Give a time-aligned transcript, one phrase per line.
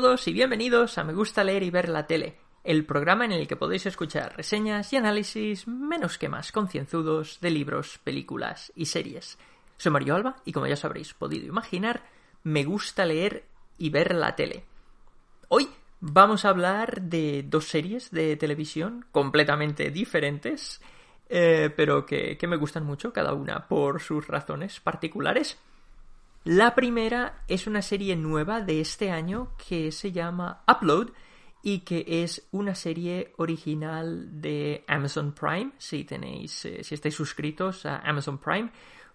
[0.00, 3.48] Todos y bienvenidos a Me gusta leer y ver la tele, el programa en el
[3.48, 9.38] que podéis escuchar reseñas y análisis menos que más concienzudos de libros, películas y series.
[9.76, 12.04] Soy Mario Alba y como ya os habréis podido imaginar,
[12.44, 14.62] me gusta leer y ver la tele.
[15.48, 20.80] Hoy vamos a hablar de dos series de televisión completamente diferentes,
[21.28, 25.58] eh, pero que, que me gustan mucho, cada una por sus razones particulares.
[26.44, 31.10] La primera es una serie nueva de este año que se llama Upload
[31.62, 35.72] y que es una serie original de Amazon Prime.
[35.78, 38.70] Si tenéis, eh, si estáis suscritos a Amazon Prime,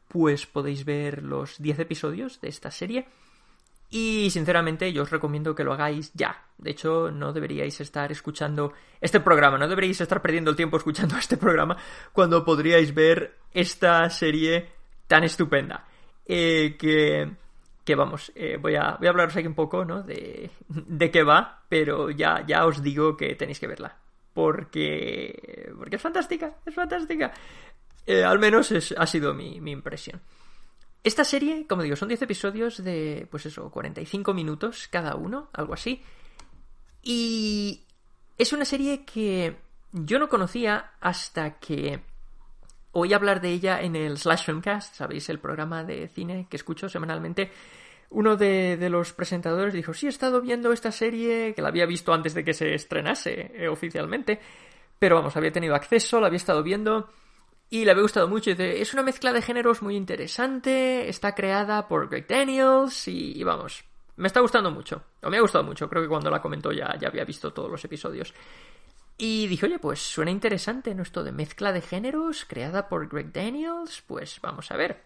[0.08, 3.08] pues podéis ver los 10 episodios de esta serie.
[3.90, 6.46] Y sinceramente yo os recomiendo que lo hagáis ya.
[6.58, 11.16] De hecho, no deberíais estar escuchando este programa, no deberíais estar perdiendo el tiempo escuchando
[11.20, 11.78] este programa
[12.12, 14.70] cuando podríais ver esta serie
[15.08, 15.88] tan estupenda.
[16.26, 17.30] Eh, que,
[17.84, 20.04] que vamos, eh, voy, a, voy a hablaros aquí un poco, ¿no?
[20.04, 23.98] De, de qué va, pero ya, ya os digo que tenéis que verla.
[24.34, 27.32] Porque, porque es fantástica, es fantástica.
[28.06, 30.22] Eh, al menos es, ha sido mi, mi impresión.
[31.04, 35.74] Esta serie, como digo, son 10 episodios de, pues eso, 45 minutos cada uno, algo
[35.74, 36.02] así.
[37.02, 37.84] Y
[38.38, 39.58] es una serie que
[39.92, 42.02] yo no conocía hasta que
[42.94, 45.28] oí hablar de ella en el Slash Filmcast, ¿sabéis?
[45.30, 47.52] El programa de cine que escucho semanalmente.
[48.12, 52.14] Uno de, los presentadores dijo, sí, he estado viendo esta serie, que la había visto
[52.14, 54.40] antes de que se estrenase eh, oficialmente,
[55.00, 57.10] pero vamos, había tenido acceso, la había estado viendo
[57.72, 58.52] y le había gustado mucho.
[58.52, 63.44] Dice, es una mezcla de géneros muy interesante, está creada por Greg Daniels y, y,
[63.44, 63.84] vamos,
[64.18, 66.96] me está gustando mucho, o me ha gustado mucho, creo que cuando la comentó ya,
[67.00, 68.32] ya había visto todos los episodios.
[69.18, 71.04] Y dije, oye, pues suena interesante, ¿no?
[71.04, 75.04] Esto de mezcla de géneros creada por Greg Daniels, pues vamos a ver.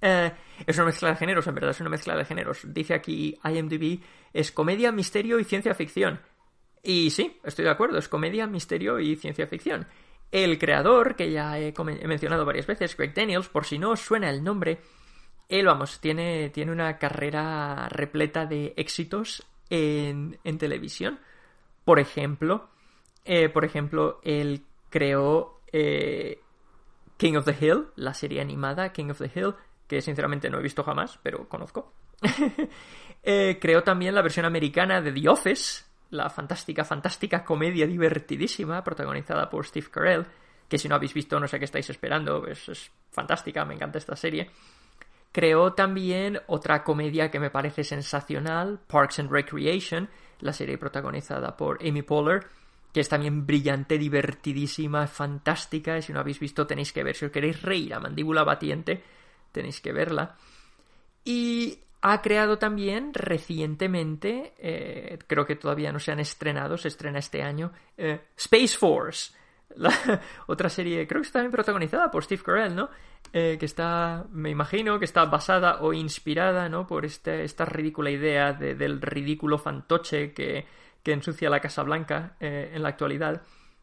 [0.00, 0.32] Eh,
[0.66, 2.60] es una mezcla de géneros, en verdad es una mezcla de géneros.
[2.64, 4.00] Dice aquí IMDb,
[4.32, 6.20] es comedia, misterio y ciencia ficción.
[6.82, 9.86] Y sí, estoy de acuerdo, es comedia, misterio y ciencia ficción.
[10.32, 11.72] El creador, que ya he,
[12.06, 14.80] mencionado varias veces, Greg Daniels, por si no os suena el nombre,
[15.48, 21.20] él, vamos, tiene, tiene una carrera repleta de éxitos en, en televisión.
[21.84, 22.71] Por ejemplo,
[23.24, 26.40] eh, por ejemplo, él creó eh,
[27.16, 29.54] King of the Hill, la serie animada King of the Hill,
[29.86, 31.92] que sinceramente no he visto jamás, pero conozco.
[33.22, 39.48] eh, creó también la versión americana de The Office, la fantástica, fantástica comedia divertidísima protagonizada
[39.48, 40.26] por Steve Carell,
[40.68, 43.98] que si no habéis visto no sé qué estáis esperando, es, es fantástica, me encanta
[43.98, 44.50] esta serie.
[45.30, 51.78] Creó también otra comedia que me parece sensacional, Parks and Recreation, la serie protagonizada por
[51.86, 52.46] Amy Poehler,
[52.92, 57.32] que es también brillante, divertidísima, fantástica, si no habéis visto tenéis que ver, si os
[57.32, 59.02] queréis reír a mandíbula batiente,
[59.50, 60.36] tenéis que verla.
[61.24, 67.18] Y ha creado también recientemente, eh, creo que todavía no se han estrenado, se estrena
[67.20, 69.32] este año, eh, Space Force,
[69.76, 69.90] la,
[70.48, 72.90] otra serie, creo que está también protagonizada por Steve Carell, ¿no?
[73.32, 76.86] Eh, que está, me imagino, que está basada o inspirada, ¿no?
[76.86, 80.66] Por este, esta ridícula idea de, del ridículo fantoche que,
[81.02, 83.42] que ensucia la Casa Blanca eh, en la actualidad,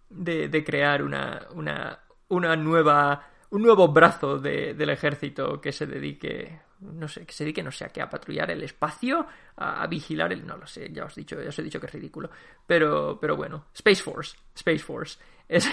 [0.10, 2.00] de, crear una, una,
[2.30, 7.44] una, nueva un nuevo brazo de, del ejército que se dedique no sé que se
[7.44, 9.26] dedique no sé a qué a patrullar el espacio
[9.58, 11.80] a, a, vigilar el no lo sé ya os he dicho ya os he dicho
[11.80, 12.30] que es ridículo
[12.66, 15.68] pero pero bueno Space Force Space Force es,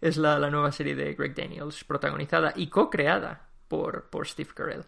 [0.00, 4.84] es la, la nueva serie de Greg Daniels protagonizada y co-creada por, por Steve Carell.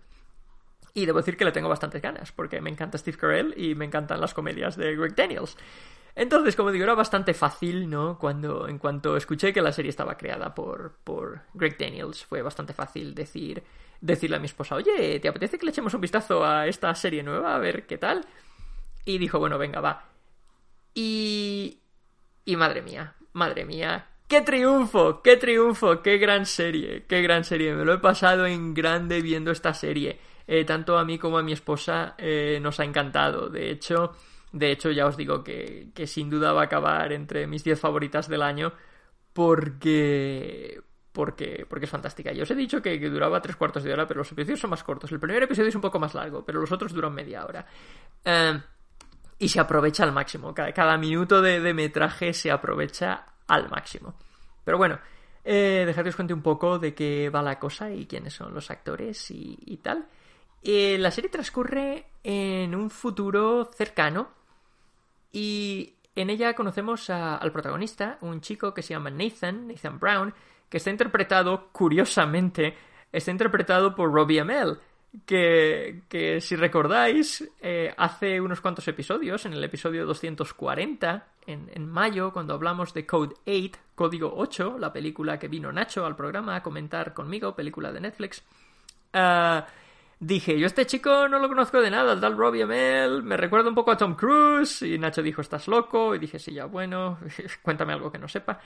[0.93, 3.87] Y debo decir que le tengo bastantes ganas porque me encanta Steve Carell y me
[3.87, 5.56] encantan las comedias de Greg Daniels
[6.14, 8.19] Entonces, como digo, era bastante fácil, ¿no?
[8.19, 12.75] Cuando, en cuanto escuché que la serie estaba creada por, por Greg Daniels, fue bastante
[12.75, 13.62] fácil decir,
[14.00, 17.23] decirle a mi esposa, oye, ¿te apetece que le echemos un vistazo a esta serie
[17.23, 17.55] nueva?
[17.55, 18.26] A ver qué tal.
[19.05, 20.09] Y dijo, bueno, venga, va.
[20.94, 21.79] Y...
[22.44, 25.20] Y madre mía, madre mía, ¡Qué triunfo!
[25.20, 26.00] ¡Qué triunfo!
[26.00, 27.05] ¡Qué gran serie!
[27.06, 27.75] ¡Qué gran serie!
[27.75, 30.19] Me lo he pasado en grande viendo esta serie.
[30.47, 33.50] Eh, tanto a mí como a mi esposa eh, nos ha encantado.
[33.50, 34.17] De hecho,
[34.53, 37.81] de hecho, ya os digo que, que sin duda va a acabar entre mis 10
[37.81, 38.73] favoritas del año
[39.33, 40.81] porque,
[41.13, 42.33] porque, porque es fantástica.
[42.33, 44.85] Yo os he dicho que, duraba tres cuartos de hora, pero los episodios son más
[44.85, 45.11] cortos.
[45.13, 47.67] El primer episodio es un poco más largo, pero los otros duran media hora.
[48.25, 48.61] Eh,
[49.39, 50.55] y se aprovecha al máximo.
[50.55, 54.15] Cada, minuto de, metraje se aprovecha al máximo.
[54.65, 54.99] Pero bueno,
[55.45, 58.55] eh, dejad que os cuente un poco de qué va la cosa y quiénes son
[58.55, 60.07] los actores y, tal.
[60.63, 64.42] Eh, la serie transcurre en un futuro cercano
[65.32, 70.34] y en ella conocemos al protagonista, un chico que se llama Nathan, Nathan Brown,
[70.69, 72.76] que está interpretado, curiosamente,
[73.11, 74.79] está interpretado por Robbie Amell,
[75.26, 81.88] que, que si recordáis, eh, hace unos cuantos episodios, en el episodio 240, en, en,
[81.88, 86.56] mayo, cuando hablamos de Code 8, Código 8, la película que vino Nacho al programa
[86.56, 88.43] a comentar conmigo, película de Netflix,
[89.14, 89.62] uh,
[90.23, 93.75] dije, yo este chico no lo conozco de nada, tal Robbie Amell, me recuerda un
[93.75, 97.19] poco a Tom Cruise, y Nacho dijo, estás loco, y dije, sí, ya bueno,
[97.63, 98.61] cuéntame algo que no sepa.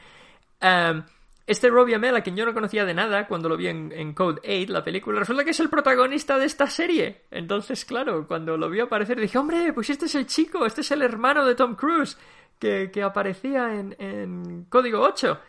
[1.47, 4.43] Este Robbie Amell, a quien yo no conocía de nada cuando lo vi en, Code
[4.45, 7.23] 8, la película, resulta que es el protagonista de esta serie.
[7.31, 10.91] Entonces, claro, cuando lo vi aparecer dije, hombre, pues este es el chico, este es
[10.91, 12.19] el hermano de Tom Cruise
[12.59, 15.41] que, aparecía en, Código 8.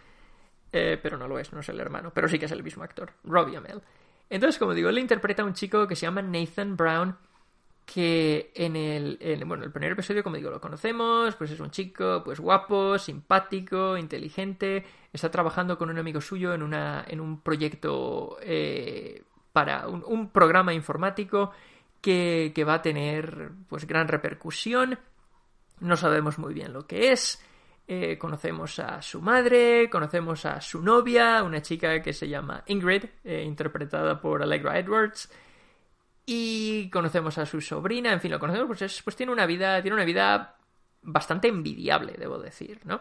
[0.72, 2.84] Eh, pero no lo es, no es el hermano, pero sí que es el mismo
[2.84, 3.82] actor, Robbie Amell.
[4.30, 7.18] Entonces, como digo, él interpreta a un chico que se llama Nathan Brown,
[7.88, 12.22] que en el, bueno, el primer episodio, como digo, lo conocemos, pues es un chico,
[12.24, 18.38] pues guapo, simpático, inteligente, está trabajando con un amigo suyo en, una, en un proyecto
[18.42, 21.52] eh, para un, programa informático
[22.02, 25.00] que, que va a tener pues gran repercusión,
[25.80, 27.42] no sabemos muy bien lo que es,
[27.88, 33.06] eh, conocemos a su madre, conocemos a su novia, una chica que se llama Ingrid,
[33.24, 35.32] eh, interpretada por Allegra Edwards,
[36.26, 39.96] y conocemos a su sobrina, en fin, lo conocemos, pues, pues tiene una vida, tiene
[39.96, 40.58] una vida
[41.02, 43.00] bastante envidiable, debo decir, ¿no?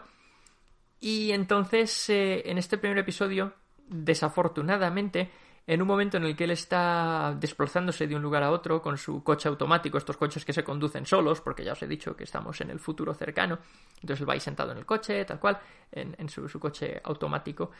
[1.01, 3.53] Y entonces, eh, en este primer episodio,
[3.89, 5.29] desafortunadamente,
[5.67, 8.97] en un momento en el que él está desplazándose de un lugar a otro con
[8.97, 12.23] su coche automático, estos coches que se conducen solos, porque ya os he dicho que
[12.23, 13.59] estamos en el futuro cercano,
[13.95, 15.59] entonces él va ahí sentado en el coche, tal cual,
[15.91, 17.71] en, su, coche automático,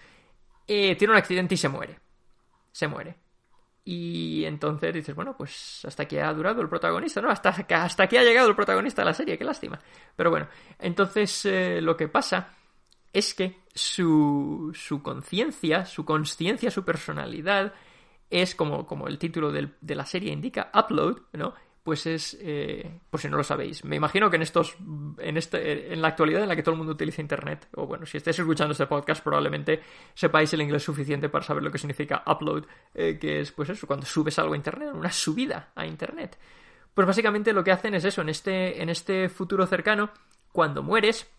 [0.68, 1.98] eh, tiene un accidente y se muere.
[2.74, 3.16] Se muere.
[3.86, 7.30] Y entonces dices, bueno, pues hasta aquí ha durado el protagonista, ¿no?
[7.30, 9.80] Hasta, hasta aquí ha llegado el protagonista de la serie, qué lástima.
[10.14, 12.50] Pero bueno, entonces eh, lo que pasa
[13.14, 17.74] es que su, su conciencia, su conciencia, su personalidad
[18.30, 21.54] es como, como el título de la serie indica, upload, ¿no?
[21.84, 24.76] Pues es, eh, por si no lo sabéis, me imagino que en estos,
[25.20, 28.06] en este, en la actualidad en la que todo el mundo utiliza internet, o bueno,
[28.06, 29.82] si estáis escuchando este podcast probablemente
[30.14, 33.88] sepáis el inglés suficiente para saber lo que significa upload, eh, que es pues eso,
[33.88, 36.38] cuando subes algo a internet, una subida a internet.
[36.94, 40.10] Pues básicamente lo que hacen es eso, en este, en este futuro cercano,
[40.52, 41.30] cuando mueres,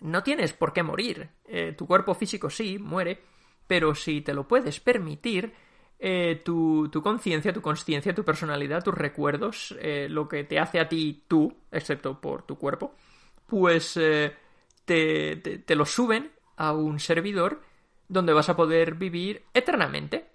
[0.00, 1.28] no tienes por qué morir.
[1.46, 3.20] Eh, tu cuerpo físico sí, muere,
[3.66, 5.52] pero si te lo puedes permitir,
[5.98, 10.88] eh, tu, conciencia, tu consciencia, tu personalidad, tus recuerdos, eh, lo que te hace a
[10.88, 12.94] ti tú, excepto por tu cuerpo,
[13.46, 13.94] pues
[14.84, 17.60] te, te, lo suben a un servidor
[18.08, 20.30] donde vas a poder vivir eternamente.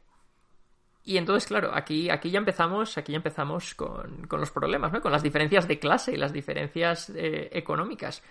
[1.04, 5.02] Y entonces, claro, aquí, aquí ya empezamos, aquí ya empezamos con, con los problemas, ¿no?
[5.02, 8.24] Con las diferencias de clase y las diferencias económicas.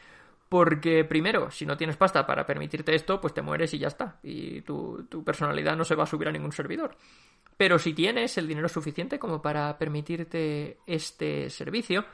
[0.49, 4.19] Porque primero, si no tienes pasta para permitirte esto, pues te mueres y ya está.
[4.23, 6.97] Y tu, personalidad no se va a subir a ningún servidor.
[7.57, 12.05] Pero si tienes el dinero suficiente como para permitirte este servicio,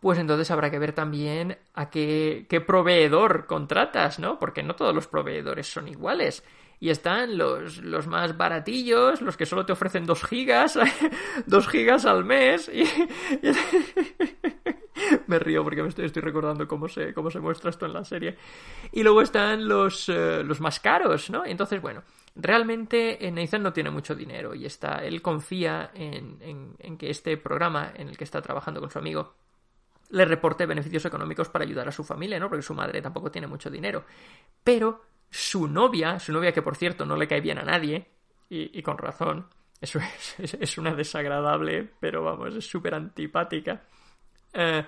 [0.00, 4.38] pues entonces habrá que ver también a qué, qué, proveedor contratas, ¿no?
[4.38, 6.44] Porque no todos los proveedores son iguales.
[6.78, 10.78] Y están los, los más baratillos, los que solo te ofrecen 2 gigas,
[11.46, 12.70] 2 gigas al mes.
[12.72, 12.84] y,
[15.26, 18.36] me río porque me estoy, recordando cómo se, cómo se muestra esto en la serie.
[18.92, 21.44] Y luego están los, eh, más caros, ¿no?
[21.44, 22.02] Entonces, bueno,
[22.34, 27.36] realmente eh, Nathan no tiene mucho dinero y está, él confía en, en, que este
[27.36, 29.34] programa en el que está trabajando con su amigo
[30.10, 32.48] le reporte beneficios económicos para ayudar a su familia, ¿no?
[32.48, 34.04] Porque su madre tampoco tiene mucho dinero.
[34.62, 38.06] Pero su novia, su novia que por cierto no le cae bien a nadie,
[38.48, 39.48] y, con razón,
[39.80, 39.98] eso
[40.38, 43.82] es, es, una desagradable, pero vamos, es súper antipática.
[44.56, 44.84] Eh,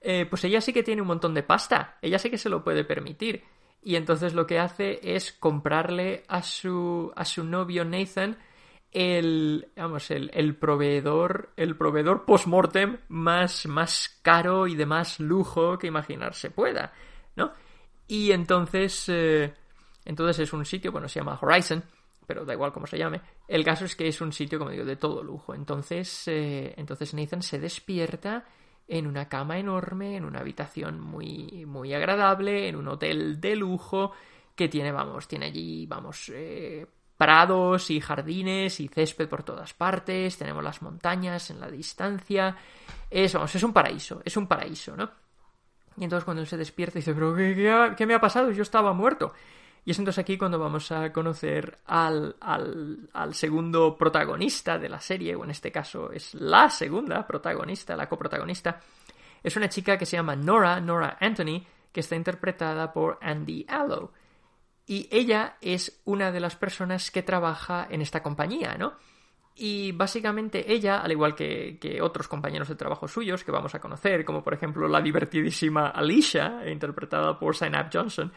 [0.00, 2.62] eh, pues ella sí que tiene un montón de pasta, ella sí que se lo
[2.62, 3.42] puede permitir.
[3.82, 8.36] Y entonces lo que hace es comprarle a su, a su novio Nathan
[8.90, 15.78] el, vamos, el, el proveedor, el proveedor post-mortem más, más caro y de más lujo
[15.78, 16.92] que imaginarse pueda,
[17.36, 17.52] ¿no?
[18.06, 19.52] Y entonces, eh,
[20.04, 21.84] entonces es un sitio, bueno, se llama Horizon,
[22.26, 23.20] pero da igual cómo se llame.
[23.46, 25.54] El caso es que es un sitio, como digo, de todo lujo.
[25.54, 28.44] Entonces, entonces Nathan se despierta
[28.88, 34.12] en una cama enorme, en una habitación muy, muy agradable, en un hotel de lujo
[34.54, 40.38] que tiene, vamos, tiene allí, vamos, eh, prados y jardines y césped por todas partes,
[40.38, 42.56] tenemos las montañas en la distancia,
[43.10, 45.10] es, vamos, es un paraíso, es un paraíso, ¿no?
[45.98, 48.50] Y entonces cuando él se despierta dice, pero ¿qué, qué, me ha pasado?
[48.52, 49.32] Yo estaba muerto.
[49.88, 55.34] Y es entonces aquí cuando vamos a conocer al, al, segundo protagonista de la serie,
[55.34, 58.82] o en este caso es la segunda protagonista, la coprotagonista.
[59.42, 64.12] Es una chica que se llama Nora, Nora Anthony, que está interpretada por Andy Allo.
[64.86, 68.92] Y ella es una de las personas que trabaja en esta compañía, ¿no?
[69.54, 73.80] Y básicamente ella, al igual que, que, otros compañeros de trabajo suyos que vamos a
[73.80, 78.30] conocer, como por ejemplo la divertidísima Alicia, interpretada por Synap Johnson,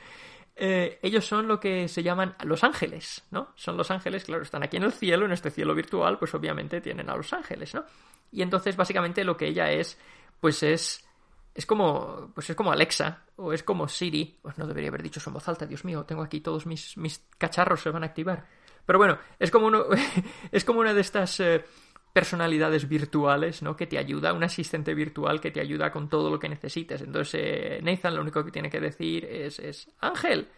[0.56, 3.54] eh, ellos son lo que se llaman los ángeles, ¿no?
[3.56, 6.82] Son los ángeles, claro, están aquí en el cielo, en este cielo virtual, pues obviamente
[6.82, 7.86] tienen a los ángeles, ¿no?
[8.32, 9.98] Y entonces básicamente lo que ella es,
[10.40, 11.06] pues es
[11.54, 15.20] es como pues es como Alexa o es como Siri, pues no debería haber dicho
[15.20, 18.08] eso en voz alta, Dios mío, tengo aquí todos mis, mis cacharros se van a
[18.08, 18.46] activar.
[18.86, 19.86] Pero bueno, es como uno
[20.52, 21.66] es como una de estas eh,
[22.14, 23.76] personalidades virtuales, ¿no?
[23.76, 27.02] Que te ayuda, un asistente virtual que te ayuda con todo lo que necesites.
[27.02, 30.50] Entonces, eh, Nathan lo único que tiene que decir es, es Ángel.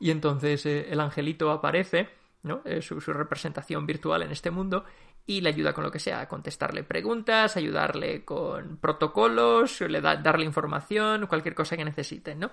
[0.00, 2.08] Y entonces eh, el angelito aparece,
[2.42, 2.62] ¿no?
[2.80, 4.84] Su, su, representación virtual en este mundo
[5.26, 10.16] y le ayuda con lo que sea, a contestarle preguntas, ayudarle con protocolos, le da,
[10.16, 12.50] darle información, cualquier cosa que necesiten, ¿no?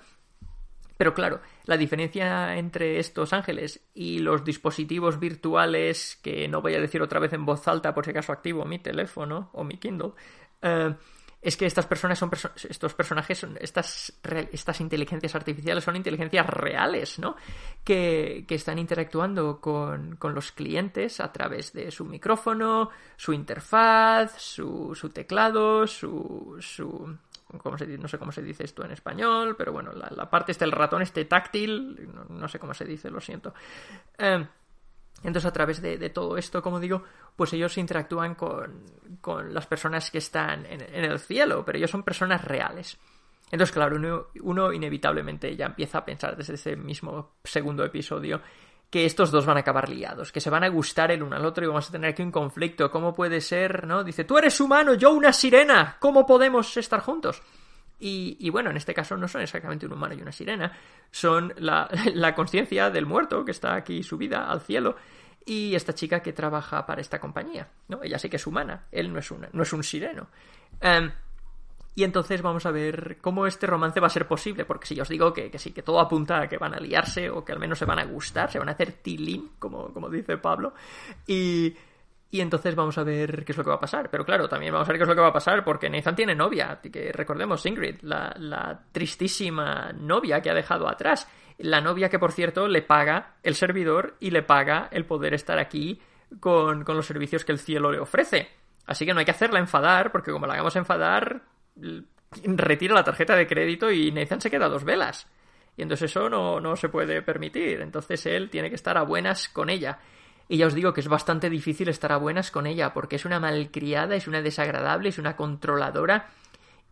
[0.98, 6.80] Pero claro, la diferencia entre estos ángeles y los dispositivos virtuales, que no voy a
[6.80, 10.12] decir otra vez en voz alta por si acaso activo mi teléfono o mi Kindle,
[10.62, 10.94] eh,
[11.42, 12.30] es que estas personas son
[12.70, 14.14] estos personajes son estas
[14.52, 17.36] estas inteligencias artificiales son inteligencias reales no
[17.84, 24.40] que, que están interactuando con, con, los clientes a través de su micrófono su interfaz
[24.40, 27.18] su, su teclado su, su
[27.52, 31.02] no sé cómo se dice esto en español, pero bueno, la, parte este, el ratón
[31.02, 33.54] este táctil, no, sé cómo se dice, lo siento.
[34.18, 34.46] Eh,
[35.24, 37.04] entonces, a través de, todo esto, como digo,
[37.36, 38.86] pues ellos interactúan con,
[39.22, 42.98] con las personas que están en, el cielo, pero ellos son personas reales.
[43.52, 48.42] Entonces, claro, uno inevitablemente ya empieza a pensar desde ese mismo segundo episodio
[48.92, 51.46] que estos dos van a acabar liados, que se van a gustar el uno al
[51.46, 52.92] otro y vamos a tener aquí un conflicto.
[52.92, 54.04] ¿Cómo puede ser, no?
[54.04, 57.42] Dice, tú eres humano, yo una sirena, ¿cómo podemos estar juntos?
[58.04, 60.76] Y, bueno, en este caso no son exactamente un humano y una sirena,
[61.12, 64.96] son la, la conciencia del muerto que está aquí subida al cielo
[65.46, 68.02] y esta chica que trabaja para esta compañía, ¿no?
[68.04, 70.28] Ella sí que es humana, él no es, una, no es un sireno.
[70.82, 71.12] Um,
[71.94, 75.04] y entonces vamos a ver cómo este romance va a ser posible, porque si yo
[75.04, 77.52] os digo que, que, sí, que todo apunta a que van a liarse o que
[77.52, 80.74] al menos se van a gustar, se van a hacer tilín, como, como dice Pablo,
[81.28, 81.76] y,
[82.32, 84.10] y entonces vamos a ver qué es lo que va a pasar.
[84.10, 86.16] Pero claro, también vamos a ver qué es lo que va a pasar porque Nathan
[86.16, 91.28] tiene novia, que recordemos Ingrid, la, la tristísima novia que ha dejado atrás.
[91.58, 95.60] La novia que, por cierto, le paga el servidor y le paga el poder estar
[95.60, 96.00] aquí
[96.40, 98.48] con, con los servicios que el cielo le ofrece.
[98.88, 101.44] Así que no hay que hacerla enfadar, porque como la hagamos enfadar,
[102.44, 105.28] retira la tarjeta de crédito y Nathan se queda a dos velas.
[105.78, 107.82] Y entonces eso no, no se puede permitir.
[107.82, 110.00] Entonces él tiene que estar a buenas con ella.
[110.48, 113.26] Y ya os digo que es bastante difícil estar a buenas con ella, porque es
[113.26, 116.30] una malcriada, es una desagradable, es una controladora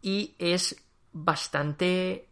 [0.02, 0.82] y es
[1.12, 2.26] bastante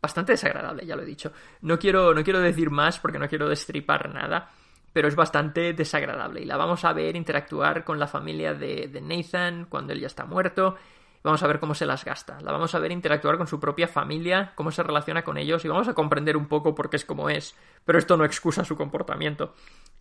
[0.00, 1.32] bastante desagradable, ya lo he dicho.
[1.62, 4.50] No quiero, no quiero decir más porque no quiero destripar nada,
[4.92, 6.42] pero es bastante desagradable.
[6.42, 10.06] Y la vamos a ver interactuar con la familia de, de Nathan cuando él ya
[10.06, 10.76] está muerto
[11.22, 12.40] vamos a ver cómo se las gasta.
[12.40, 15.68] La vamos a ver interactuar con su propia familia, cómo se relaciona con ellos y
[15.68, 17.56] vamos a comprender un poco por qué es como es.
[17.84, 19.54] Pero esto no excusa su comportamiento.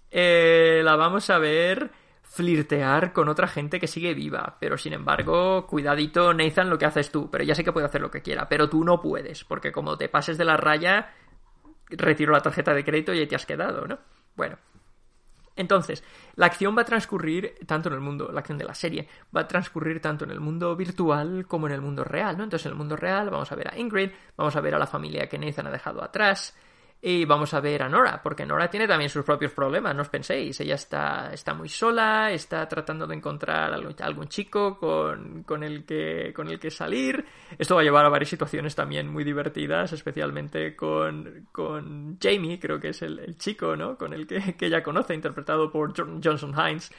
[0.09, 1.91] Eh, la vamos a ver
[2.23, 4.57] flirtear con otra gente que sigue viva.
[4.59, 7.29] Pero sin embargo, cuidadito, Nathan, lo que haces tú.
[7.29, 8.47] Pero ya sé que puede hacer lo que quiera.
[8.47, 9.43] Pero tú no puedes.
[9.43, 11.13] Porque como te pases de la raya,
[11.89, 13.99] retiro la tarjeta de crédito y ahí te has quedado, ¿no?
[14.35, 14.57] Bueno,
[15.55, 16.03] entonces,
[16.36, 19.41] la acción va a transcurrir tanto en el mundo, la acción de la serie, va
[19.41, 22.43] a transcurrir tanto en el mundo virtual como en el mundo real, ¿no?
[22.43, 24.88] Entonces, en el mundo real vamos a ver a Ingrid, vamos a ver a la
[24.88, 26.55] familia que Nathan ha dejado atrás,
[27.03, 30.10] Y vamos a ver a Nora, porque Nora tiene también sus propios problemas, no os
[30.10, 30.60] penséis.
[30.60, 36.48] Ella está, está muy sola, está tratando de encontrar algún, chico con, el que, con
[36.48, 37.25] el que salir.
[37.58, 42.79] Esto va a llevar a varias situaciones también muy divertidas, especialmente con, con Jamie, creo
[42.79, 43.98] que es el, chico, ¿no?
[43.98, 46.91] Con el que, ella conoce, interpretado por Johnson Hines,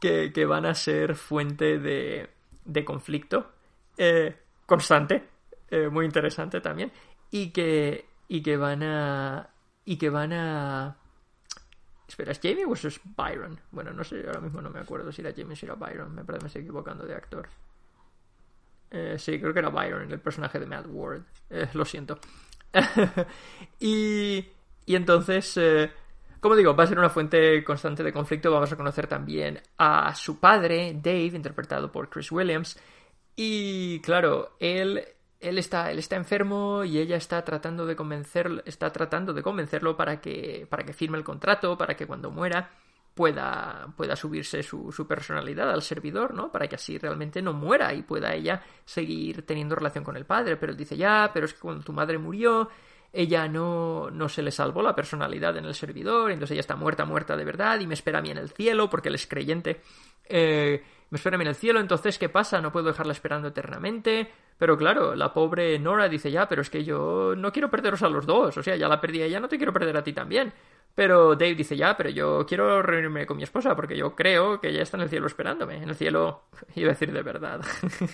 [0.00, 2.28] que, van a ser fuente de,
[2.64, 3.52] de conflicto
[3.96, 4.34] eh,
[4.66, 5.22] constante,
[5.70, 6.90] eh, muy interesante también,
[7.30, 9.50] y que y que van a.
[9.84, 10.96] y que van a.
[12.06, 13.58] Espera, ¿es Jamie o es Byron?
[13.70, 16.14] Bueno, no sé, ahora mismo no me acuerdo si era Jamie o si era Byron.
[16.14, 17.48] Me parece que me estoy equivocando de actor.
[18.90, 21.22] Eh, sí, creo que era Byron, el personaje de Matt Ward.
[21.50, 22.18] Eh, lo siento.
[23.80, 24.46] y,
[24.86, 25.90] y entonces, eh,
[26.40, 28.52] como digo, va a ser una fuente constante de conflicto.
[28.52, 32.78] Vamos a conocer también a su padre, Dave, interpretado por Chris Williams.
[33.34, 35.02] Y claro, él
[35.44, 39.96] él está, él está enfermo y ella está tratando de convencerlo, está tratando de convencerlo
[39.96, 42.70] para que, para que firme el contrato, para que cuando muera
[43.14, 46.50] pueda, pueda subirse su, personalidad al servidor, ¿no?
[46.50, 50.56] Para que así realmente no muera y pueda ella seguir teniendo relación con el padre.
[50.56, 52.70] Pero él dice, ya, pero es que cuando tu madre murió,
[53.12, 57.04] ella no, no se le salvó la personalidad en el servidor, entonces ella está muerta,
[57.04, 59.82] muerta de verdad y me espera a mí en el cielo porque él es creyente.
[60.24, 60.82] Eh,
[61.22, 62.60] me en el cielo, entonces ¿qué pasa?
[62.60, 64.30] No puedo dejarla esperando eternamente.
[64.58, 68.08] Pero claro, la pobre Nora dice ya, pero es que yo no quiero perderos a
[68.08, 70.12] los dos, o sea, ya la perdí a ella, no te quiero perder a ti
[70.12, 70.52] también.
[70.94, 74.68] Pero Dave dice ya, pero yo quiero reunirme con mi esposa porque yo creo que
[74.68, 75.76] ella está en el cielo esperándome.
[75.76, 76.44] En el cielo,
[76.76, 77.60] iba a decir de verdad.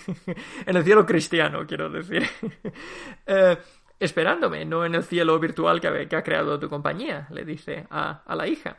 [0.65, 2.27] en el cielo cristiano, quiero decir.
[3.25, 3.57] Eh,
[3.99, 7.85] esperándome, no en el cielo virtual que ha, que ha creado tu compañía, le dice
[7.89, 8.77] a, a, la hija.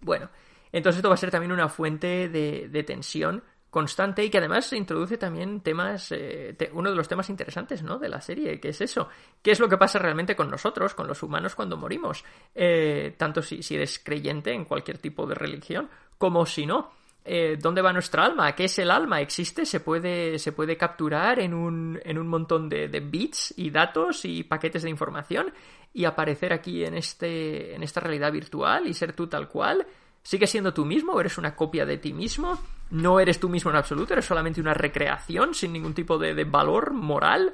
[0.00, 0.28] Bueno,
[0.72, 4.70] entonces esto va a ser también una fuente de, de tensión constante y que además
[4.74, 7.98] introduce también temas, eh, uno de los temas interesantes ¿no?
[7.98, 9.08] de la serie, que es eso,
[9.40, 12.22] qué es lo que pasa realmente con nosotros, con los humanos cuando morimos,
[12.54, 15.88] eh, tanto si, si, eres creyente en cualquier tipo de religión,
[16.18, 16.90] como si no.
[17.24, 18.54] Eh, ¿Dónde va nuestra alma?
[18.54, 19.22] ¿Qué es el alma?
[19.22, 19.64] ¿Existe?
[19.64, 24.26] ¿Se puede, se puede capturar en un, en un montón de, de bits y datos
[24.26, 25.50] y paquetes de información
[25.94, 29.86] y aparecer aquí en, este, en esta realidad virtual y ser tú tal cual?
[30.22, 32.60] ¿Sigues siendo tú mismo eres una copia de ti mismo?
[32.90, 36.92] No eres tú mismo en absoluto, eres solamente una recreación sin ningún tipo de, valor
[36.92, 37.52] moral.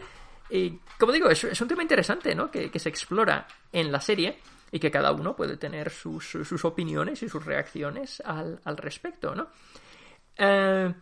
[0.51, 2.51] Y, como digo, es, un tema interesante, ¿no?
[2.51, 4.39] Que, se explora en la serie
[4.71, 9.49] y que cada uno puede tener sus, opiniones y sus reacciones al, respecto, ¿no?
[10.37, 10.93] Eh,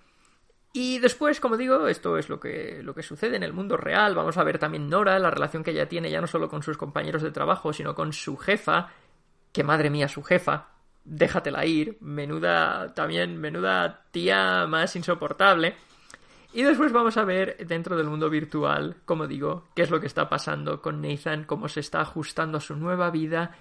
[0.73, 4.15] y después, como digo, esto es lo que, lo que sucede en el mundo real.
[4.15, 6.77] Vamos a ver también Nora, la relación que ella tiene ya no solo con sus
[6.77, 8.91] compañeros de trabajo, sino con su jefa,
[9.53, 10.76] que madre mía, su jefa,
[11.07, 15.75] déjatela ir, menuda también, menuda tía más insoportable.
[16.53, 20.07] Y después vamos a ver dentro del mundo virtual, como digo, qué es lo que
[20.07, 23.53] está pasando con Nathan, cómo se está ajustando a su nueva vida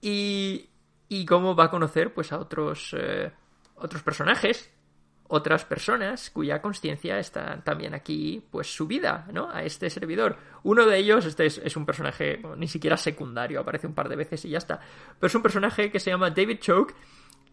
[0.00, 0.68] y,
[1.08, 3.32] y cómo va a conocer pues a otros, eh,
[3.76, 4.70] otros personajes
[5.30, 9.48] otras personas cuya conciencia está también aquí, pues subida, ¿no?
[9.48, 10.36] A este servidor.
[10.64, 14.44] Uno de ellos, este es, un personaje ni siquiera secundario, aparece un par de veces
[14.44, 14.80] y ya está.
[15.18, 16.94] Pero es un personaje que se llama David Choke,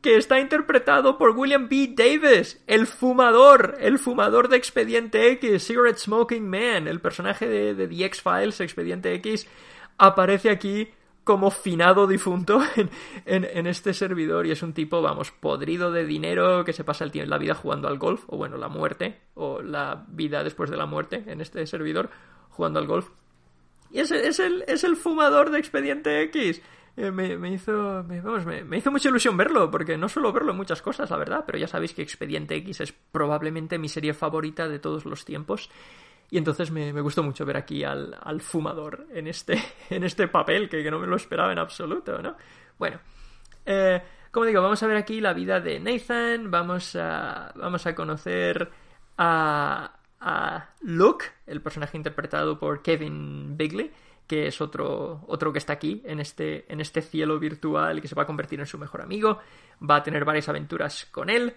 [0.01, 1.93] que está interpretado por William B.
[1.95, 7.87] Davis, el fumador, el fumador de Expediente X, Cigarette Smoking Man, el personaje de, de
[7.87, 9.47] The X-Files, Expediente X,
[9.99, 10.89] aparece aquí
[11.27, 12.61] como finado difunto
[13.25, 17.11] en, este servidor y es un tipo, vamos, podrido de dinero que se pasa el
[17.11, 20.77] tiempo, la vida jugando al golf, o bueno, la muerte, o la vida después de
[20.77, 22.09] la muerte en este servidor
[22.47, 23.09] jugando al golf.
[23.91, 26.61] Y es, es, el, es el fumador de Expediente X.
[26.95, 30.81] Eh, me, hizo, vamos, me, hizo mucha ilusión verlo, porque no suelo verlo en muchas
[30.81, 34.79] cosas, la verdad, pero ya sabéis que Expediente X es probablemente mi serie favorita de
[34.79, 35.69] todos los tiempos.
[36.29, 40.67] Y entonces me, gustó mucho ver aquí al, al, fumador en este, en este papel,
[40.67, 42.35] que, no me lo esperaba en absoluto, ¿no?
[42.77, 42.99] Bueno,
[43.65, 47.95] eh, como digo, vamos a ver aquí la vida de Nathan, vamos a, vamos a
[47.95, 48.69] conocer
[49.17, 53.91] a, a Luke, el personaje interpretado por Kevin Bigley,
[54.27, 58.15] que es otro, otro que está aquí en este, en este cielo virtual que se
[58.15, 59.39] va a convertir en su mejor amigo,
[59.81, 61.55] va a tener varias aventuras con él.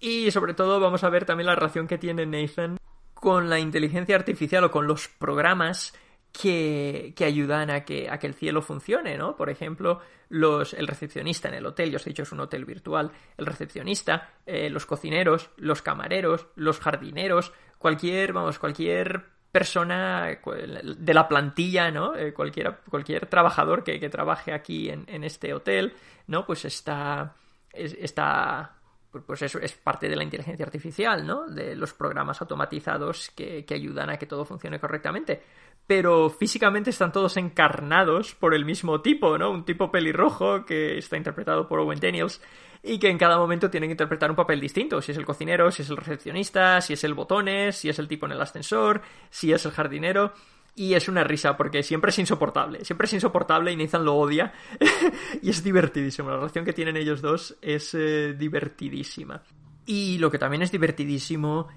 [0.00, 2.78] Y sobre todo vamos a ver también la relación que tiene Nathan
[3.22, 5.94] con la inteligencia artificial o con los programas
[6.32, 9.36] que, que, ayudan a que, a que el cielo funcione, ¿no?
[9.36, 12.64] Por ejemplo, los, el recepcionista en el hotel, yo os he dicho es un hotel
[12.64, 21.14] virtual, el recepcionista, eh, los cocineros, los camareros, los jardineros, cualquier, vamos, cualquier persona de
[21.14, 22.16] la plantilla, ¿no?
[22.16, 25.94] Eh, cualquier, cualquier trabajador que, que trabaje aquí en, en, este hotel,
[26.26, 26.44] ¿no?
[26.44, 27.36] Pues está,
[27.72, 28.81] está
[29.20, 31.46] pues, eso es parte de la inteligencia artificial, ¿no?
[31.46, 35.42] De los programas automatizados que, que ayudan a que todo funcione correctamente.
[35.86, 39.50] Pero físicamente están todos encarnados por el mismo tipo, ¿no?
[39.50, 42.40] Un tipo pelirrojo que está interpretado por Owen Daniels
[42.82, 45.00] y que en cada momento tienen que interpretar un papel distinto.
[45.00, 48.08] Si es el cocinero, si es el recepcionista, si es el botones, si es el
[48.08, 50.32] tipo en el ascensor, si es el jardinero.
[50.74, 52.84] Y es una risa porque siempre es insoportable.
[52.84, 54.52] Siempre es insoportable y Nathan lo odia.
[55.42, 56.30] y es divertidísimo.
[56.30, 59.42] La relación que tienen ellos dos es eh, divertidísima.
[59.84, 61.68] Y lo que también es divertidísimo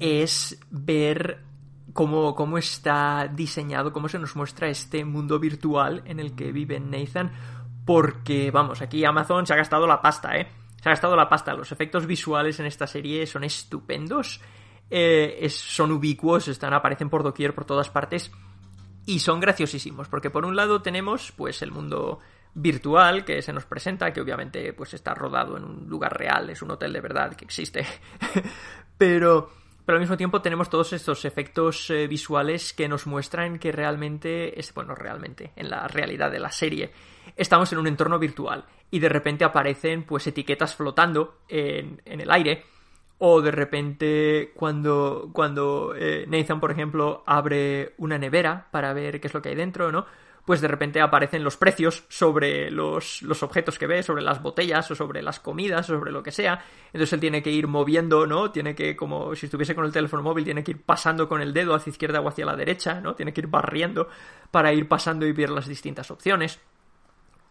[0.00, 1.44] es ver
[1.92, 6.80] cómo, cómo está diseñado, cómo se nos muestra este mundo virtual en el que vive
[6.80, 7.30] Nathan.
[7.86, 10.48] Porque, vamos, aquí Amazon se ha gastado la pasta, ¿eh?
[10.82, 11.54] Se ha gastado la pasta.
[11.54, 14.40] Los efectos visuales en esta serie son estupendos
[14.90, 18.32] eh, son ubicuos, están, aparecen por doquier, por todas partes,
[19.06, 22.18] y son graciosísimos, porque por un lado tenemos pues el mundo
[22.54, 26.62] virtual que se nos presenta, que obviamente pues está rodado en un lugar real, es
[26.62, 27.86] un hotel de verdad que existe,
[28.98, 29.50] pero,
[29.86, 34.58] pero al mismo tiempo tenemos todos estos efectos eh, visuales que nos muestran que realmente,
[34.58, 36.92] es, bueno, realmente, en la realidad de la serie,
[37.36, 42.30] estamos en un entorno virtual y de repente aparecen pues etiquetas flotando en, en el
[42.30, 42.64] aire
[43.22, 49.26] o de repente cuando, cuando eh, Nathan, por ejemplo, abre una nevera para ver qué
[49.26, 50.06] es lo que hay dentro, ¿no?
[50.46, 54.90] Pues de repente aparecen los precios sobre los, los objetos que ve, sobre las botellas
[54.90, 56.64] o sobre las comidas, sobre lo que sea.
[56.86, 58.50] Entonces él tiene que ir moviendo, ¿no?
[58.50, 61.52] Tiene que, como si estuviese con el teléfono móvil, tiene que ir pasando con el
[61.52, 63.14] dedo hacia izquierda o hacia la derecha, ¿no?
[63.14, 64.08] Tiene que ir barriendo
[64.50, 66.58] para ir pasando y ver las distintas opciones.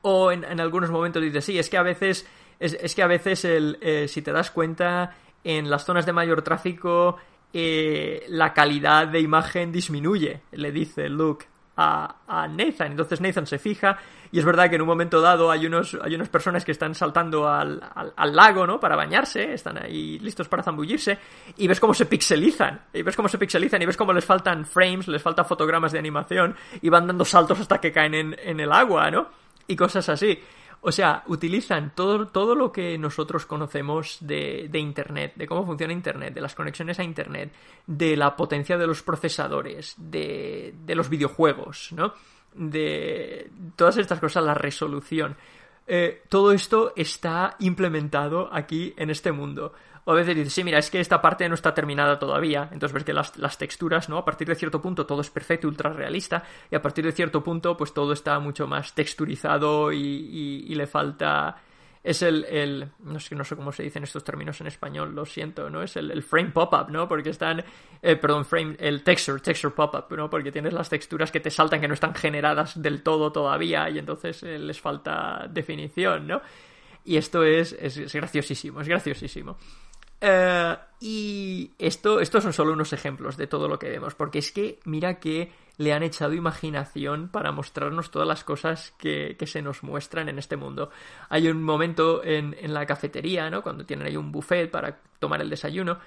[0.02, 2.26] O en, algunos momentos dice, sí, es que a veces,
[2.60, 6.42] es, que a veces el, eh, si te das cuenta, en las zonas de mayor
[6.42, 7.18] tráfico
[7.52, 11.48] eh, la calidad de imagen disminuye, le dice Luke
[11.78, 12.92] a, a, Nathan.
[12.92, 13.98] Entonces Nathan se fija
[14.32, 16.94] y es verdad que en un momento dado hay, unos, hay unas personas que están
[16.94, 17.82] saltando al,
[18.16, 18.80] al, lago, ¿no?
[18.80, 21.18] Para bañarse, están ahí listos para zambullirse
[21.58, 24.66] y ves cómo se pixelizan, y ves cómo se pixelizan y ves cómo les faltan
[24.66, 28.60] frames, les faltan fotogramas de animación y van dando saltos hasta que caen en, en
[28.60, 29.28] el agua, ¿no?
[29.66, 30.38] Y cosas así.
[30.82, 35.92] O sea, utilizan todo, todo lo que nosotros conocemos de, de, Internet, de cómo funciona
[35.92, 37.52] Internet, de las conexiones a Internet,
[37.86, 42.14] de la potencia de los procesadores, de, de los videojuegos, ¿no?
[42.54, 45.36] De todas estas cosas, la resolución.
[45.86, 49.74] Eh, todo esto está implementado aquí en este mundo.
[50.10, 52.68] O a veces dices, sí, mira, es que esta parte no está terminada todavía.
[52.72, 54.18] Entonces ves que las, las, texturas, ¿no?
[54.18, 56.44] A partir de cierto punto todo es perfecto, ultra realista.
[56.72, 60.88] Y a partir de cierto punto, pues todo está mucho más texturizado y, y, le
[60.88, 61.58] falta.
[62.04, 62.90] Es el, el.
[63.04, 65.84] no, sé, no sé cómo se dicen estos términos en español, lo siento, ¿no?
[65.84, 67.08] Es el, el frame pop-up, ¿no?
[67.08, 67.64] Porque están.
[68.02, 68.78] Eh, perdón, frame.
[68.80, 70.28] El texture, texture pop-up, ¿no?
[70.28, 74.00] Porque tienes las texturas que te saltan que no están generadas del todo todavía y
[74.00, 76.42] entonces eh, les falta definición, ¿no?
[77.06, 79.56] Y esto es, es, es graciosísimo, es graciosísimo.
[80.22, 84.52] Eh, y esto, estos son solo unos ejemplos de todo lo que vemos, porque es
[84.52, 89.62] que mira que le han echado imaginación para mostrarnos todas las cosas que, que se
[89.62, 90.90] nos muestran en este mundo.
[91.30, 93.62] Hay un momento en, en, la cafetería, ¿no?
[93.64, 95.98] Cuando tienen ahí un buffet para tomar el desayuno,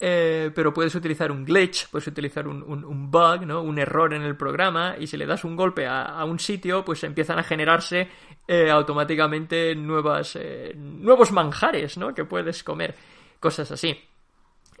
[0.00, 3.62] eh, pero puedes utilizar un glitch, puedes utilizar un, un, bug, ¿no?
[3.62, 6.84] Un error en el programa, y si le das un golpe a, a un sitio,
[6.84, 8.08] pues empiezan a generarse
[8.48, 10.36] eh, automáticamente nuevas,
[10.74, 12.12] nuevos manjares, ¿no?
[12.12, 12.96] Que puedes comer
[13.40, 13.96] cosas así.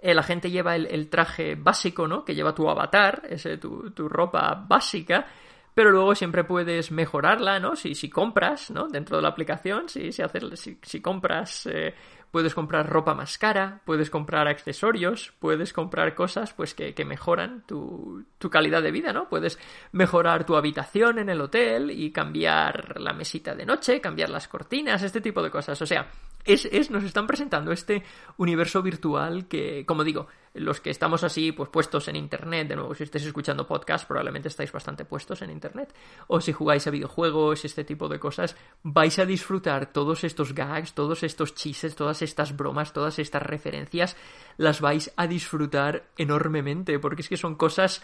[0.02, 2.24] Eh, la gente lleva el, traje básico, ¿no?
[2.24, 5.26] Que lleva tu avatar, ese, tu, tu, ropa básica,
[5.74, 7.76] pero luego siempre puedes mejorarla, ¿no?
[7.76, 8.88] Si, si compras, ¿no?
[8.88, 11.94] Dentro de la aplicación, si, si, haces, si, si compras eh,
[12.30, 17.64] puedes comprar ropa más cara, puedes comprar accesorios, puedes comprar cosas pues que, que mejoran
[17.66, 19.28] tu, tu, calidad de vida, ¿no?
[19.28, 19.58] Puedes
[19.92, 25.02] mejorar tu habitación en el hotel y cambiar la mesita de noche, cambiar las cortinas,
[25.02, 25.80] este tipo de cosas.
[25.82, 26.08] O sea,
[26.44, 28.02] es, es, nos están presentando este
[28.38, 32.94] universo virtual que, como digo, los que estamos así, pues puestos en internet, de nuevo,
[32.94, 35.94] si estáis escuchando podcast, probablemente estáis bastante puestos en internet,
[36.26, 40.94] o si jugáis a videojuegos, este tipo de cosas, vais a disfrutar todos estos gags,
[40.94, 44.16] todos estos chistes, todas estas bromas, todas estas referencias,
[44.56, 48.02] las vais a disfrutar enormemente, porque es que son cosas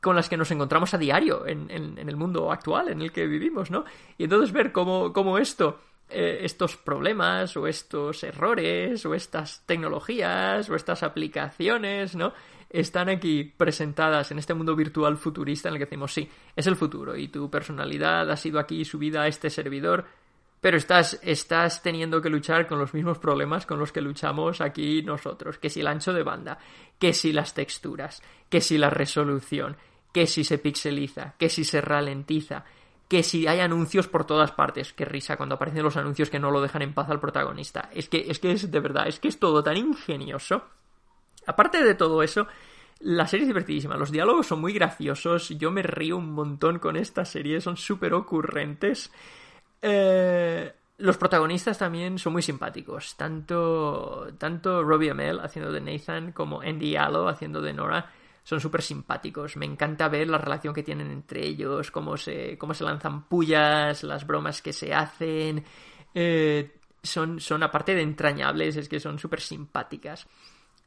[0.00, 3.12] con las que nos encontramos a diario en, en, en el mundo actual en el
[3.12, 3.84] que vivimos, ¿no?
[4.18, 10.70] Y entonces ver cómo, cómo esto eh, estos problemas o estos errores o estas tecnologías
[10.70, 12.32] o estas aplicaciones, ¿no?
[12.70, 16.76] Están aquí presentadas en este mundo virtual futurista en el que decimos, sí, es el
[16.76, 20.04] futuro y tu personalidad ha sido aquí subida a este servidor,
[20.60, 25.02] pero estás, estás teniendo que luchar con los mismos problemas con los que luchamos aquí
[25.02, 26.58] nosotros, que si el ancho de banda,
[26.98, 29.76] que si las texturas, que si la resolución,
[30.12, 32.64] que si se pixeliza, que si se ralentiza,
[33.08, 34.92] que si hay anuncios por todas partes.
[34.92, 37.90] Qué risa cuando aparecen los anuncios que no lo dejan en paz al protagonista.
[37.92, 40.64] Es que es, que es de verdad, es que es todo tan ingenioso.
[41.46, 42.48] Aparte de todo eso,
[43.00, 46.96] la serie es divertidísima, los diálogos son muy graciosos, yo me río un montón con
[46.96, 49.12] esta serie, son súper ocurrentes.
[49.80, 56.62] Eh, los protagonistas también son muy simpáticos, tanto, tanto Robbie Amell haciendo de Nathan como
[56.62, 58.10] Andy Allo haciendo de Nora
[58.46, 59.56] son súper simpáticos.
[59.56, 64.04] Me encanta ver la relación que tienen entre ellos, cómo se, cómo se lanzan pullas,
[64.04, 65.64] las bromas que se hacen.
[66.14, 70.28] Eh, son, son, aparte de entrañables, es que son súper simpáticas.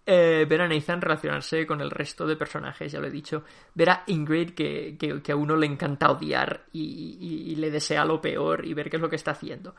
[0.05, 3.43] Eh, ver a Nathan relacionarse con el resto de personajes, ya lo he dicho.
[3.75, 8.65] Ver a Ingrid, que, que, a uno le encanta odiar y, le desea lo peor
[8.65, 9.75] y ver qué es lo que está haciendo.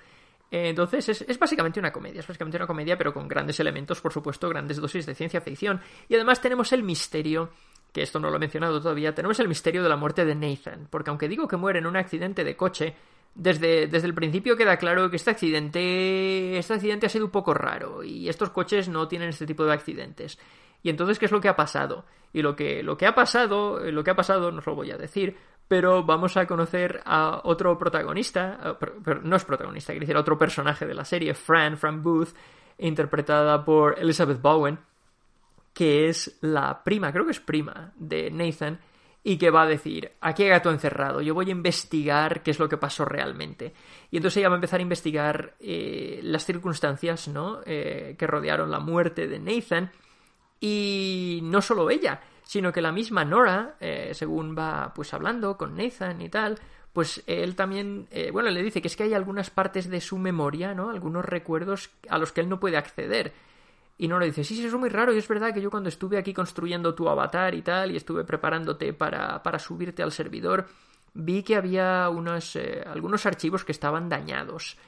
[0.50, 4.12] Eh, entonces es, básicamente una comedia, es básicamente una comedia, pero con grandes elementos, por
[4.12, 5.80] supuesto, grandes dosis de ciencia ficción.
[6.08, 7.50] Y además tenemos el misterio
[7.92, 10.86] que esto no lo he mencionado todavía, tenemos el misterio de la muerte de Nathan,
[10.90, 12.94] porque aunque digo que muere en un accidente de coche,
[13.34, 17.54] desde, desde el principio queda claro que este accidente, este accidente ha sido un poco
[17.54, 20.38] raro y estos coches no tienen este tipo de accidentes.
[20.82, 22.06] Y entonces, ¿qué es lo que ha pasado?
[22.32, 24.90] Y lo que, lo que ha pasado, lo que ha pasado, no os lo voy
[24.90, 25.36] a decir,
[25.70, 30.37] pero vamos a conocer a otro protagonista, pero no es protagonista, quiere decir a otro
[30.37, 32.30] personaje de la serie, Fran, Fran Booth,
[32.78, 34.80] interpretada por Elizabeth Bowen,
[35.72, 38.80] que es la prima, creo que es prima de Nathan,
[39.22, 42.59] y que va a decir, aquí hay gato encerrado, yo voy a investigar qué es
[42.59, 43.72] lo que pasó realmente.
[44.11, 47.61] Y entonces ella va a empezar a investigar eh, las circunstancias ¿no?
[47.64, 49.92] Eh, que rodearon la muerte de Nathan,
[50.59, 55.76] y no solo ella, sino que la misma Nora, eh, según va pues hablando con
[55.76, 56.59] Nathan y tal,
[56.92, 60.74] pues él también, bueno, le dice que es que hay algunas partes de su memoria,
[60.74, 60.90] ¿no?
[60.90, 63.33] Algunos recuerdos a los que él no puede acceder.
[64.00, 65.90] Y Nora dice, sí, sí, eso es muy raro y es verdad que yo cuando
[65.90, 70.66] estuve aquí construyendo tu avatar y tal y estuve preparándote para, para subirte al servidor,
[71.12, 74.79] vi que había unos, eh, algunos archivos que estaban dañados.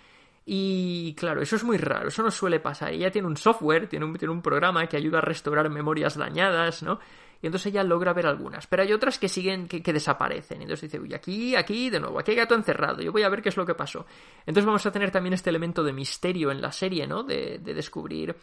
[0.46, 2.92] Y claro, eso es muy raro, eso no suele pasar.
[2.92, 6.82] Ella tiene un software, tiene un, tiene un programa que ayuda a restaurar memorias dañadas,
[6.82, 6.98] ¿no?
[7.42, 8.66] Y entonces ella logra ver algunas.
[8.66, 10.60] Pero hay otras que siguen, que, desaparecen.
[10.60, 13.02] Y entonces dice, uy, aquí, aquí, de nuevo, aquí hay gato encerrado.
[13.02, 14.06] Yo voy a ver qué es lo que pasó.
[14.46, 17.24] Entonces vamos a tener también este elemento de misterio en la serie, ¿no?
[17.24, 18.34] De, de descubrir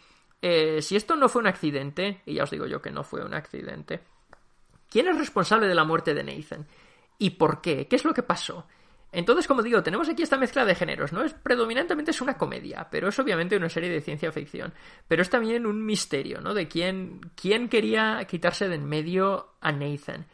[0.41, 3.23] eh, si esto no fue un accidente, y ya os digo yo que no fue
[3.23, 4.01] un accidente,
[4.89, 6.65] ¿quién es responsable de la muerte de Nathan?
[7.17, 7.87] ¿Y por qué?
[7.87, 8.65] ¿Qué es lo que pasó?
[9.11, 11.23] Entonces, como digo, tenemos aquí esta mezcla de géneros, ¿no?
[11.23, 14.73] Es predominantemente es una comedia, pero es obviamente una serie de ciencia ficción.
[15.07, 16.53] Pero es también un misterio, ¿no?
[16.53, 20.27] De quién, quién quería quitarse de en medio a Nathan.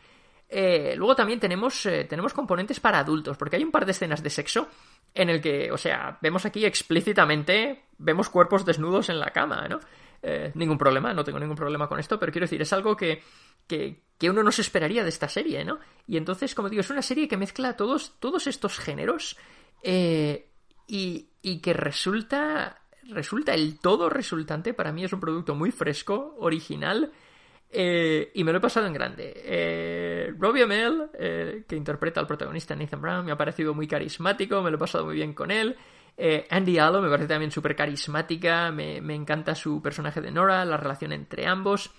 [0.49, 4.21] Eh, luego también tenemos, eh, tenemos componentes para adultos, porque hay un par de escenas
[4.21, 4.67] de sexo
[5.13, 9.79] en el que, o sea, vemos aquí explícitamente, vemos cuerpos desnudos en la cama, ¿no?
[10.21, 13.21] Eh, ningún problema, no tengo ningún problema con esto, pero quiero decir, es algo que,
[13.67, 15.79] que, que, uno no se esperaría de esta serie, ¿no?
[16.07, 19.37] Y entonces, como digo, es una serie que mezcla todos, todos estos géneros
[19.83, 20.49] eh,
[20.87, 26.35] y, y que resulta, resulta el todo resultante, para mí es un producto muy fresco,
[26.39, 27.11] original,
[27.77, 29.33] eh, y me lo he pasado en grande.
[29.35, 34.61] Eh, Robbie Amell, eh, que interpreta al protagonista Nathan Brown, me ha parecido muy carismático,
[34.61, 35.75] me lo he pasado muy bien con él.
[36.17, 41.11] Andy Allo me parece también súper carismática, me, encanta su personaje de Nora, la relación
[41.11, 41.91] entre ambos.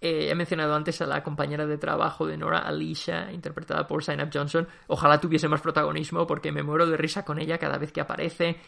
[0.00, 4.68] he mencionado antes a la compañera de trabajo de Nora, Alicia, interpretada por Up Johnson.
[4.86, 8.60] Ojalá tuviese más protagonismo porque me muero de risa con ella cada vez que aparece.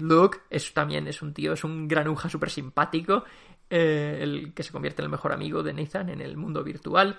[0.00, 3.24] Luke es, también es un tío, es un granuja súper simpático.
[3.68, 7.18] Eh, el que se convierte en el mejor amigo de Nathan en el mundo virtual.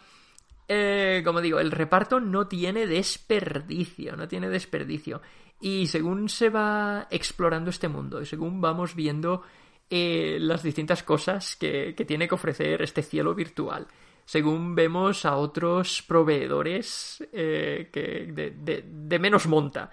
[0.70, 5.22] Eh, como digo, el reparto no tiene desperdicio, no tiene desperdicio.
[5.60, 9.42] Y según se va explorando este mundo y según vamos viendo
[9.90, 13.88] eh, las distintas cosas que, tiene que ofrecer este cielo virtual,
[14.26, 19.90] según vemos a otros proveedores que de, de menos monta,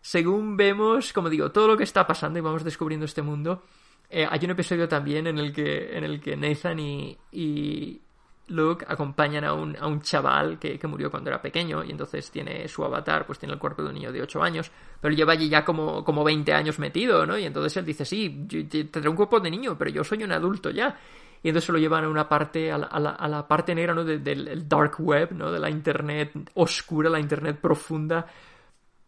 [0.00, 3.64] según vemos, como digo, todo lo que está pasando y vamos descubriendo este mundo,
[4.08, 8.00] eh, hay un episodio también en el que, en el que Nathan y
[8.48, 12.30] Luke acompañan a un, a un chaval que, que, murió cuando era pequeño y entonces
[12.30, 15.32] tiene su avatar, pues tiene el cuerpo de un niño de 8 años, pero lleva
[15.32, 17.36] allí ya como, como 20 años metido, ¿no?
[17.36, 20.70] Y entonces él dice, sí, tendré un cuerpo de niño, pero yo soy un adulto
[20.70, 20.96] ya.
[21.42, 24.04] Y entonces lo llevan a una parte, a la, a la, parte negra, ¿no?
[24.04, 25.52] del dark web, ¿no?
[25.52, 28.26] De la internet oscura, la internet profunda,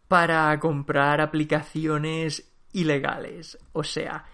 [0.07, 3.59] para comprar aplicaciones ilegales.
[3.73, 4.25] O sea,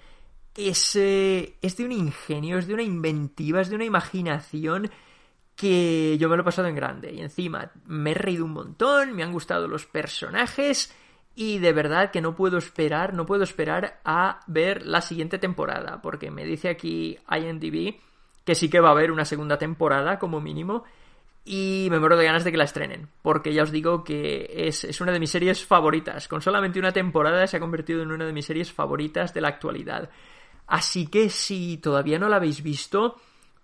[0.57, 4.90] es, es de un ingenio, es de una inventiva, es de una imaginación
[5.57, 7.12] que yo me lo he pasado en grande.
[7.12, 10.95] Y encima me he reído un montón, me han gustado los personajes
[11.37, 16.01] y de verdad que no puedo esperar, no puedo esperar a ver la siguiente temporada,
[16.01, 17.97] porque me dice aquí IMDb
[18.45, 20.85] que sí que va a haber una segunda temporada como mínimo.
[21.47, 24.83] y me muero de ganas de que la estrenen, porque ya os digo que es,
[24.85, 26.27] es, una de mis series favoritas.
[26.27, 29.49] Con solamente una temporada se ha convertido en una de mis series favoritas de la
[29.49, 30.09] actualidad.
[30.66, 33.16] Así que si todavía no la habéis visto,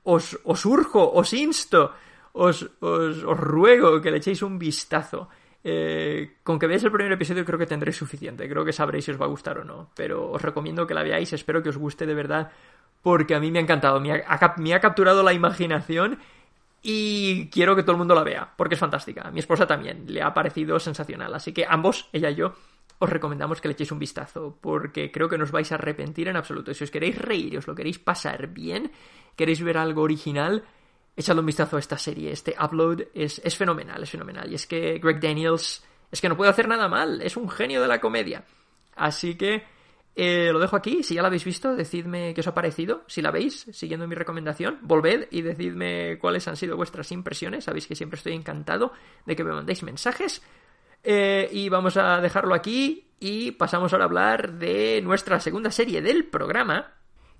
[0.05, 1.93] os, os urjo, os insto,
[2.33, 5.29] os, os, ruego que le echéis un vistazo.
[5.63, 9.11] Eh, con que veáis el primer episodio creo que tendréis suficiente, creo que sabréis si
[9.11, 11.77] os va a gustar o no, pero os recomiendo que la veáis, espero que os
[11.77, 12.51] guste de verdad,
[13.03, 16.19] porque a mí me ha encantado, me ha, me ha capturado la imaginación
[16.83, 19.23] y quiero que todo el mundo la vea, porque es fantástica.
[19.23, 21.35] A mi esposa también le ha parecido sensacional.
[21.35, 22.55] Así que ambos, ella y yo,
[23.01, 26.29] os recomendamos que le echéis un vistazo, porque creo que no os vais a arrepentir
[26.29, 26.77] en absoluto.
[26.77, 28.93] Si os queréis reír, os lo queréis pasar bien,
[29.35, 30.63] queréis ver algo original,
[31.17, 32.31] echadle un vistazo a esta serie.
[32.31, 34.53] Este upload es, es fenomenal, es fenomenal.
[34.53, 35.83] Y es que Greg Daniels
[36.13, 38.45] es que no puede hacer nada mal, es un genio de la comedia.
[38.97, 39.65] Así que
[40.15, 41.03] eh, lo dejo aquí.
[41.03, 43.05] Si ya la habéis visto, decidme qué os ha parecido.
[43.07, 47.65] Si la veis, siguiendo mi recomendación, volved y decidme cuáles han sido vuestras impresiones.
[47.65, 48.93] Sabéis que siempre estoy encantado
[49.25, 50.43] de que me mandéis mensajes.
[51.03, 56.03] Eh, y vamos a dejarlo aquí y pasamos ahora a hablar de nuestra segunda serie
[56.03, 56.95] del programa,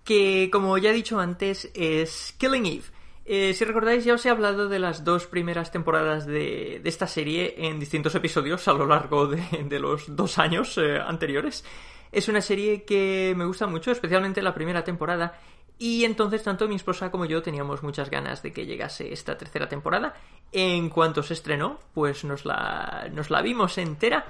[0.05, 2.85] que como ya he dicho antes es Killing Eve.
[3.27, 7.55] Eh, si recordáis, ya os he hablado de las dos primeras temporadas de, esta serie
[7.59, 11.65] en distintos episodios a lo largo de, los dos años anteriores.
[12.13, 15.39] Es una serie que me gusta mucho, especialmente la primera temporada,
[15.83, 19.67] y entonces tanto mi esposa como yo teníamos muchas ganas de que llegase esta tercera
[19.67, 20.13] temporada.
[20.53, 24.27] En cuanto se estrenó, pues nos la, nos la vimos entera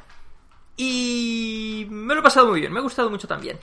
[0.76, 3.58] y me lo he pasado muy bien, me ha gustado mucho también.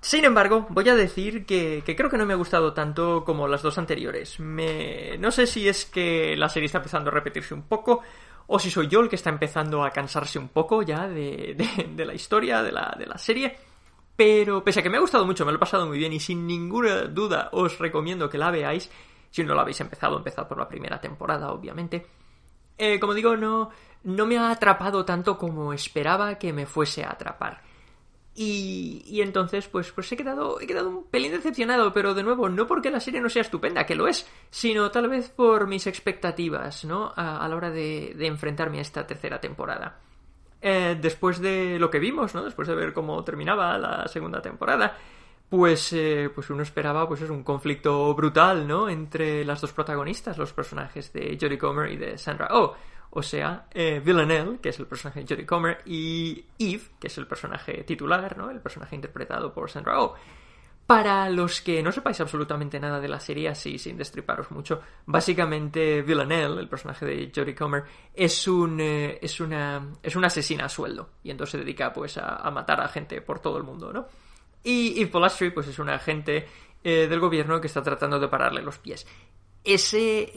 [0.00, 3.48] Sin embargo, voy a decir que, que, creo que no me ha gustado tanto como
[3.48, 4.38] las dos anteriores.
[4.38, 5.18] Me...
[5.18, 8.02] No sé si es que la serie está empezando a repetirse un poco,
[8.46, 11.56] o si soy yo el que está empezando a cansarse un poco ya de,
[11.96, 13.56] la historia, de la, de la serie.
[14.16, 16.20] Pero pese a que me ha gustado mucho, me lo he pasado muy bien y
[16.20, 18.90] sin ninguna duda os recomiendo que la veáis.
[19.30, 22.06] Si no la habéis empezado, empezad por la primera temporada, obviamente.
[22.78, 23.70] Eh, como digo, no,
[24.04, 27.60] no me ha atrapado tanto como esperaba que me fuese a atrapar.
[28.38, 32.66] Y, entonces, pues, pues he quedado, he quedado un pelín decepcionado, pero de nuevo, no
[32.66, 36.84] porque la serie no sea estupenda, que lo es, sino tal vez por mis expectativas,
[36.84, 37.14] ¿no?
[37.16, 40.00] A, la hora de, enfrentarme a esta tercera temporada.
[40.60, 42.44] Eh, después de lo que vimos, ¿no?
[42.44, 44.96] Después de ver cómo terminaba la segunda temporada,
[45.48, 48.88] pues, eh, pues uno esperaba, pues es un conflicto brutal, ¿no?
[48.88, 52.74] Entre las dos protagonistas, los personajes de Jodie Comer y de Sandra Oh
[53.18, 57.16] o sea, eh, Villanelle, que es el personaje de Jodie Comer, y Eve, que es
[57.16, 58.50] el personaje titular, ¿no?
[58.50, 60.14] El personaje interpretado por Sandra Oh.
[60.86, 66.02] Para los que no sepáis absolutamente nada de la serie, así sin destriparos mucho, básicamente
[66.02, 67.82] Villanelle, el personaje de Jodie Comer,
[68.14, 72.18] es un eh, es una es una asesina a sueldo y entonces se dedica pues
[72.18, 74.06] a, matar a gente por todo el mundo, ¿no?
[74.62, 76.46] Y Eve Polastri pues es un agente
[76.84, 79.04] eh, del gobierno que está tratando de pararle los pies.
[79.64, 80.30] Ese,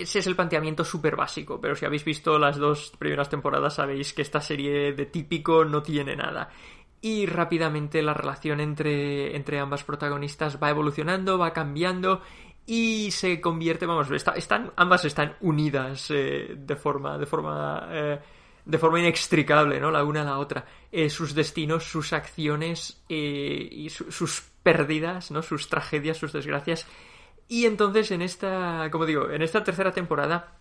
[0.00, 4.14] ese es el planteamiento súper básico, pero si habéis visto las dos primeras temporadas sabéis
[4.14, 6.48] que esta serie de típico no tiene nada.
[7.02, 12.20] Y rápidamente la relación entre, entre ambas protagonistas va evolucionando, va cambiando
[12.66, 18.18] y se convierte, vamos, están, ambas están unidas eh, de forma, de forma, eh,
[18.64, 19.90] de forma inextricable, ¿no?
[19.90, 20.66] La una a la otra.
[20.92, 25.42] Eh, sus destinos, sus acciones y sus pérdidas, ¿no?
[25.42, 26.86] Sus tragedias, sus desgracias
[27.50, 30.52] y entonces en esta, como digo, en esta tercera temporada,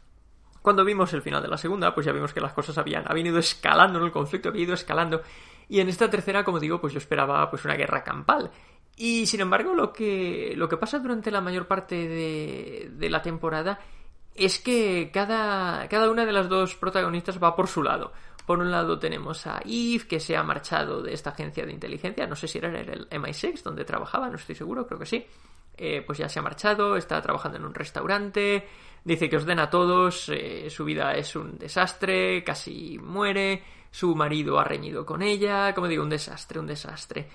[0.63, 3.27] cuando vimos el final de la segunda, pues ya vimos que las cosas habían, habían
[3.27, 5.21] ido escalando, el conflicto había ido escalando.
[5.69, 8.51] Y en esta tercera, como digo, pues yo esperaba pues una guerra campal.
[8.97, 13.21] Y sin embargo, lo que, lo que pasa durante la mayor parte de, de la
[13.21, 13.79] temporada
[14.35, 18.11] es que cada, cada una de las dos protagonistas va por su lado.
[18.45, 22.25] Por un lado tenemos a Eve, que se ha marchado de esta agencia de inteligencia,
[22.25, 25.25] no sé si era el MI6 donde trabajaba, no estoy seguro, creo que sí.
[25.77, 28.67] Eh, pues ya se ha marchado, está trabajando en un restaurante,
[29.03, 34.15] dice que os den a todos, eh, su vida es un desastre, casi muere, su
[34.15, 37.27] marido ha reñido con ella, como digo, un desastre, un desastre.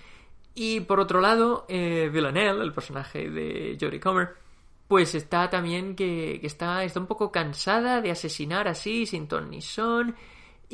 [0.55, 4.37] Y por otro lado, eh, Villanelle, el personaje de Jodie Comer,
[4.87, 9.51] pues está también que, que, está, está un poco cansada de asesinar así, sin ton
[9.51, 10.15] ni son,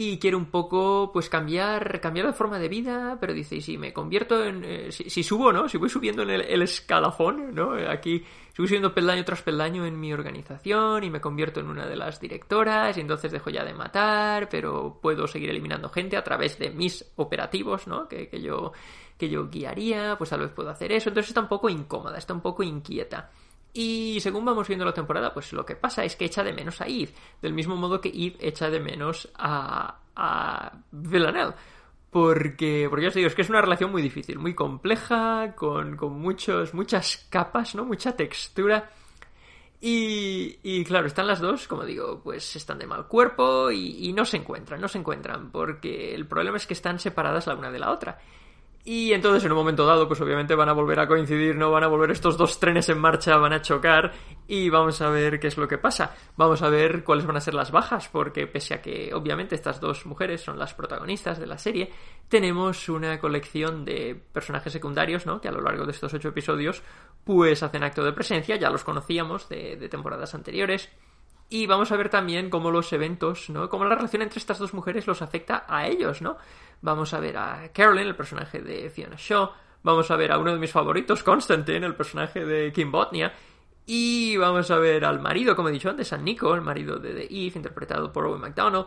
[0.02, 3.76] y quiere un poco pues cambiar cambiar de forma de vida pero dice y si
[3.76, 8.24] me convierto en eh, si, subo no si voy subiendo en el, escalafón no aquí
[8.54, 12.18] sigo subiendo peldaño tras peldaño en mi organización y me convierto en una de las
[12.18, 16.70] directoras y entonces dejo ya de matar pero puedo seguir eliminando gente a través de
[16.70, 18.72] mis operativos no que, que yo
[19.18, 22.32] que yo guiaría pues tal vez puedo hacer eso entonces está un poco incómoda está
[22.32, 23.28] un poco inquieta
[23.72, 26.80] y según vamos viendo la temporada, pues lo que pasa es que echa de menos
[26.80, 31.54] a Eve, del mismo modo que Eve echa de menos a, a Villanelle.
[32.10, 35.96] Porque, porque ya os digo, es que es una relación muy difícil, muy compleja, con,
[35.96, 37.84] con muchos, muchas capas, ¿no?
[37.84, 38.90] Mucha textura.
[39.80, 44.12] Y, y, claro, están las dos, como digo, pues están de mal cuerpo y, y,
[44.12, 47.70] no se encuentran, no se encuentran, porque el problema es que están separadas la una
[47.70, 48.18] de la otra.
[48.82, 51.84] Y entonces en un momento dado, pues obviamente van a volver a coincidir, no van
[51.84, 54.12] a volver estos dos trenes en marcha, van a chocar
[54.48, 56.16] y vamos a ver qué es lo que pasa.
[56.36, 59.80] Vamos a ver cuáles van a ser las bajas, porque pese a que obviamente estas
[59.80, 61.90] dos mujeres son las protagonistas de la serie,
[62.28, 65.42] tenemos una colección de personajes secundarios, ¿no?
[65.42, 66.82] Que a lo largo de estos ocho episodios,
[67.22, 70.88] pues hacen acto de presencia, ya los conocíamos de, de temporadas anteriores.
[71.52, 73.68] Y vamos a ver también cómo los eventos, ¿no?
[73.68, 76.36] Cómo la relación entre estas dos mujeres los afecta a ellos, ¿no?
[76.80, 79.50] Vamos a ver a Carolyn, el personaje de Fiona Shaw.
[79.82, 83.32] Vamos a ver a uno de mis favoritos, Constantine, el personaje de Kim Botnia.
[83.84, 87.14] Y vamos a ver al marido, como he dicho antes, a Nico, el marido de
[87.14, 88.86] The Eve, interpretado por Owen McDonald.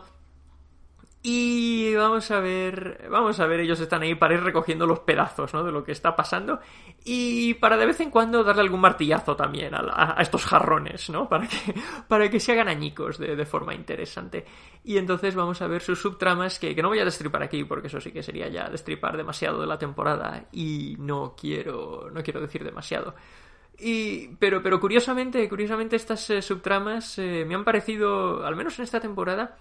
[1.26, 5.54] Y vamos a ver, vamos a ver, ellos están ahí para ir recogiendo los pedazos,
[5.54, 5.64] ¿no?
[5.64, 6.60] De lo que está pasando
[7.02, 11.26] y para de vez en cuando darle algún martillazo también a, a estos jarrones, ¿no?
[11.30, 11.74] Para que,
[12.08, 14.44] para que se hagan añicos de, de, forma interesante.
[14.84, 17.86] Y entonces vamos a ver sus subtramas que, que no voy a destripar aquí porque
[17.86, 22.42] eso sí que sería ya destripar demasiado de la temporada y no quiero, no quiero
[22.42, 23.14] decir demasiado.
[23.78, 28.84] Y, pero, pero curiosamente, curiosamente estas eh, subtramas eh, me han parecido, al menos en
[28.84, 29.56] esta temporada,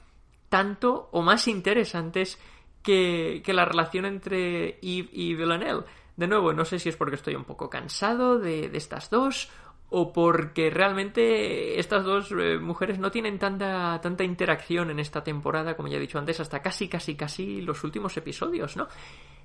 [0.53, 2.37] tanto o más interesantes
[2.83, 5.81] que, que la relación entre Eve y Villanelle.
[6.15, 9.49] De nuevo, no sé si es porque estoy un poco cansado de, de estas dos
[9.89, 15.75] o porque realmente estas dos eh, mujeres no tienen tanta, tanta interacción en esta temporada,
[15.75, 18.87] como ya he dicho antes, hasta casi, casi, casi los últimos episodios, ¿no?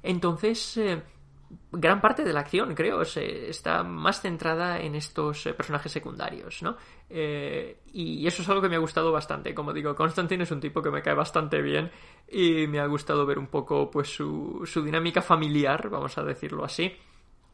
[0.02, 1.02] Entonces, eh,
[1.72, 6.62] gran parte de la acción, creo, se, está más centrada en estos eh, personajes secundarios,
[6.62, 6.76] ¿no?
[7.08, 9.54] Eh, y eso es algo que me ha gustado bastante.
[9.54, 11.90] Como digo, Constantine es un tipo que me cae bastante bien
[12.30, 16.64] y me ha gustado ver un poco pues su, su dinámica familiar, vamos a decirlo
[16.64, 16.92] así.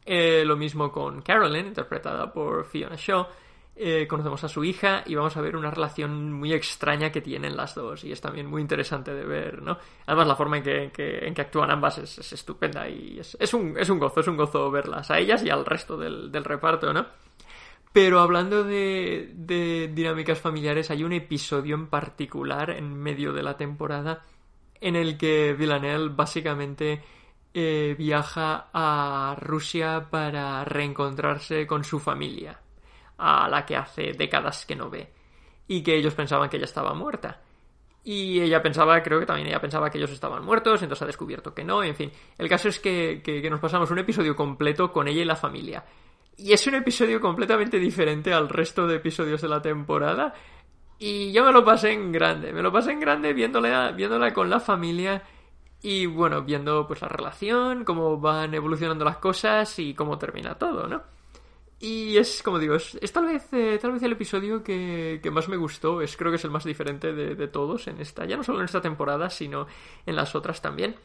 [0.05, 3.25] Eh, lo mismo con Carolyn, interpretada por Fiona Shaw.
[3.77, 7.57] Eh, conocemos a su hija y vamos a ver una relación muy extraña que tienen
[7.57, 9.77] las dos y es también muy interesante de ver, ¿no?
[10.05, 13.19] Además la forma en que, en que, en que actúan ambas es, es estupenda y
[13.19, 15.97] es, es, un, es un gozo, es un gozo verlas a ellas y al resto
[15.97, 17.05] del, del reparto, ¿no?
[17.91, 23.57] Pero hablando de, de dinámicas familiares, hay un episodio en particular en medio de la
[23.57, 24.21] temporada
[24.79, 27.03] en el que Villanelle básicamente
[27.53, 32.61] eh, viaja a Rusia para reencontrarse con su familia
[33.17, 35.11] a la que hace décadas que no ve.
[35.67, 37.41] Y que ellos pensaban que ella estaba muerta.
[38.03, 41.55] Y ella pensaba, creo que también ella pensaba que ellos estaban muertos, entonces ha descubierto
[41.55, 42.11] que no, en fin.
[42.37, 45.35] El caso es que, que, que nos pasamos un episodio completo con ella y la
[45.35, 45.83] familia.
[46.37, 50.33] Y es un episodio completamente diferente al resto de episodios de la temporada.
[50.99, 54.49] Y yo me lo pasé en grande, me lo pasé en grande viéndola, viéndola con
[54.49, 55.23] la familia
[55.81, 60.87] y bueno, viendo pues la relación, cómo van evolucionando las cosas y cómo termina todo,
[60.87, 61.03] ¿no?
[61.79, 65.31] Y es, como digo, es, es tal vez eh, tal vez el episodio que, que,
[65.31, 66.01] más me gustó.
[66.01, 68.59] Es creo que es el más diferente de, de, todos en esta, ya no solo
[68.59, 69.67] en esta temporada, sino
[70.05, 70.95] en las otras también.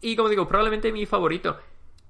[0.00, 1.56] Y como digo, probablemente mi favorito.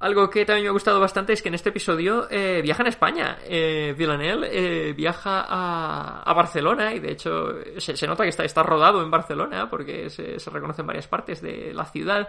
[0.00, 2.88] Algo que también me ha gustado bastante es que en este episodio eh, viaja en
[2.88, 3.38] España.
[3.44, 8.62] Eh, eh, viaja a, a, Barcelona y de hecho se, se, nota que está, está
[8.62, 12.28] rodado en Barcelona porque se, se reconoce en varias partes de la ciudad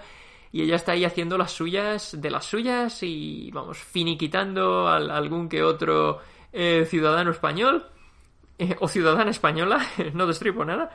[0.51, 5.17] y ella está ahí haciendo las suyas de las suyas y vamos finiquitando a, a
[5.17, 6.19] algún que otro
[6.51, 7.85] eh, ciudadano español
[8.57, 10.89] eh, o ciudadana española no destripo nada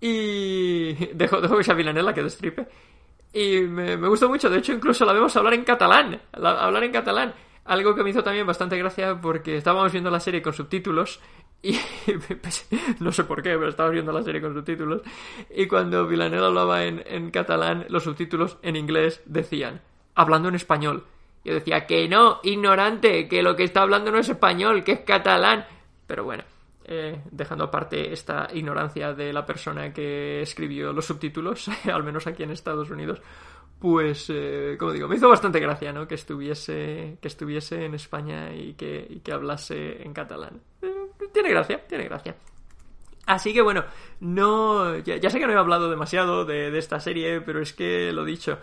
[0.00, 2.68] y dejo, dejo que sea Villanelle que destripe.
[3.32, 6.84] Y me, me, gustó mucho de hecho incluso la vemos hablar en catalán la, hablar
[6.84, 7.34] en catalán
[7.66, 11.20] algo que me hizo también bastante gracia porque estábamos viendo la serie con subtítulos
[11.62, 11.76] y
[13.00, 15.02] no sé por qué, pero estaba viendo la serie con subtítulos.
[15.54, 19.80] Y cuando Villanelle hablaba en, en, catalán, los subtítulos en inglés decían,
[20.14, 21.04] hablando en español.
[21.44, 25.00] Yo decía, que no, ignorante, que lo que está hablando no es español, que es
[25.00, 25.66] catalán.
[26.06, 26.44] Pero bueno,
[26.84, 32.42] eh, dejando aparte esta ignorancia de la persona que escribió los subtítulos, al menos aquí
[32.44, 33.20] en Estados Unidos,
[33.78, 36.08] pues, eh, como digo, me hizo bastante gracia, ¿no?
[36.08, 40.60] Que estuviese, que estuviese en España y que, y que hablase en catalán.
[41.38, 42.34] Tiene gracia, tiene gracia.
[43.24, 43.84] Así que bueno,
[44.18, 44.98] no.
[44.98, 48.10] Ya, ya, sé que no he hablado demasiado de, de esta serie, pero es que
[48.10, 48.58] lo dicho.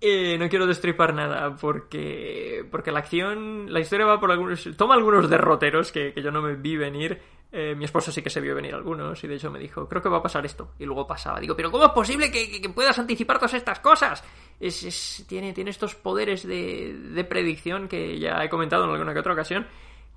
[0.00, 4.94] Eh, no quiero destripar nada porque porque la acción, la historia va por algunos, toma
[4.94, 7.20] algunos derroteros que, que yo no me vi venir.
[7.52, 10.02] Eh, mi esposo sí que se vio venir algunos y de hecho me dijo, creo
[10.02, 10.72] que va a pasar esto.
[10.80, 11.38] Y luego pasaba.
[11.38, 14.24] Digo, pero ¿cómo es posible que, que, que puedas anticipar todas estas cosas?
[14.58, 19.12] Es, es, tiene, tiene estos poderes de, de predicción que ya he comentado en alguna
[19.12, 19.64] que otra ocasión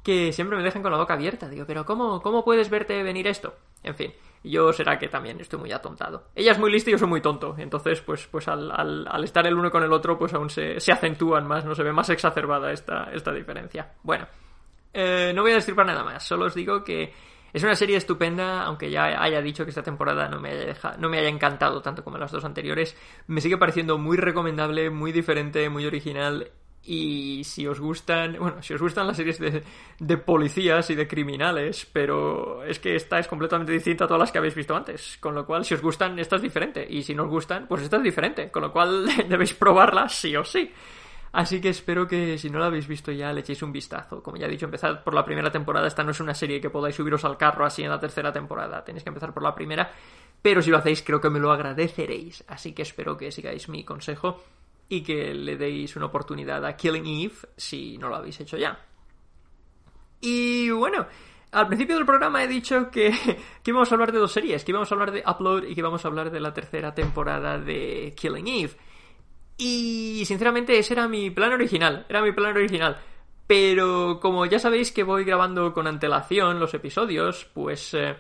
[0.04, 1.50] que siempre me dejan con la boca abierta.
[1.50, 3.56] Digo, pero ¿cómo, cómo puedes verte venir esto?
[3.82, 6.26] En fin, yo será que también estoy muy atontado.
[6.36, 7.56] Ella es muy lista y yo soy muy tonto.
[7.58, 10.80] Entonces, pues, pues al, al, al estar el uno con el otro, pues aún se,
[10.80, 13.94] se, acentúan más, no se ve más exacerbada esta, esta diferencia.
[14.04, 14.28] Bueno,
[14.94, 16.24] eh, no voy a destripar nada más.
[16.24, 17.14] Solo os digo que
[17.54, 21.08] Es una serie estupenda, aunque ya haya dicho que esta temporada no me haya, no
[21.08, 22.98] me haya encantado tanto como las dos anteriores.
[23.28, 26.52] Me sigue pareciendo muy recomendable, muy diferente, muy original
[26.86, 29.64] y si os gustan, bueno, si os gustan las series de,
[30.00, 34.32] de, policías y de criminales, pero es que esta es completamente distinta a todas las
[34.34, 35.18] que habéis visto antes.
[35.22, 36.86] Con lo cual, si os gustan, esta es diferente.
[36.90, 38.52] Y si no os gustan, pues esta es diferente.
[38.52, 40.70] Con lo cual, debéis probarla sí o sí.
[41.32, 44.22] Así que espero que si no la habéis visto ya le echéis un vistazo.
[44.22, 45.88] Como ya he dicho, empezad por la primera temporada.
[45.88, 48.84] Esta no es una serie que podáis subiros al carro así en la tercera temporada.
[48.84, 49.90] Tenéis que empezar por la primera.
[50.42, 52.44] Pero si lo hacéis, creo que me lo agradeceréis.
[52.50, 54.44] Así que espero que sigáis mi consejo
[54.90, 58.80] y que le deis una oportunidad a Killing Eve si no lo habéis hecho ya.
[60.22, 61.06] Y bueno,
[61.52, 63.12] al principio del programa he dicho que,
[63.64, 65.82] que íbamos a hablar de dos series, que íbamos a hablar de Upload y que
[65.82, 68.74] íbamos a hablar de la tercera temporada de Killing Eve.
[69.58, 73.00] Y sinceramente ese era mi plan original, era mi plan original.
[73.46, 77.94] Pero como ya sabéis que voy grabando con antelación los episodios, pues...
[77.94, 78.16] Eh,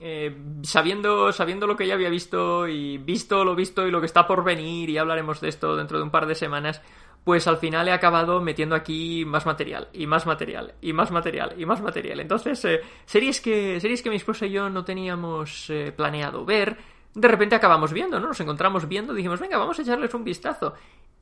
[0.00, 4.06] eh, sabiendo, sabiendo lo que ya había visto y visto lo visto y lo que
[4.06, 6.80] está por venir, y hablaremos de esto dentro de un par de semanas,
[7.24, 11.54] pues al final he acabado metiendo aquí más material, y más material, y más material,
[11.58, 12.20] y más material.
[12.20, 16.78] Entonces, eh, series, que, series que mi esposa y yo no teníamos eh, planeado ver,
[17.14, 18.28] de repente acabamos viendo, ¿no?
[18.28, 20.74] Nos encontramos viendo, dijimos, venga, vamos a echarles un vistazo.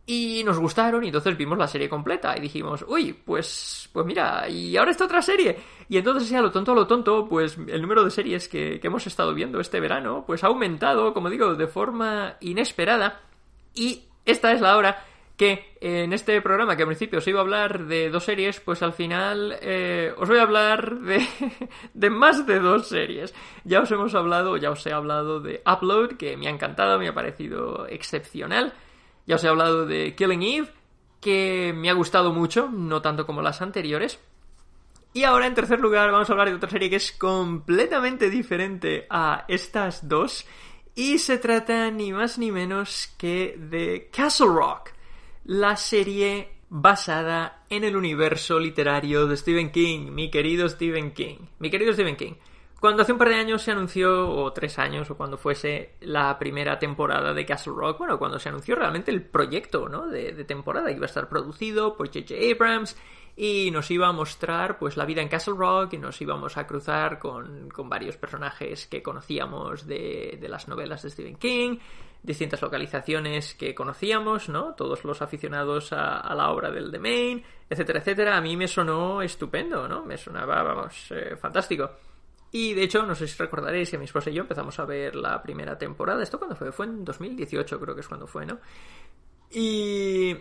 [0.08, 4.48] Y nos gustaron y entonces vimos la serie completa y dijimos, uy, pues, pues mira,
[4.48, 5.56] y ahora está otra serie.
[5.88, 8.86] Y entonces, ya, lo tonto a lo tonto, pues el número de series que, que
[8.86, 13.20] hemos estado viendo este verano, pues ha aumentado, como digo, de forma inesperada.
[13.74, 15.04] Y esta es la hora
[15.36, 18.82] que en este programa, que al principio os iba a hablar de dos series, pues
[18.82, 21.26] al final eh, os voy a hablar de,
[21.94, 23.34] de más de dos series.
[23.64, 27.08] Ya os hemos hablado, ya os he hablado de Upload, que me ha encantado, me
[27.08, 28.72] ha parecido excepcional.
[29.26, 30.68] Ya os he hablado de Killing Eve,
[31.20, 34.20] que me ha gustado mucho, no tanto como las anteriores.
[35.12, 39.06] Y ahora, en tercer lugar, vamos a hablar de otra serie que es completamente diferente
[39.10, 40.46] a estas dos.
[40.94, 44.90] Y se trata ni más ni menos que de Castle Rock,
[45.44, 51.38] la serie basada en el universo literario de Stephen King, mi querido Stephen King.
[51.58, 52.34] Mi querido Stephen King.
[52.80, 56.38] Cuando hace un par de años se anunció, o tres años, o cuando fuese la
[56.38, 60.06] primera temporada de Castle Rock, bueno, cuando se anunció realmente el proyecto, ¿no?
[60.06, 62.34] De, de temporada, iba a estar producido por J.J.
[62.52, 62.96] Abrams
[63.34, 66.66] y nos iba a mostrar, pues, la vida en Castle Rock y nos íbamos a
[66.66, 71.78] cruzar con, con varios personajes que conocíamos de, de las novelas de Stephen King,
[72.22, 74.74] distintas localizaciones que conocíamos, ¿no?
[74.74, 78.36] Todos los aficionados a, a, la obra del The Main, etcétera, etcétera.
[78.36, 80.04] A mí me sonó estupendo, ¿no?
[80.04, 81.90] Me sonaba, vamos, eh, fantástico.
[82.58, 85.14] Y de hecho, no sé si recordaréis que mi esposa y yo empezamos a ver
[85.14, 86.22] la primera temporada.
[86.22, 86.72] ¿Esto cuándo fue?
[86.72, 88.58] Fue en 2018, creo que es cuando fue, ¿no?
[89.50, 90.34] Y.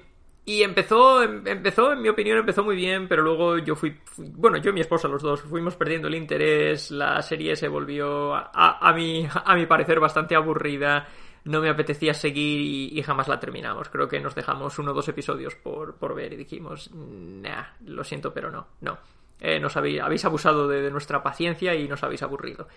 [0.48, 4.58] Y empezó, empezó, en mi opinión, empezó muy bien, pero luego yo fui, fui bueno,
[4.58, 8.78] yo y mi esposa, los dos, fuimos perdiendo el interés, la serie se volvió, a,
[8.80, 11.08] a, mi, a mi parecer, bastante aburrida,
[11.46, 13.90] no me apetecía seguir y, y, jamás la terminamos.
[13.90, 18.04] Creo que nos dejamos uno o dos episodios por, por ver y dijimos, nah, lo
[18.04, 22.24] siento, pero no, no eh, nos habéis, abusado de, de, nuestra paciencia y nos habéis
[22.24, 22.68] aburrido.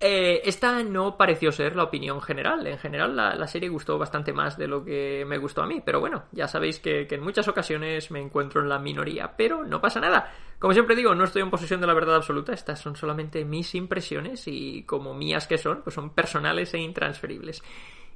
[0.00, 2.66] Eh, esta no pareció ser la opinión general.
[2.66, 5.80] En general, la, la, serie gustó bastante más de lo que me gustó a mí.
[5.84, 9.34] Pero bueno, ya sabéis que, que, en muchas ocasiones me encuentro en la minoría.
[9.36, 10.32] Pero no pasa nada.
[10.58, 12.52] Como siempre digo, no estoy en posesión de la verdad absoluta.
[12.52, 17.62] Estas son solamente mis impresiones y como mías que son, pues son personales e intransferibles.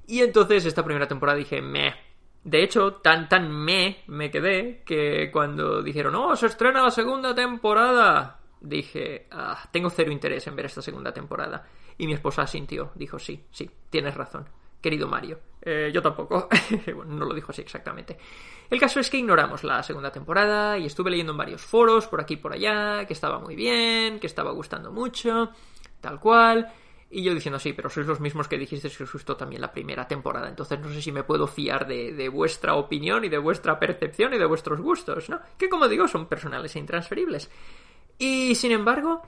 [0.06, 1.94] Y entonces esta primera temporada dije, meh,
[2.44, 7.34] de hecho, tan tan me me quedé que cuando dijeron, oh, se estrena la segunda
[7.34, 11.66] temporada, dije, ah, tengo cero interés en ver esta segunda temporada.
[11.96, 14.48] Y mi esposa asintió, dijo, sí, sí, tienes razón,
[14.80, 15.40] querido Mario.
[15.60, 16.48] Eh, yo tampoco,
[17.06, 18.16] no lo dijo así exactamente.
[18.70, 22.20] El caso es que ignoramos la segunda temporada y estuve leyendo en varios foros, por
[22.20, 25.50] aquí y por allá, que estaba muy bien, que estaba gustando mucho,
[26.00, 26.72] tal cual.
[27.10, 29.72] Y yo diciendo, sí, pero sois los mismos que dijisteis que os gustó también la
[29.72, 30.48] primera temporada.
[30.48, 34.34] Entonces no sé si me puedo fiar de, de, vuestra opinión y de vuestra percepción
[34.34, 35.40] y de vuestros gustos, ¿no?
[35.56, 37.50] Que como digo, son personales e intransferibles.
[38.18, 39.22] Y sin embargo,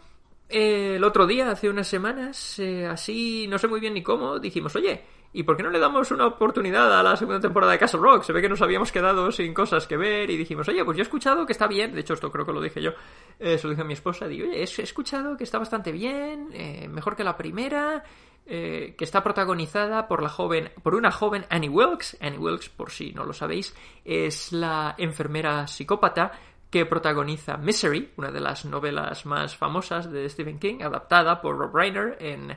[0.50, 4.40] eh, el otro día, hace unas semanas, eh, así, no sé muy bien ni cómo,
[4.40, 7.78] dijimos, oye, ¿Y por qué no le damos una oportunidad a la segunda temporada de
[7.78, 8.24] Castle Rock?
[8.24, 11.02] Se ve que nos habíamos quedado sin cosas que ver y dijimos, oye, pues yo
[11.02, 11.94] he escuchado que está bien.
[11.94, 12.90] De hecho, esto creo que lo dije yo.
[13.38, 14.26] Eh, se lo dije a mi esposa.
[14.26, 18.02] Digo, oye, he escuchado que está bastante bien, eh, mejor que la primera,
[18.44, 22.18] eh, que está protagonizada por la joven, por una joven Annie Wilkes.
[22.20, 23.72] Annie Wilkes, por si no lo sabéis,
[24.04, 26.32] es la enfermera psicópata
[26.68, 31.74] que protagoniza Misery, una de las novelas más famosas de Stephen King, adaptada por Rob
[31.74, 32.56] Reiner en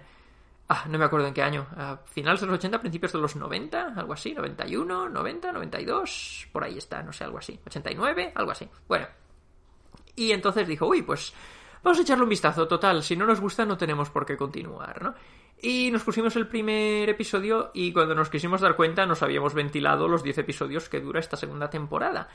[0.69, 1.67] Ah, no me acuerdo en qué año.
[1.75, 4.33] A finales de los 80, principios de los 90, algo así.
[4.33, 6.47] 91, 90, 92.
[6.51, 7.59] Por ahí está, no sé, algo así.
[7.65, 8.67] 89, algo así.
[8.87, 9.07] Bueno.
[10.15, 11.33] Y entonces dijo, uy, pues
[11.83, 15.01] vamos a echarle un vistazo, total, si no nos gusta no tenemos por qué continuar,
[15.01, 15.13] ¿no?
[15.61, 20.07] Y nos pusimos el primer episodio y cuando nos quisimos dar cuenta nos habíamos ventilado
[20.07, 22.27] los 10 episodios que dura esta segunda temporada.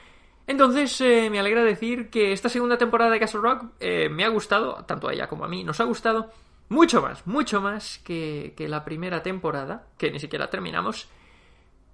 [0.47, 4.29] Entonces, eh, me alegra decir que esta segunda temporada de Castle Rock eh, me ha
[4.29, 6.31] gustado, tanto a ella como a mí, nos ha gustado
[6.69, 11.09] mucho más, mucho más que, que la primera temporada, que ni siquiera terminamos.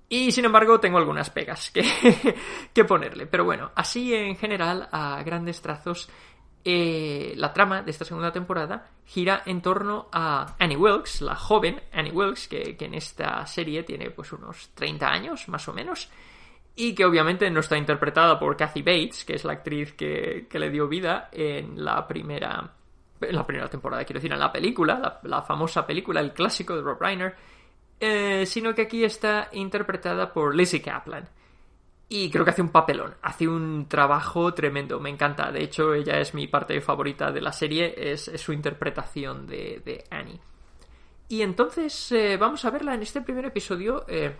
[0.08, 1.84] Y sin embargo, tengo algunas pegas que,
[2.72, 3.26] que ponerle.
[3.26, 6.08] Pero bueno, así en general, a grandes trazos,
[6.64, 11.82] eh, la trama de esta segunda temporada gira en torno a Annie Wilkes, la joven
[11.92, 16.10] Annie Wilkes, que, que, en esta serie tiene pues unos 30 años, más o menos,
[16.74, 20.58] y que obviamente no está interpretada por Kathy Bates, que es la actriz que, que
[20.58, 22.72] le dio vida en la primera
[23.20, 26.82] en la primera temporada, quiero decir, en la película, la, famosa película, el clásico de
[26.82, 27.34] Rob Reiner,
[28.00, 31.28] eh, sino que aquí está interpretada por Lizzie Kaplan.
[32.08, 35.50] Y creo que hace un papelón, hace un trabajo tremendo, me encanta.
[35.50, 39.80] De hecho, ella es mi parte favorita de la serie, es, es su interpretación de,
[39.84, 40.38] de, Annie.
[41.28, 44.04] Y entonces eh, vamos a verla en este primer episodio.
[44.06, 44.36] Eh,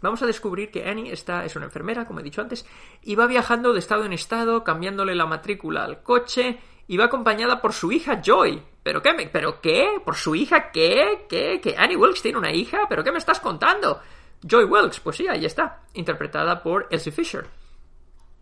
[0.00, 2.64] vamos a descubrir que Annie está, es una enfermera, como he dicho antes,
[3.02, 6.60] y va viajando de estado en estado, cambiándole la matrícula al coche,
[6.94, 8.62] va acompañada por su hija Joy.
[8.82, 9.12] ¿Pero qué?
[9.14, 10.00] Me, ¿Pero qué?
[10.04, 11.26] ¿Por su hija qué?
[11.28, 11.60] ¿Qué?
[11.60, 12.82] ¿Que Annie Wilkes tiene una hija?
[12.88, 14.00] ¿Pero qué me estás contando?
[14.42, 17.46] Joy Wilkes, pues sí, ahí está, interpretada por Elsie Fisher.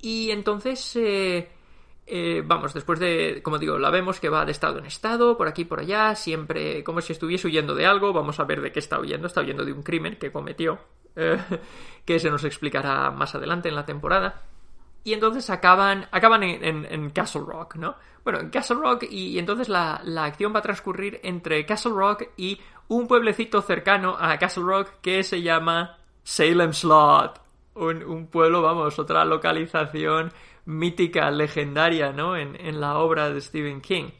[0.00, 1.48] Y entonces, eh,
[2.06, 5.48] eh, vamos, después de, como digo, la vemos que va de estado en estado, por
[5.48, 8.80] aquí, por allá, siempre como si estuviese huyendo de algo, vamos a ver de qué
[8.80, 10.78] está huyendo, está huyendo de un crimen que cometió,
[11.16, 11.38] eh,
[12.04, 14.42] que se nos explicará más adelante en la temporada.
[15.04, 17.96] Y entonces acaban, acaban en, en, Castle Rock, ¿no?
[18.24, 22.24] Bueno, en Castle Rock y, entonces la, la, acción va a transcurrir entre Castle Rock
[22.38, 22.58] y
[22.88, 27.40] un pueblecito cercano a Castle Rock que se llama Salem Slot.
[27.74, 30.32] Un, un pueblo, vamos, otra localización
[30.64, 32.36] mítica, legendaria, ¿no?
[32.36, 34.10] En, en, la obra de Stephen King.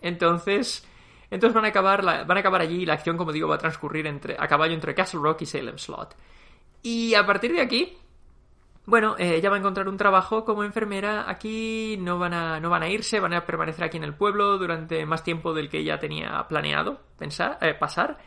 [0.00, 0.86] Entonces,
[1.30, 3.58] entonces van a acabar, van a acabar allí y la acción, como digo, va a
[3.58, 6.16] transcurrir entre, a caballo entre Castle Rock y Salem Slot.
[6.82, 7.96] Y a partir de aquí,
[8.86, 12.70] bueno, eh, ella va a encontrar un trabajo como enfermera aquí, no van, a, no
[12.70, 15.78] van a irse, van a permanecer aquí en el pueblo durante más tiempo del que
[15.78, 18.18] ella tenía planeado pensar, eh, pasar.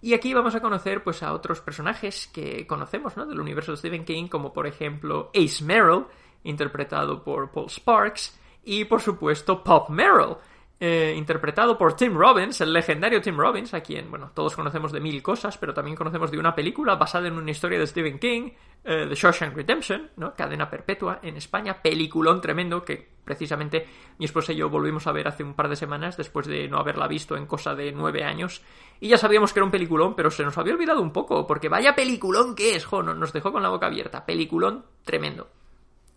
[0.00, 3.24] Y aquí vamos a conocer pues a otros personajes que conocemos, ¿no?
[3.24, 6.06] Del universo de Stephen King, como por ejemplo Ace Merrill,
[6.44, 10.36] interpretado por Paul Sparks, y por supuesto Pop Merrill,
[10.80, 15.00] eh, interpretado por Tim Robbins, el legendario Tim Robbins, a quien, bueno, todos conocemos de
[15.00, 18.50] mil cosas, pero también conocemos de una película basada en una historia de Stephen King,
[18.84, 20.34] eh, The Shawshank Redemption, ¿no?
[20.34, 23.86] Cadena Perpetua en España, peliculón tremendo que precisamente
[24.18, 26.78] mi esposa y yo volvimos a ver hace un par de semanas después de no
[26.78, 28.62] haberla visto en cosa de nueve años
[28.98, 31.68] y ya sabíamos que era un peliculón, pero se nos había olvidado un poco, porque
[31.68, 35.48] vaya peliculón que es, jo, nos dejó con la boca abierta, peliculón tremendo.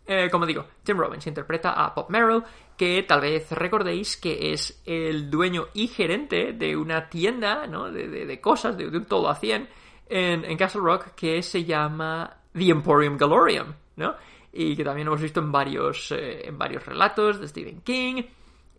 [0.08, 2.44] Eh, como digo, Tim Robbins interpreta a Pop Merrill,
[2.78, 7.92] que tal vez recordéis que es el dueño y gerente de una tienda, ¿no?
[7.92, 9.68] De, de, de cosas, de, de, un todo a 100
[10.10, 14.16] en, en, Castle Rock que se llama The Emporium Galorium, ¿no?
[14.54, 18.24] Y que también hemos visto en varios, eh, en varios relatos de Stephen King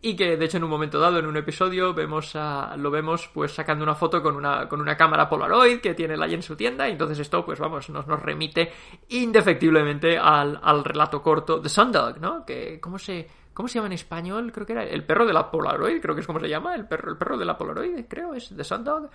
[0.03, 3.31] y que de hecho en un momento dado en un episodio vemos a, lo vemos
[3.33, 6.55] pues sacando una foto con una, con una cámara Polaroid que tiene allí en su
[6.55, 8.73] tienda y entonces esto pues vamos nos, nos remite
[9.09, 12.45] indefectiblemente al, al relato corto de Sundog, ¿no?
[12.45, 13.27] Que cómo se
[13.57, 14.53] ¿Cómo se llama en español?
[14.53, 16.87] Creo que era el perro de la Polaroid, creo que es como se llama, el
[16.87, 19.09] perro, el perro de la Polaroid, creo, es The Sundog.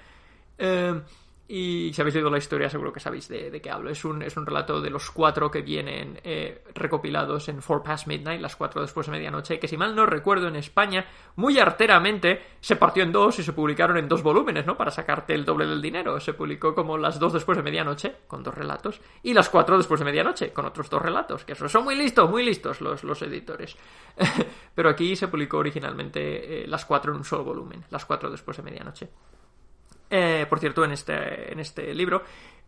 [0.57, 0.99] Eh,
[1.53, 3.89] y si habéis leído la historia, seguro que sabéis de, de qué hablo.
[3.89, 8.07] Es un, es un relato de los cuatro que vienen eh, recopilados en Four Past
[8.07, 12.41] Midnight, las cuatro después de medianoche, que si mal no recuerdo en España, muy arteramente
[12.61, 14.77] se partió en dos y se publicaron en dos volúmenes, ¿no?
[14.77, 16.21] Para sacarte el doble del dinero.
[16.21, 19.99] Se publicó como las dos después de medianoche, con dos relatos, y las cuatro después
[19.99, 23.75] de medianoche, con otros dos relatos, que son muy listos, muy listos los, los editores.
[24.73, 28.55] Pero aquí se publicó originalmente eh, las cuatro en un solo volumen, las cuatro después
[28.55, 29.09] de medianoche.
[30.13, 32.21] Eh, por cierto, en este, en este libro,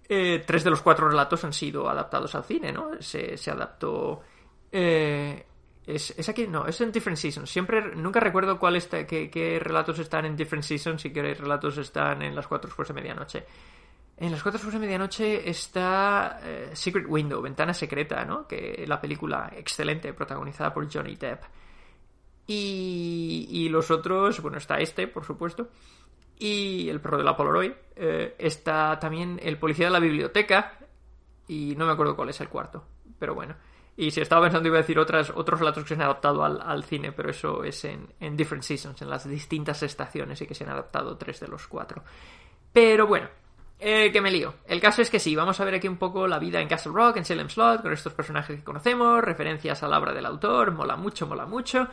[0.07, 2.91] eh, tres de los cuatro relatos han sido adaptados al cine, ¿no?
[3.01, 4.21] Se, se adaptó.
[4.71, 5.45] Eh,
[5.85, 7.49] es, es, aquí, no, es en Different Seasons.
[7.49, 11.77] Siempre, nunca recuerdo cuál está, qué, qué, relatos están en Different Seasons y qué relatos
[11.77, 13.45] están en las cuatro después de medianoche.
[14.15, 18.47] En las cuatro después de medianoche está eh, Secret Window, Ventana Secreta, ¿no?
[18.47, 21.43] Que la película excelente, protagonizada por Johnny Depp.
[22.47, 25.69] Y, y los otros, bueno, está este, por supuesto
[26.43, 27.71] y el perro de la Polaroid.
[27.95, 30.77] Eh, está también el policía de la biblioteca
[31.47, 32.83] y no me acuerdo cuál es el cuarto,
[33.17, 33.55] pero bueno.
[33.95, 36.83] Y si estaba pensando iba a decir otras, otros relatos que se han adaptado al,
[36.83, 40.65] cine, pero eso es en, en, Different Seasons, en las distintas estaciones y que se
[40.65, 42.03] han adaptado tres de los cuatro.
[42.73, 43.29] Pero bueno,
[43.79, 44.55] eh, que me lío.
[44.65, 46.91] El caso es que sí, vamos a ver aquí un poco la vida en Castle
[46.93, 50.71] Rock, en Salem Slot, con estos personajes que conocemos, referencias a la obra del autor,
[50.71, 51.87] mola mucho, mola mucho.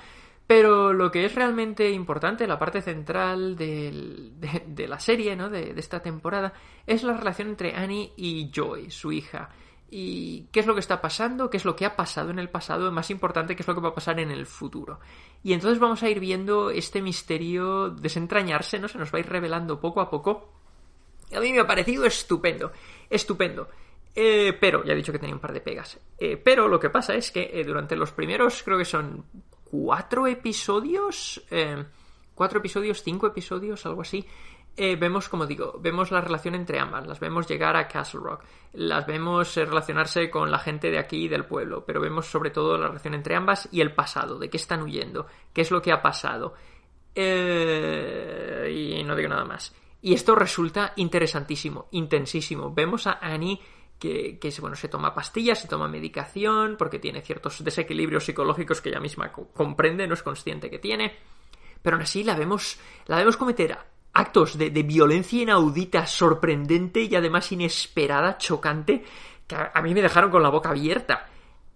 [0.51, 5.49] Pero lo que es realmente importante, la parte central de, la serie, ¿no?
[5.49, 6.53] De, esta temporada,
[6.89, 9.51] es la relación entre Annie y Joy, su hija.
[9.93, 12.49] Y qué es lo que está pasando, qué es lo que ha pasado en el
[12.49, 14.99] pasado, más importante, qué es lo que va a pasar en el futuro.
[15.45, 18.89] Y entonces vamos a ir viendo este misterio desentrañarse, ¿no?
[18.89, 20.53] Se nos va a ir revelando poco a poco.
[21.33, 22.73] A mí me ha parecido estupendo,
[23.09, 23.69] estupendo.
[24.17, 25.97] Eh, pero, ya he dicho que tenía un par de pegas.
[26.19, 29.25] Eh, pero lo que pasa es que eh, durante los primeros, creo que son
[29.71, 31.43] cuatro episodios,
[32.35, 34.27] cuatro episodios, cinco episodios, algo así,
[34.77, 39.07] vemos, como digo, vemos la relación entre ambas, las vemos llegar a Castle Rock, las
[39.07, 43.15] vemos relacionarse con la gente de aquí del pueblo, pero vemos sobre todo la relación
[43.15, 46.55] entre ambas y el pasado, de qué están huyendo, qué es lo que ha pasado.
[47.15, 47.21] y
[49.05, 49.75] no digo nada más.
[50.03, 52.73] Y esto resulta interesantísimo, intensísimo.
[52.73, 53.61] Vemos a Annie
[54.01, 58.99] que, bueno, se toma pastillas, se toma medicación, porque tiene ciertos desequilibrios psicológicos que ella
[58.99, 61.15] misma comprende, no es consciente que tiene.
[61.83, 63.77] Pero aún así la vemos, la vemos cometer
[64.15, 69.05] actos de, violencia inaudita, sorprendente y además inesperada, chocante,
[69.47, 71.29] que a, mí me dejaron con la boca abierta.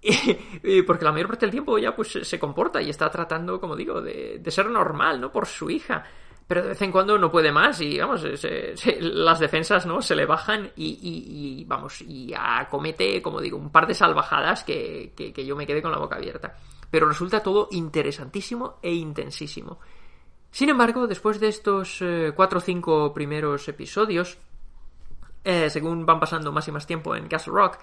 [0.87, 4.01] porque la mayor parte del tiempo ella pues se comporta y está tratando, como digo,
[4.03, 5.31] de, de ser normal, ¿no?
[5.31, 6.05] Por su hija
[6.47, 8.23] pero de vez en cuando no puede más y vamos,
[9.01, 13.95] las defensas no se le bajan y, vamos, y acomete, como digo, un par de
[13.95, 16.55] salvajadas que, que, yo me quedé con la boca abierta.
[16.91, 19.79] Pero resulta todo interesantísimo e intensísimo.
[20.51, 24.37] Sin embargo, después de estos eh, cuatro o cinco primeros episodios,
[25.43, 27.79] eh, según van pasando más y más tiempo en Castle Rock,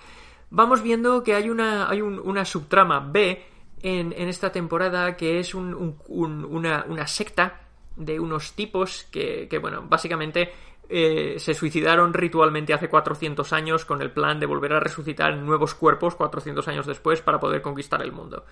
[0.52, 3.44] vamos viendo que hay una, hay una subtrama B
[3.82, 7.61] en, en, esta temporada que es un, una, una secta
[7.96, 10.52] de unos tipos que, que bueno, básicamente
[10.94, 15.74] eh, se suicidaron ritualmente hace 400 años con el plan de volver a resucitar nuevos
[15.74, 18.44] cuerpos 400 años después para poder conquistar el mundo.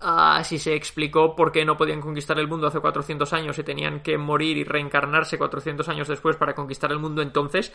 [0.00, 4.00] Así se explicó por qué no podían conquistar el mundo hace 400 años y tenían
[4.00, 7.70] que morir y reencarnarse 400 años después para conquistar el mundo entonces.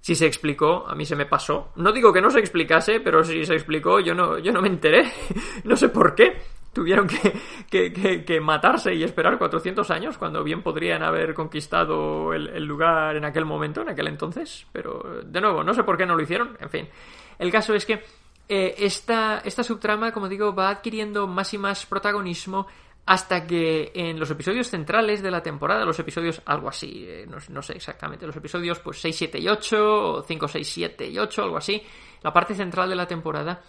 [0.00, 1.72] Si se explicó, a mí se me pasó.
[1.76, 4.68] No digo que no se explicase, pero si se explicó, yo no, yo no me
[4.68, 5.12] enteré.
[5.64, 6.38] no sé por qué
[6.72, 7.08] tuvieron
[7.70, 13.24] que, que, matarse y esperar 400 años cuando bien podrían haber conquistado el, lugar en
[13.24, 14.66] aquel momento, en aquel entonces.
[14.72, 16.56] Pero, de nuevo, no sé por qué no lo hicieron.
[16.60, 16.88] En fin,
[17.38, 18.02] el caso es que
[18.48, 22.66] eh, esta, esta subtrama, como digo, va adquiriendo más y más protagonismo
[23.06, 27.38] hasta que en los episodios centrales de la temporada, los episodios algo así, eh, no,
[27.48, 31.18] no, sé exactamente, los episodios pues 6, 7 y 8, o 5, 6, 7 y
[31.18, 31.82] 8, algo así,
[32.22, 33.62] la parte central de la temporada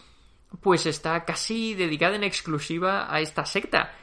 [0.60, 3.94] pues está casi dedicada en exclusiva a esta secta.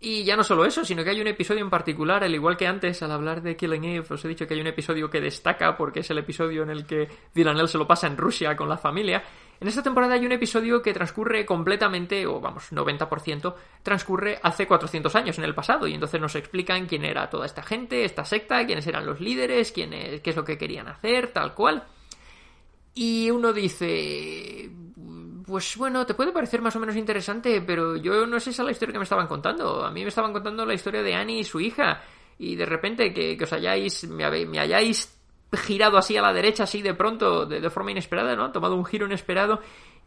[0.00, 2.68] Y ya no solo eso, sino que hay un episodio en particular, al igual que
[2.68, 5.76] antes al hablar de Killing Eve, os he dicho que hay un episodio que destaca
[5.76, 8.78] porque es el episodio en el que Villanelle se lo pasa en Rusia con la
[8.78, 9.24] familia.
[9.60, 15.12] En esta temporada hay un episodio que transcurre completamente, o vamos, 90%, transcurre hace 400
[15.16, 18.64] años en el pasado, y entonces nos explican quién era toda esta gente, esta secta,
[18.64, 21.84] quiénes eran los líderes, quién qué es lo que querían hacer, tal cual.
[22.94, 24.70] Y uno dice,
[25.48, 28.70] pues bueno, te puede parecer más o menos interesante, pero yo no sé esa la
[28.70, 29.82] historia que me estaban contando.
[29.82, 32.02] A mí me estaban contando la historia de Annie y su hija.
[32.38, 35.18] Y de repente que, os hayáis, me, hayáis
[35.54, 38.52] girado así a la derecha, así de pronto, de, forma inesperada, ¿no?
[38.52, 39.62] Tomado un giro inesperado.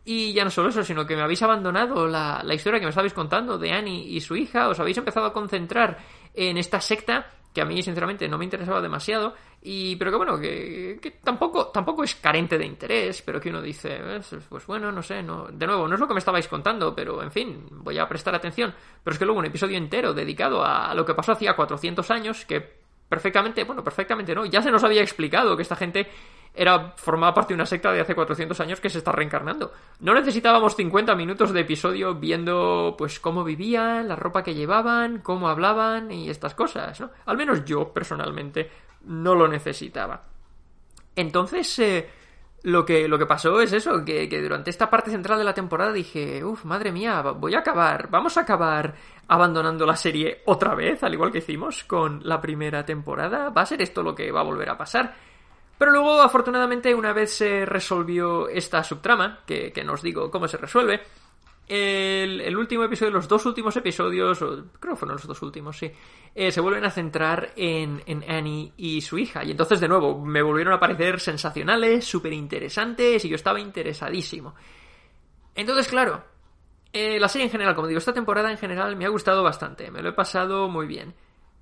[0.05, 2.91] Y ya no solo eso, sino que me habéis abandonado la, la historia que me
[2.91, 4.69] estabais contando de Annie y su hija.
[4.69, 5.97] Os habéis empezado a concentrar
[6.35, 10.39] en esta secta que a mí sinceramente no me interesaba demasiado y pero que bueno
[10.39, 13.99] que, que, tampoco tampoco es carente de interés pero que uno dice
[14.49, 17.21] pues bueno no sé no de nuevo no es lo que me estabais contando pero
[17.21, 18.73] en fin voy a prestar atención
[19.03, 22.45] pero es que luego un episodio entero dedicado a lo que pasó hacía 400 años
[22.45, 22.80] que
[23.11, 26.07] perfectamente bueno perfectamente no ya se nos había explicado que esta gente
[26.53, 29.71] era formaba parte de una secta de hace 400 años que se está reencarnando.
[30.01, 35.47] No necesitábamos 50 minutos de episodio viendo pues cómo vivían, la ropa que llevaban, cómo
[35.47, 37.11] hablaban y estas cosas, ¿no?
[37.25, 38.69] Al menos yo personalmente
[39.05, 40.23] no lo necesitaba.
[41.15, 42.09] Entonces, eh,
[42.63, 45.53] lo, que, lo que pasó es eso, que, que, durante esta parte central de la
[45.53, 48.93] temporada dije, uff, madre mía, voy a acabar, vamos a acabar
[49.27, 53.49] abandonando la serie otra vez, al igual que hicimos con la primera temporada.
[53.49, 55.15] ¿Va a ser esto lo que va a volver a pasar?
[55.77, 60.57] Pero luego, afortunadamente, una vez se resolvió esta subtrama, que, que no digo cómo se
[60.57, 61.01] resuelve,
[61.71, 65.89] el, último episodio, los dos últimos episodios, creo que fueron los dos últimos, sí,
[66.35, 69.43] eh, se vuelven a centrar en, en, Annie y su hija.
[69.45, 74.53] Y entonces, de nuevo, me volvieron a parecer sensacionales, súper interesantes, y yo estaba interesadísimo.
[75.55, 76.23] Entonces, claro,
[76.91, 79.91] eh, la serie en general, como digo, esta temporada en general me ha gustado bastante,
[79.91, 81.13] me lo he pasado muy bien.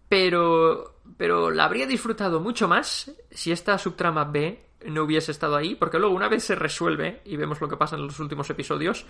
[0.08, 5.76] Pero, pero la habría disfrutado mucho más si esta subtrama B no hubiese estado ahí,
[5.76, 9.06] porque luego una vez se resuelve y vemos lo que pasa en los últimos episodios,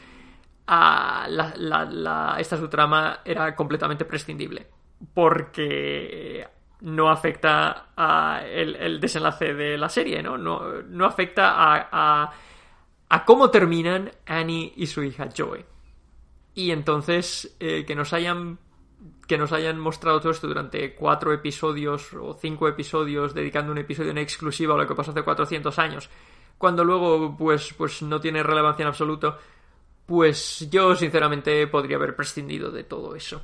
[2.38, 4.68] esta subtrama era completamente prescindible.
[5.14, 6.46] Porque
[6.82, 10.38] no afecta a el, desenlace de la serie, ¿no?
[10.38, 12.32] No, afecta a,
[13.10, 15.66] a, cómo terminan Annie y su hija Joey.
[16.56, 18.60] Y entonces eh, que nos hayan
[19.28, 24.10] que nos hayan mostrado todo esto durante cuatro episodios o cinco episodios dedicando un episodio
[24.10, 26.10] en exclusiva a lo que pasó hace 400 años,
[26.58, 29.38] cuando luego pues, pues no tiene relevancia en absoluto,
[30.10, 33.44] pues yo sinceramente podría haber prescindido de todo eso.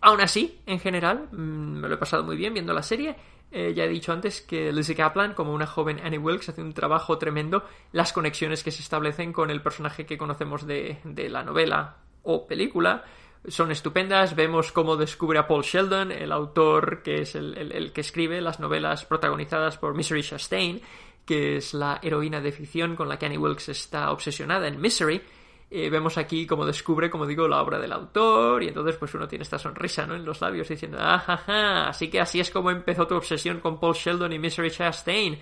[0.00, 3.14] Aún así, en general, mm, me lo he pasado muy bien viendo la serie.
[3.52, 6.72] Eh, ya he dicho antes que Lizzie Kaplan, como una joven Annie Wilkes, hace un
[6.72, 7.64] trabajo tremendo.
[7.92, 10.98] Las conexiones que se establecen con el personaje que conocemos de,
[11.30, 13.04] la novela o película
[13.46, 14.34] son estupendas.
[14.34, 19.04] Vemos cómo descubre a Paul Sheldon, el autor que es el, que escribe las novelas
[19.04, 20.82] protagonizadas por Misery Chastain,
[21.30, 25.22] que es la heroína de ficción con la que Annie Wilkes está obsesionada en Misery.
[25.70, 29.28] Eh, vemos aquí cómo descubre, como digo, la obra del autor y entonces pues uno
[29.28, 30.16] tiene esta sonrisa ¿no?
[30.16, 33.94] en los labios diciendo, ah, así que así es como empezó tu obsesión con Paul
[33.94, 35.38] Sheldon y Misery Chastain.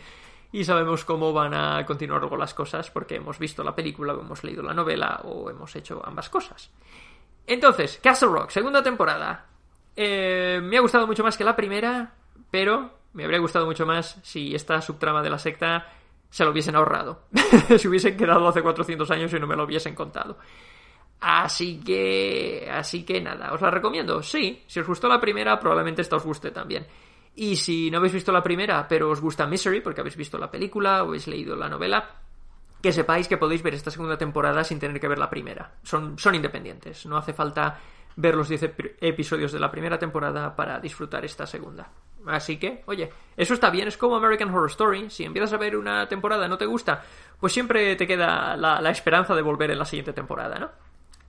[0.52, 4.20] Y sabemos cómo van a continuar luego las cosas porque hemos visto la película, o
[4.20, 6.70] hemos leído la novela o hemos hecho ambas cosas.
[7.46, 9.46] Entonces, Castle Rock, segunda temporada.
[9.96, 12.12] Eh, me ha gustado mucho más que la primera,
[12.50, 15.88] pero me habría gustado mucho más si esta subtrama de la secta
[16.30, 17.24] se lo hubiesen ahorrado.
[17.76, 20.38] si hubiesen quedado hace 400 años y no me lo hubiesen contado.
[21.18, 22.70] Así que...
[22.72, 24.22] Así que nada, os la recomiendo.
[24.22, 26.86] Sí, si os gustó la primera, probablemente esta os guste también.
[27.34, 30.48] Y si no habéis visto la primera, pero os gusta Misery, porque habéis visto la
[30.48, 32.20] película o habéis leído la novela,
[32.80, 35.72] que sepáis que podéis ver esta segunda temporada sin tener que ver la primera.
[35.82, 37.80] Son, son independientes, no hace falta
[38.14, 41.90] ver los 10 episodios de la primera temporada para disfrutar esta segunda.
[42.26, 45.10] Así que, oye, eso está bien, es como American Horror Story.
[45.10, 47.04] Si empiezas a ver una temporada y no te gusta,
[47.38, 50.70] pues siempre te queda la, esperanza de volver en la siguiente temporada, ¿no?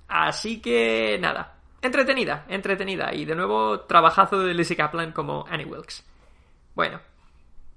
[0.08, 3.14] Así que, nada, entretenida, entretenida.
[3.14, 6.06] Y de nuevo, trabajazo de Lizzie Kaplan como Annie Wilkes.
[6.74, 7.00] Bueno,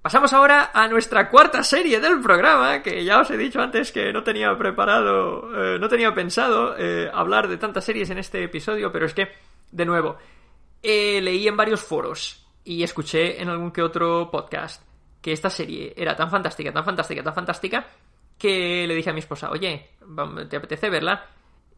[0.03, 4.13] Pasamos ahora a nuestra cuarta serie del programa, que ya os he dicho antes que
[4.13, 8.91] no tenía preparado, eh, no tenía pensado eh, hablar de tantas series en este episodio,
[8.91, 9.29] pero es que,
[9.71, 10.17] de nuevo,
[10.83, 14.83] eh, leí en varios foros y escuché en algún que otro podcast
[15.21, 17.87] que esta serie era tan fantástica, tan fantástica, tan fantástica,
[18.39, 19.91] que le dije a mi esposa, oye,
[20.49, 21.29] ¿te apetece verla?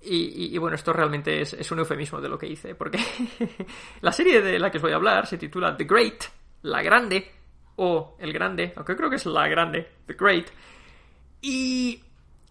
[0.07, 2.99] Y, bueno, esto realmente es, es un eufemismo de lo que hice, porque
[4.03, 6.25] la serie de la que os voy a hablar se titula The Great,
[6.63, 7.31] la grande,
[7.77, 10.47] o El Grande, aunque creo que es La Grande, The Great.
[11.41, 12.03] Y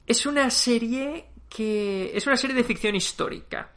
[0.06, 3.72] es una serie que es una serie de ficción histórica.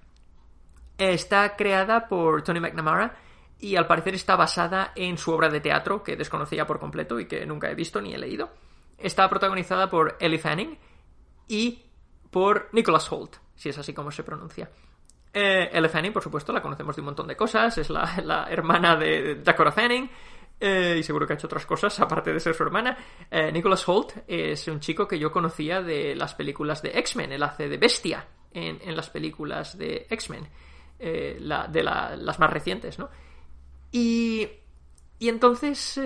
[0.99, 3.17] Está creada por Tony McNamara
[3.59, 7.27] y al parecer está basada en su obra de teatro que desconocía por completo y
[7.27, 8.51] que nunca he visto ni he leído.
[8.99, 10.79] Está protagonizada por Ellie Fanning
[11.49, 11.83] y
[12.31, 14.71] por Nicholas Holt, si es así como se pronuncia.
[15.33, 18.97] Eh, Fanning, por supuesto, la conocemos de un montón de cosas, es la, la hermana
[18.97, 20.09] de Dakota Fanning,
[20.59, 22.97] eh, y seguro que ha hecho otras cosas aparte de ser su hermana.
[23.31, 27.33] Eh, Nicholas Holt es un chico que yo conocía de las películas de X-Men.
[27.33, 30.49] Él hace de bestia en, las películas de X-Men,
[30.99, 33.11] eh, de las más recientes, ¿no?
[33.93, 34.49] Y,
[35.19, 36.01] y entonces,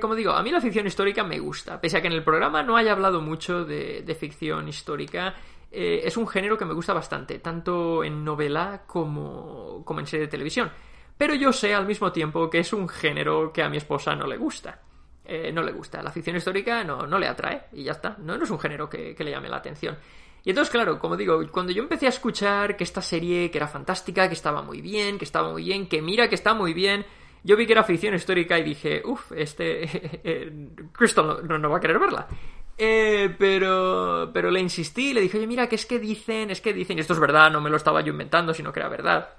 [0.00, 1.80] como digo, a mí la ficción histórica me gusta.
[1.80, 5.34] Pese a que en el programa no haya hablado mucho de, ficción histórica,
[5.70, 10.30] es un género que me gusta bastante, tanto en novela como, como en serie de
[10.30, 10.70] televisión.
[11.16, 14.26] Pero yo sé al mismo tiempo que es un género que a mi esposa no
[14.26, 14.80] le gusta.
[15.24, 16.02] Eh, no le gusta.
[16.02, 18.16] La ficción histórica no, no le atrae y ya está.
[18.18, 19.96] No, no es un género que, le llame la atención.
[20.44, 23.68] Y entonces, claro, como digo, cuando yo empecé a escuchar que esta serie que era
[23.68, 27.06] fantástica, que estaba muy bien, que estaba muy bien, que mira que está muy bien,
[27.44, 30.20] yo vi que era ficción histórica y dije, uff, este...
[30.24, 32.28] Eh, Crystal no, va a querer verla.
[32.78, 36.72] Eh, pero, pero le insistí le dije, oye, mira, que es que dicen, es que
[36.72, 39.30] dicen, y esto es verdad, no me lo estaba yo inventando, sino que era verdad.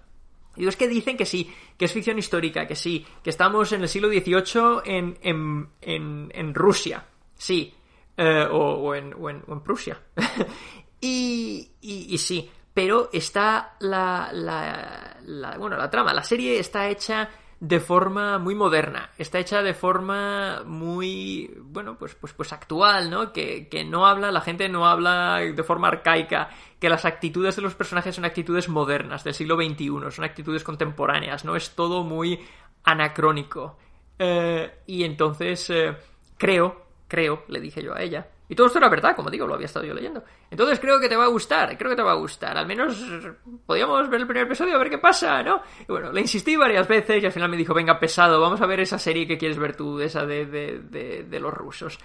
[0.56, 3.82] Y es que dicen que sí, que es ficción histórica, que sí, que estamos en
[3.82, 7.04] el siglo XVIII en, en, en, en Rusia,
[7.36, 7.74] sí,
[8.18, 10.00] eh, o, en, o, en, Prusia.
[11.02, 17.30] y, y, sí, pero está la, la, bueno, la trama, la serie está hecha
[17.64, 23.32] de forma muy moderna, está hecha de forma muy, bueno, pues, pues, pues actual, ¿no?
[23.32, 27.62] Que, que no habla, la gente no habla de forma arcaica, que las actitudes de
[27.62, 31.56] los personajes son actitudes modernas, del siglo XXI, son actitudes contemporáneas, ¿no?
[31.56, 32.38] Es todo muy
[32.84, 33.78] anacrónico.
[34.20, 35.96] Eh, y entonces, eh,
[36.38, 39.56] creo, creo, le dije yo a ella, Y todo esto era verdad, como digo, lo
[39.56, 40.24] había estado yo leyendo.
[40.52, 42.56] Entonces creo que te va a gustar, creo que te va a gustar.
[42.56, 42.96] Al menos
[43.66, 45.64] podíamos ver el primer episodio a ver qué pasa, ¿no?
[45.82, 48.68] Y bueno, le insistí varias veces y al final me dijo, venga, pesado, vamos a
[48.68, 51.98] ver esa serie que quieres ver tú, esa de, de, de, los rusos.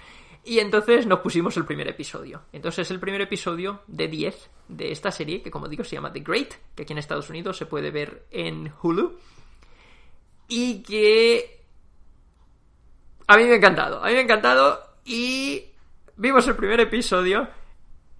[0.42, 2.44] Y entonces nos pusimos el primer episodio.
[2.50, 6.14] Entonces es el primer episodio de 10 de esta serie, que como digo se llama
[6.14, 9.18] The Great, que aquí en Estados Unidos se puede ver en Hulu.
[10.48, 11.62] Y que...
[13.26, 15.72] A mí me ha encantado, a mí me ha encantado y
[16.18, 17.48] vimos el primer episodio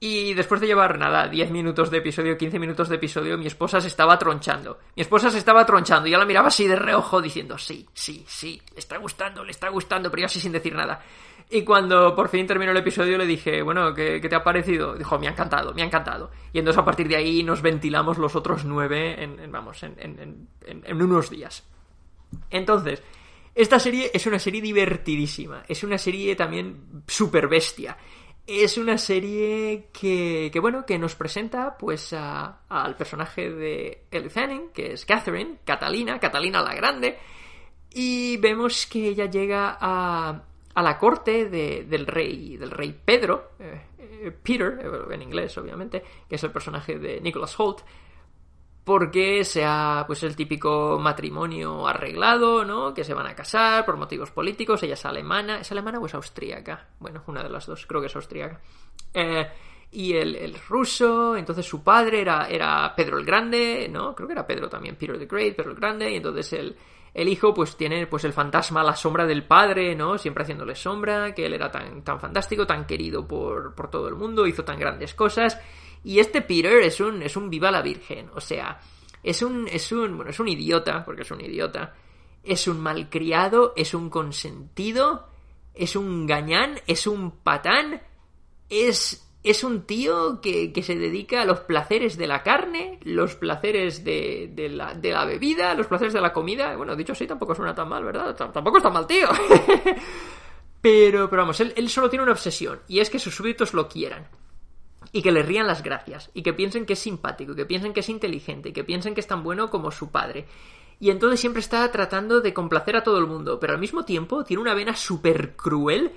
[0.01, 3.81] y después de llevar nada, 10 minutos de episodio, 15 minutos de episodio, mi esposa
[3.81, 4.79] se estaba tronchando.
[4.95, 8.25] Mi esposa se estaba tronchando y yo la miraba así de reojo diciendo, sí, sí,
[8.27, 11.03] sí, le está gustando, le está gustando, pero yo así sin decir nada.
[11.51, 14.95] Y cuando por fin terminó el episodio le dije, bueno, ¿qué, te ha parecido?
[14.95, 16.31] Dijo, me ha encantado, me ha encantado.
[16.53, 20.49] Y entonces a partir de ahí nos ventilamos los otros nueve en, vamos, en, en,
[20.65, 21.65] en unos días.
[22.51, 23.03] Entonces,
[23.59, 27.97] esta serie es una serie divertidísima, es una serie también super bestia.
[28.47, 34.93] Es una serie que, bueno, que nos presenta pues al personaje de Ellie Fanning, que
[34.93, 37.19] es Catherine, Catalina, Catalina la Grande,
[37.93, 40.41] y vemos que ella llega a,
[40.73, 44.79] a la corte del rey, del rey Pedro, eh, eh, Peter,
[45.11, 47.81] en inglés obviamente, que es el personaje de Nicholas Holt,
[48.89, 52.95] porque sea pues el típico matrimonio arreglado, ¿no?
[52.95, 56.15] Que se van a casar por motivos políticos, ella es alemana, ¿es alemana o es
[56.15, 56.87] austríaca?
[56.99, 58.59] Bueno, una de las dos, creo que es austríaca.
[59.13, 59.47] Eh,
[59.93, 64.15] y el, ruso, entonces su padre era, era Pedro el Grande, ¿no?
[64.15, 66.75] Creo que era Pedro también, Peter the Great, Pedro el Grande, y entonces el,
[67.13, 70.17] el hijo pues tiene pues el fantasma, la sombra del padre, ¿no?
[70.17, 74.15] Siempre haciéndole sombra, que él era tan, tan fantástico, tan querido por, por todo el
[74.15, 75.61] mundo, hizo tan grandes cosas,
[76.05, 78.81] y este Peter es un, es un viva la virgen, o sea,
[79.23, 81.95] es un, es un, bueno, es un idiota, porque es un idiota,
[82.43, 85.27] es un malcriado, es un consentido,
[85.75, 88.01] es un gañán, es un patán,
[88.69, 93.35] es, es un tío que, que, se dedica a los placeres de la carne, los
[93.35, 96.77] placeres de, de, la, de la bebida, los placeres de la comida.
[96.77, 98.35] Bueno, dicho así, tampoco suena tan mal, ¿verdad?
[98.35, 99.29] tampoco está mal, tío.
[100.81, 103.89] pero, pero vamos, él, él solo tiene una obsesión, y es que sus súbditos lo
[103.89, 104.29] quieran
[105.19, 107.93] y que le rían las gracias, y que piensen que es simpático, y que piensen
[107.93, 110.47] que es inteligente, y que piensen que es tan bueno como su padre.
[111.01, 114.45] Y entonces siempre está tratando de complacer a todo el mundo, pero al mismo tiempo
[114.45, 116.13] tiene una vena súper cruel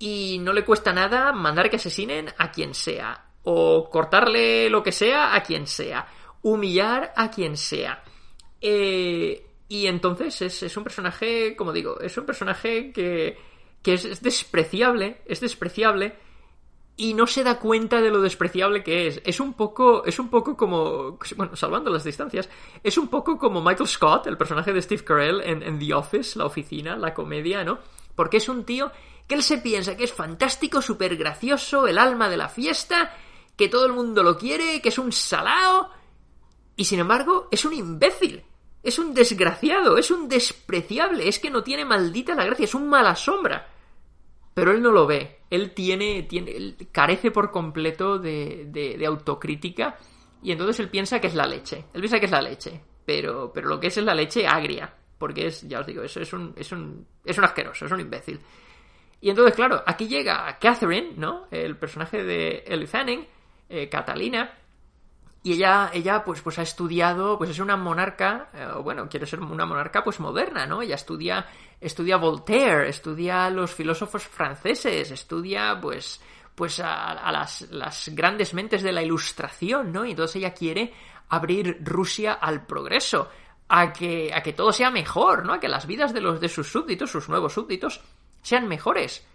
[0.00, 4.90] y no le cuesta nada mandar que asesinen a quien sea, o cortarle lo que
[4.90, 6.08] sea a quien sea,
[6.42, 8.02] humillar a quien sea.
[8.60, 13.38] Eh, y entonces es, es, un personaje, como digo, es un personaje que,
[13.84, 16.31] que es despreciable, es despreciable
[17.02, 19.20] y no se da cuenta de lo despreciable que es.
[19.24, 22.48] Es un poco, es un poco como, bueno, salvando las distancias,
[22.80, 26.44] es un poco como Michael Scott, el personaje de Steve Carell en, The Office, la
[26.44, 27.80] oficina, la comedia, ¿no?
[28.14, 28.92] Porque es un tío
[29.26, 33.12] que él se piensa que es fantástico, súper gracioso, el alma de la fiesta,
[33.56, 35.90] que todo el mundo lo quiere, que es un salao,
[36.76, 38.44] y sin embargo es un imbécil.
[38.84, 42.88] Es un desgraciado, es un despreciable, es que no tiene maldita la gracia, es un
[42.88, 43.71] mala sombra.
[44.54, 45.40] Pero él no lo ve.
[45.50, 49.96] Él tiene, tiene carece por completo de, de, autocrítica
[50.42, 51.84] y entonces él piensa que es la leche.
[51.92, 54.92] Él piensa que es la leche, pero, pero lo que es es la leche agria,
[55.18, 58.00] porque es, ya os digo, eso es un, es un, es un asqueroso, es un
[58.00, 58.40] imbécil.
[59.20, 61.46] Y entonces, claro, aquí llega Catherine, ¿no?
[61.50, 63.26] El personaje de Ellie Fanning,
[63.68, 64.52] eh, Catalina,
[65.44, 69.40] y ella, ella pues, pues ha estudiado, pues es una monarca, eh, bueno, quiere ser
[69.40, 70.82] una monarca pues moderna, ¿no?
[70.82, 71.46] Ella estudia,
[71.80, 76.20] estudia Voltaire, estudia a los filósofos franceses, estudia pues,
[76.54, 80.06] pues a, las, las, grandes mentes de la ilustración, ¿no?
[80.06, 80.94] Y entonces ella quiere
[81.28, 83.28] abrir Rusia al progreso,
[83.68, 85.54] a que, a que todo sea mejor, ¿no?
[85.54, 88.00] A que las vidas de los de sus súbditos, sus nuevos súbditos,
[88.42, 89.26] sean mejores.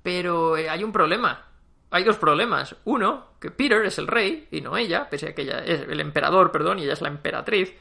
[0.00, 1.47] Pero eh, hay un problema
[1.90, 2.76] hay dos problemas.
[2.84, 6.00] Uno, que Peter es el rey y no ella, pese a que ella es el
[6.00, 7.74] emperador, perdón, y ella es la emperatriz.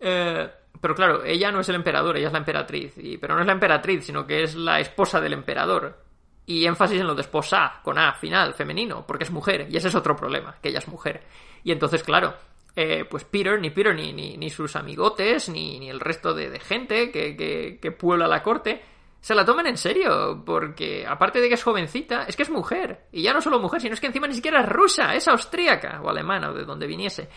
[0.00, 0.48] Eh,
[0.80, 2.96] pero claro, ella no es el emperador, ella es la emperatriz.
[2.98, 5.98] Y, pero no es la emperatriz, sino que es la esposa del emperador.
[6.46, 9.66] Y énfasis en lo de esposa, con A final, femenino, porque es mujer.
[9.68, 11.22] Y ese es otro problema, que ella es mujer.
[11.62, 12.34] Y entonces, claro,
[12.74, 16.60] eh, pues Peter, ni Peter, ni, ni, sus amigotes, ni, ni el resto de, de
[16.60, 18.80] gente que, que, que puebla la corte,
[19.20, 23.08] se la toman en serio, porque aparte de que es jovencita, es que es mujer.
[23.12, 26.00] Y ya no solo mujer, sino es que encima ni siquiera es rusa, es austríaca
[26.02, 27.28] o alemana o de donde viniese.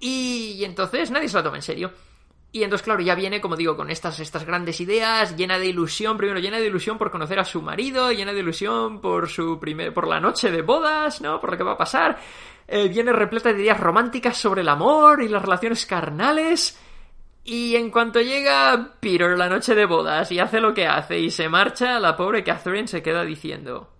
[0.00, 1.92] Y, entonces nadie se la toma en serio.
[2.50, 6.16] Y entonces, claro, ya viene, como digo, con estas, estas grandes ideas, llena de ilusión,
[6.16, 9.92] primero llena de ilusión por conocer a su marido, llena de ilusión por su primer,
[9.92, 11.40] por la noche de bodas, ¿no?
[11.40, 12.18] Por lo que va a pasar.
[12.66, 16.78] Eh, viene repleta de ideas románticas sobre el amor y las relaciones carnales.
[17.50, 21.30] Y en cuanto llega Peter la noche de bodas y hace lo que hace y
[21.30, 23.90] se marcha, la pobre Catherine se queda diciendo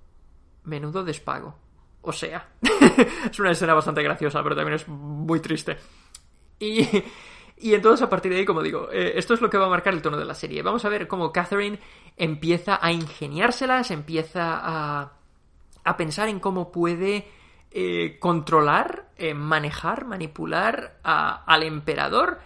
[0.64, 1.56] menudo despago.
[2.02, 2.46] O sea,
[3.30, 5.78] es una escena bastante graciosa, pero también es muy triste.
[6.58, 6.86] Y,
[7.56, 9.70] y entonces a partir de ahí, como digo, eh, esto es lo que va a
[9.70, 10.60] marcar el tono de la serie.
[10.60, 11.78] Vamos a ver cómo Catherine
[12.18, 15.12] empieza a ingeniárselas, empieza a,
[15.84, 17.26] a pensar en cómo puede
[17.70, 22.40] eh, controlar, eh, manejar, manipular al emperador.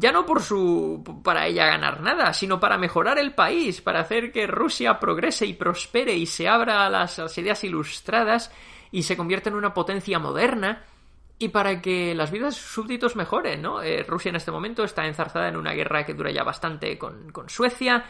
[0.00, 1.02] Ya no por su.
[1.24, 5.54] para ella ganar nada, sino para mejorar el país, para hacer que Rusia progrese y
[5.54, 8.52] prospere y se abra a las, ideas ilustradas
[8.92, 10.84] y se convierta en una potencia moderna
[11.36, 13.82] y para que las vidas súbditos mejoren, ¿no?
[13.82, 17.32] Eh, Rusia en este momento está enzarzada en una guerra que dura ya bastante con,
[17.32, 18.04] con Suecia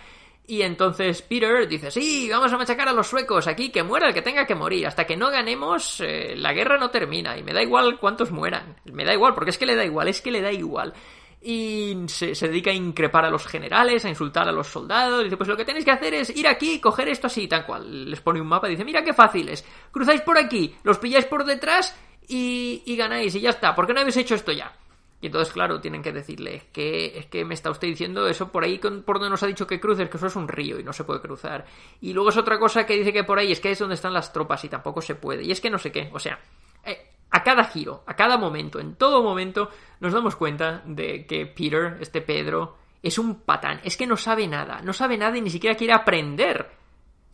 [0.47, 4.15] y entonces Peter dice, sí, vamos a machacar a los suecos aquí, que muera el
[4.15, 4.87] que tenga que morir.
[4.87, 7.37] Hasta que no ganemos, eh, la guerra no termina.
[7.37, 8.77] Y me da igual cuántos mueran.
[8.91, 10.95] Me da igual, porque es que le da igual, es que le da igual.
[11.41, 15.25] Y se, dedica a increpar a los generales, a insultar a los soldados.
[15.25, 18.11] Dice, pues lo que tenéis que hacer es ir aquí, coger esto así, tal cual.
[18.11, 19.65] Les pone un mapa y dice, mira qué fácil es.
[19.91, 23.75] Cruzáis por aquí, los pilláis por detrás y, y ganáis y ya está.
[23.75, 24.73] ¿Por qué no habéis hecho esto ya?
[25.21, 28.53] Y entonces, claro, tienen que decirle, es que, es que me está usted diciendo eso
[28.53, 30.85] por ahí, por donde nos ha dicho que cruces, que eso es un río y
[30.85, 31.67] no se puede cruzar.
[32.01, 34.13] Y luego es otra cosa que dice que por ahí es que es donde están
[34.13, 35.43] las tropas y tampoco se puede.
[35.43, 36.39] Y es que no sé qué, o sea,
[36.85, 39.71] eh, a cada giro, a cada momento, en todo momento,
[40.01, 44.47] nos damos cuenta de que Peter, este Pedro, es un patán, es que no sabe
[44.47, 46.71] nada, no sabe nada y ni siquiera quiere aprender.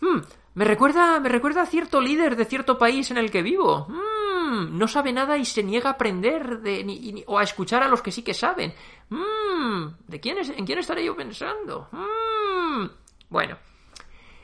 [0.01, 0.21] Hmm,
[0.55, 3.87] me recuerda, me recuerda a cierto líder de cierto país en el que vivo.
[3.89, 7.89] Hmm, Mm, no sabe nada y se niega a aprender de, o a escuchar a
[7.89, 8.75] los que sí que saben.
[9.09, 11.89] Mm, ¿de quién ¿En quién estaré yo pensando?
[11.93, 12.87] Mm.
[13.29, 13.57] Bueno,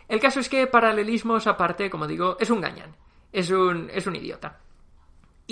[0.09, 2.97] el caso es que paralelismos aparte, como digo, es un gañán.
[3.33, 4.59] Es un, es un idiota.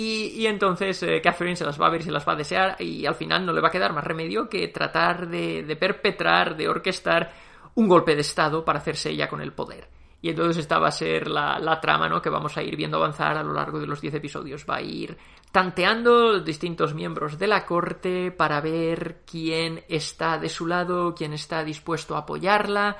[0.01, 2.81] Y, entonces eh, Catherine se las va a ver y se las va a desear
[2.81, 6.69] y al final no le va a quedar más remedio que tratar de, perpetrar, de
[6.69, 7.33] orquestar
[7.75, 9.89] un golpe de Estado para hacerse ella con el poder.
[10.21, 12.21] Y entonces esta va a ser la, trama, ¿no?
[12.21, 14.65] Que vamos a ir viendo avanzar a lo largo de los 10 episodios.
[14.69, 15.17] Va a ir
[15.51, 21.65] tanteando distintos miembros de la corte para ver quién está de su lado, quién está
[21.65, 22.95] dispuesto a apoyarla,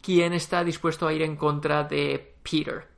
[0.00, 2.93] quién está dispuesto a ir en contra de Peter.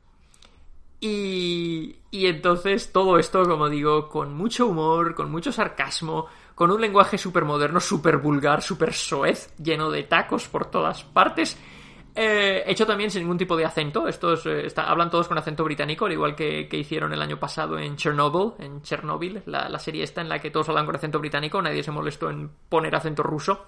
[1.01, 6.81] Y, y entonces todo esto, como digo, con mucho humor, con mucho sarcasmo, con un
[6.81, 11.59] lenguaje súper moderno, súper vulgar, súper soez, lleno de tacos por todas partes
[12.19, 14.09] eh, hecho también sin ningún tipo de acento.
[14.09, 17.97] Estos eh, hablan todos con acento británico, al igual que, hicieron el año pasado en
[17.97, 21.83] Chernobyl, en Chernobyl, la, serie esta en la que todos hablan con acento británico, nadie
[21.83, 23.67] se molestó en poner acento ruso.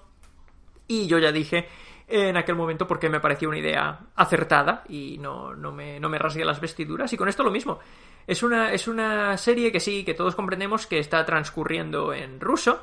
[0.87, 1.67] Y yo ya dije
[2.09, 6.17] en aquel momento porque me pareció una idea acertada y no, no, me, no me
[6.17, 7.13] rasgué las vestiduras.
[7.13, 7.79] Y con esto lo mismo.
[8.25, 12.81] Es una, es una serie que sí, que todos comprendemos que está transcurriendo en ruso,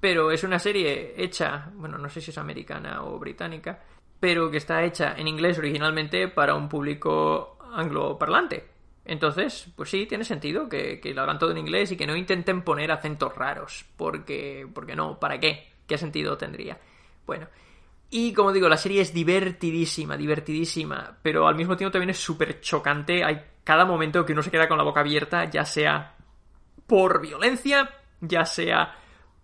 [0.00, 3.82] pero es una serie hecha, bueno, no sé si es americana o británica,
[4.20, 8.68] pero que está hecha en inglés originalmente para un público angloparlante.
[9.04, 12.62] Entonces, pues sí, tiene sentido que, lo hagan todo en inglés y que no intenten
[12.62, 15.72] poner acentos raros, porque, porque no, ¿para qué?
[15.86, 16.78] ¿Qué sentido tendría?
[17.26, 17.48] Bueno,
[18.10, 22.60] y como digo, la serie es divertidísima, divertidísima, pero al mismo tiempo también es súper
[22.60, 23.24] chocante.
[23.24, 26.14] Hay cada momento que uno se queda con la boca abierta, ya sea
[26.86, 27.90] por violencia,
[28.20, 28.94] ya sea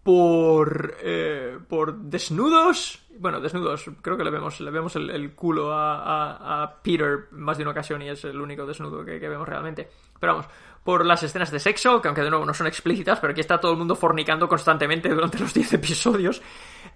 [0.02, 3.06] por, eh, por desnudos.
[3.18, 8.00] Bueno, desnudos, creo que le vemos, vemos el, culo a, Peter más de una ocasión
[8.02, 9.90] y es el único desnudo que, vemos realmente.
[10.18, 10.48] Pero vamos,
[10.84, 13.58] por las escenas de sexo, que aunque de nuevo no son explícitas, pero aquí está
[13.58, 16.40] todo el mundo fornicando constantemente durante los 10 episodios.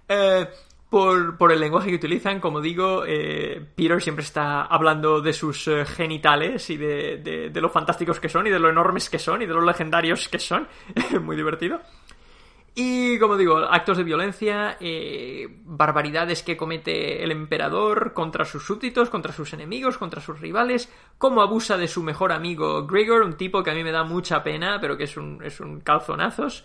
[0.08, 0.48] Eh,
[1.36, 6.70] por, el lenguaje que utilizan, como digo, eh, Peter siempre está hablando de sus genitales
[6.70, 9.54] y de, de, lo fantásticos que son y de lo enormes que son y de
[9.54, 10.68] lo legendarios que son.
[11.22, 11.80] Muy divertido.
[12.76, 19.10] Y como digo, actos de violencia, eh, barbaridades que comete el emperador contra sus súbditos,
[19.10, 23.62] contra sus enemigos, contra sus rivales, cómo abusa de su mejor amigo Gregor, un tipo
[23.62, 26.64] que a mí me da mucha pena, pero que es un, es un calzonazos.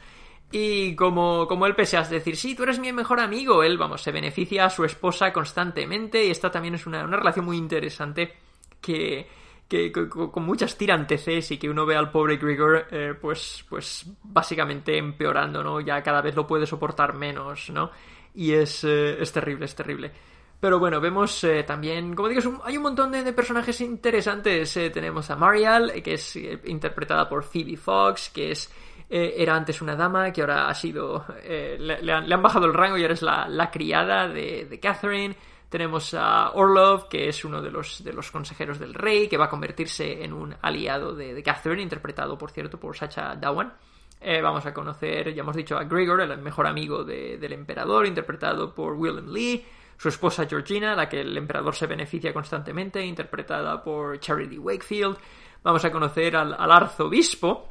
[0.52, 4.02] Y como, como él pese a decir, sí, tú eres mi mejor amigo, él, vamos,
[4.02, 8.34] se beneficia a su esposa constantemente y esta también es una, una relación muy interesante
[8.82, 9.28] que,
[9.68, 14.98] que, con muchas tiranteces y que uno ve al pobre Grigor eh, pues, pues básicamente
[14.98, 15.80] empeorando, ¿no?
[15.80, 17.92] Ya cada vez lo puede soportar menos, ¿no?
[18.34, 20.12] Y es, eh, es terrible, es terrible.
[20.60, 24.74] Pero bueno, vemos eh, también, como digo, hay un montón de, personajes interesantes.
[24.74, 26.36] tenemos a Marial, que es
[26.66, 28.70] interpretada por Phoebe Fox, que es
[29.10, 31.26] era antes una dama, que ahora ha sido...
[31.44, 35.36] Le, han, bajado el rango y ahora es la, la criada de, Catherine.
[35.70, 40.24] Tenemos a Orlov, que es uno de los, consejeros del rey, que va a convertirse
[40.24, 43.74] en un aliado de, Catherine, interpretado, por cierto, por Sacha Dawan.
[44.22, 48.74] Eh, vamos a conocer, ya hemos dicho, a Gregor, el mejor amigo del emperador, interpretado
[48.74, 49.64] por William Lee.
[49.96, 55.18] Su esposa Georgina, la que el emperador se beneficia constantemente, interpretada por Charity Wakefield.
[55.62, 57.68] vamos a conocer al arzobispo,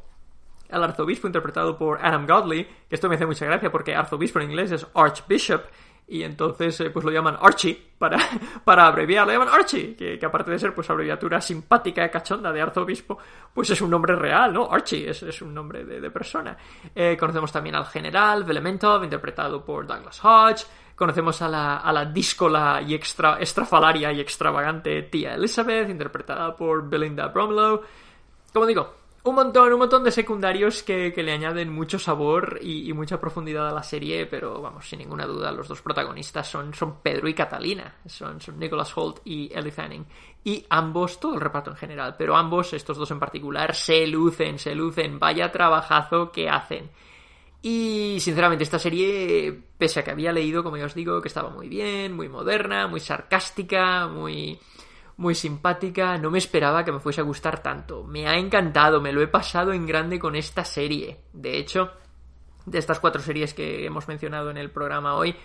[0.69, 4.49] al arzobispo interpretado por Adam Godley, que esto me hace mucha gracia porque arzobispo en
[4.49, 5.63] inglés es archbishop,
[6.09, 8.17] y entonces eh, pues lo llaman Archie para,
[8.63, 12.61] para abreviar, lo llaman Archie, que, aparte de ser pues abreviatura simpática y cachonda de
[12.61, 13.19] arzobispo,
[13.53, 14.71] pues es un nombre real, ¿no?
[14.71, 16.57] Archie es, es un nombre de, persona.
[16.95, 20.65] Eh, conocemos también al general Velementov, interpretado por Douglas Hodge,
[20.95, 26.89] conocemos a la, a la díscola y extra, estrafalaria y extravagante tía Elizabeth, interpretada por
[26.89, 27.81] Belinda Bromlow.
[28.51, 33.19] Como digo, un montón, un montón de secundarios que, le añaden mucho sabor y, mucha
[33.19, 37.27] profundidad a la serie, pero vamos, sin ninguna duda, los dos protagonistas son, son Pedro
[37.27, 40.05] y Catalina, son, son Nicholas Holt y Ellie Fanning.
[40.43, 44.57] Y ambos, todo el reparto en general, pero ambos, estos dos en particular, se lucen,
[44.57, 46.89] se lucen, vaya trabajazo que hacen.
[47.61, 51.49] Y sinceramente esta serie, pese a que había leído, como ya os digo, que estaba
[51.49, 54.57] muy bien, muy moderna, muy sarcástica, muy
[55.19, 58.05] muy simpática, no me esperaba que me fuese a gustar tanto.
[58.05, 61.19] Me ha encantado, me lo he pasado en grande con esta serie.
[61.33, 61.91] De hecho,
[62.65, 65.35] de estas cuatro series que hemos mencionado en el programa hoy,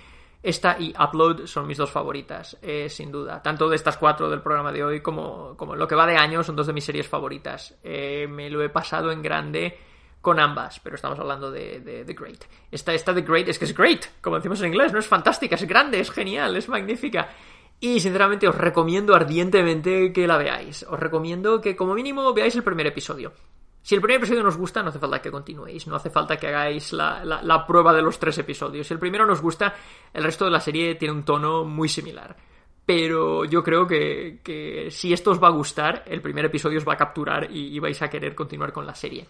[0.44, 3.42] esta y Upload son mis dos favoritas, eh, sin duda.
[3.42, 6.44] Tanto de estas cuatro del programa de hoy como, como lo que va de año
[6.44, 7.76] son dos de mis series favoritas.
[7.82, 9.76] Eh, me lo he pasado en grande
[10.20, 12.44] con ambas, pero estamos hablando de, The Great.
[12.70, 15.56] Esta, esta The Great es que es great, como decimos en inglés, no es fantástica,
[15.56, 17.28] es grande, es genial, es magnífica.
[17.80, 20.84] Y sinceramente os recomiendo ardientemente que la veáis.
[20.88, 23.32] Os recomiendo que como mínimo veáis el primer episodio.
[23.84, 26.46] Si el primer episodio nos gusta, no hace falta que continuéis, no hace falta que
[26.46, 28.86] hagáis la, prueba de los tres episodios.
[28.86, 29.74] Si el primero nos gusta,
[30.10, 32.34] el resto de la serie tiene un tono muy similar.
[32.86, 36.94] Pero yo creo que, si esto os va a gustar, el primer episodio os va
[36.94, 39.26] a capturar y, vais a querer continuar con la serie.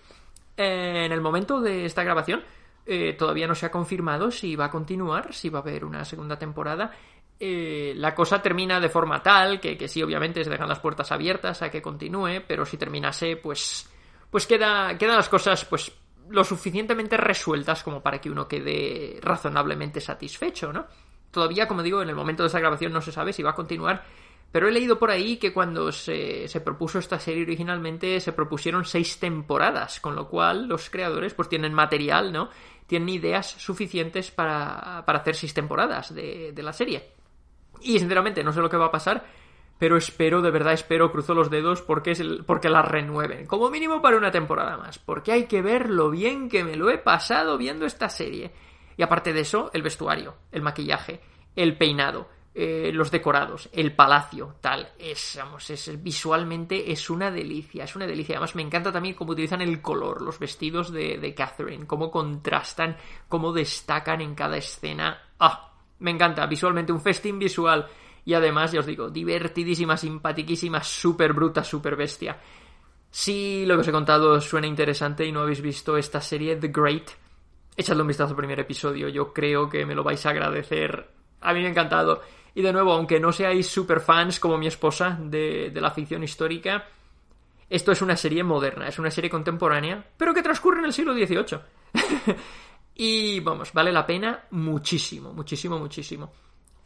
[0.56, 2.44] En el momento de esta grabación,
[2.86, 6.04] eh, todavía no se ha confirmado si va a continuar, si va a haber una
[6.04, 6.92] segunda temporada.
[7.38, 11.10] Eh, la cosa termina de forma tal que, que sí, obviamente se dejan las puertas
[11.10, 13.90] abiertas a que continúe, pero si terminase, pues,
[14.30, 15.92] pues queda, quedan las cosas, pues,
[16.30, 20.86] lo suficientemente resueltas como para que uno quede razonablemente satisfecho, ¿no?
[21.30, 23.54] Todavía, como digo, en el momento de esa grabación no se sabe si va a
[23.54, 24.04] continuar,
[24.52, 28.84] pero he leído por ahí que cuando se, se, propuso esta serie originalmente se propusieron
[28.84, 32.50] seis temporadas, con lo cual los creadores pues tienen material, ¿no?
[32.86, 37.14] Tienen ideas suficientes para, para hacer seis temporadas de, de la serie.
[37.80, 39.24] Y sinceramente no sé lo que va a pasar,
[39.78, 43.46] pero espero, de verdad espero, cruzo los dedos porque, es el, porque la renueven.
[43.46, 46.90] Como mínimo para una temporada más, porque hay que ver lo bien que me lo
[46.90, 48.52] he pasado viendo esta serie.
[48.96, 51.20] Y aparte de eso, el vestuario, el maquillaje,
[51.56, 57.82] el peinado, eh, los decorados, el palacio, tal, es, vamos, es, visualmente es una delicia,
[57.82, 58.36] es una delicia.
[58.36, 62.96] Además me encanta también cómo utilizan el color, los vestidos de, de Catherine, cómo contrastan,
[63.28, 65.20] cómo destacan en cada escena.
[65.40, 65.73] ¡Ah!
[65.98, 67.86] Me encanta, visualmente un festín visual.
[68.24, 72.38] Y además, ya os digo, divertidísima, simpatiquísima, súper bruta, súper bestia.
[73.10, 76.68] Si lo que os he contado suena interesante y no habéis visto esta serie, The
[76.68, 77.10] Great,
[77.76, 79.08] echadle un vistazo al primer episodio.
[79.08, 81.10] Yo creo que me lo vais a agradecer.
[81.40, 82.22] A mí me ha encantado.
[82.54, 86.22] Y de nuevo, aunque no seáis super fans como mi esposa de, de la ficción
[86.22, 86.88] histórica,
[87.68, 91.14] esto es una serie moderna, es una serie contemporánea, pero que transcurre en el siglo
[91.14, 91.58] XVIII.
[92.94, 96.32] Y vamos, vale la pena muchísimo, muchísimo, muchísimo.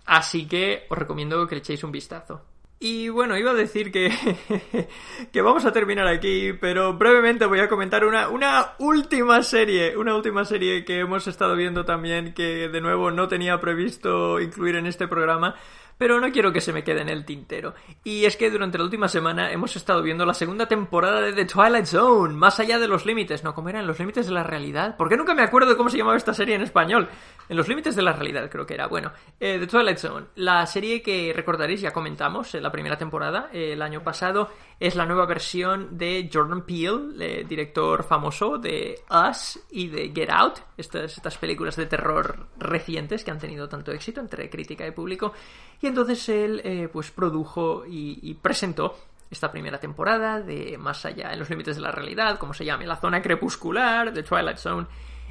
[0.07, 2.43] Así que os recomiendo que le echéis un vistazo.
[2.81, 4.09] Y bueno, iba a decir que,
[5.33, 10.15] que vamos a terminar aquí, pero brevemente voy a comentar una, una última serie, una
[10.15, 14.87] última serie que hemos estado viendo también, que de nuevo no tenía previsto incluir en
[14.87, 15.57] este programa,
[15.99, 17.75] pero no quiero que se me quede en el tintero.
[18.05, 21.45] Y es que durante la última semana hemos estado viendo la segunda temporada de The
[21.45, 23.45] Twilight Zone, más allá de los límites.
[23.45, 24.97] No, ¿cómo eran los límites de la realidad?
[24.97, 27.09] ¿Por qué nunca me acuerdo de cómo se llamaba esta serie en español?
[27.49, 28.87] En los límites de la realidad creo que era.
[28.87, 33.49] Bueno, eh, The Twilight Zone, la serie que recordaréis, ya comentamos en la primera temporada,
[33.53, 39.59] eh, el año pasado, es la nueva versión de Jordan Peele, director famoso de Us
[39.71, 44.21] y de Get Out, estas, estas películas de terror recientes que han tenido tanto éxito
[44.21, 45.33] entre crítica y público.
[45.81, 48.97] Y entonces él eh, pues produjo y, presentó
[49.31, 52.87] esta primera temporada de Más allá en los límites de la realidad, como se llame,
[52.87, 54.87] la zona crepuscular de Twilight Zone,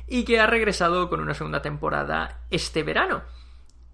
[0.08, 3.24] y que ha regresado con una segunda temporada este verano.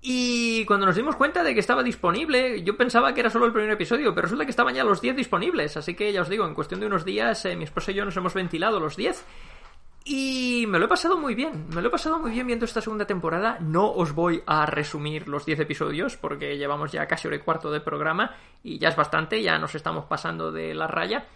[0.05, 3.53] Y cuando nos dimos cuenta de que estaba disponible, yo pensaba que era solo el
[3.53, 5.77] primer episodio, pero resulta que estaban ya los 10 disponibles.
[5.77, 8.03] Así que ya os digo, en cuestión de unos días, eh, mi esposa y yo
[8.03, 9.25] nos hemos ventilado los 10.
[10.03, 12.81] Y me lo he pasado muy bien, me lo he pasado muy bien viendo esta
[12.81, 13.59] segunda temporada.
[13.61, 17.71] No os voy a resumir los 10 episodios porque llevamos ya casi hora y cuarto
[17.71, 21.27] de programa y ya es bastante, ya nos estamos pasando de la raya.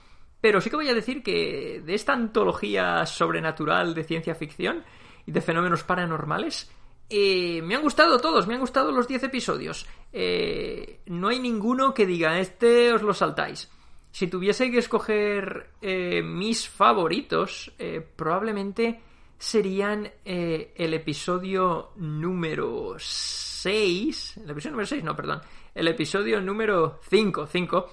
[0.42, 4.84] Pero sí que voy a decir que de esta antología sobrenatural de ciencia ficción
[5.26, 6.70] y de fenómenos paranormales,
[7.10, 9.86] eh, me han gustado todos, me han gustado los 10 episodios.
[10.12, 13.70] Eh, no hay ninguno que diga, este os lo saltáis.
[14.12, 19.00] si tuviese que escoger eh, mis favoritos, eh, probablemente
[19.38, 24.38] serían eh, el episodio número 6.
[24.44, 25.42] El episodio número 6, no, perdón.
[25.76, 27.90] El episodio número 5, 5,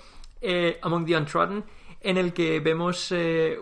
[0.82, 1.64] Among the Untrodden,
[2.00, 3.12] en el que vemos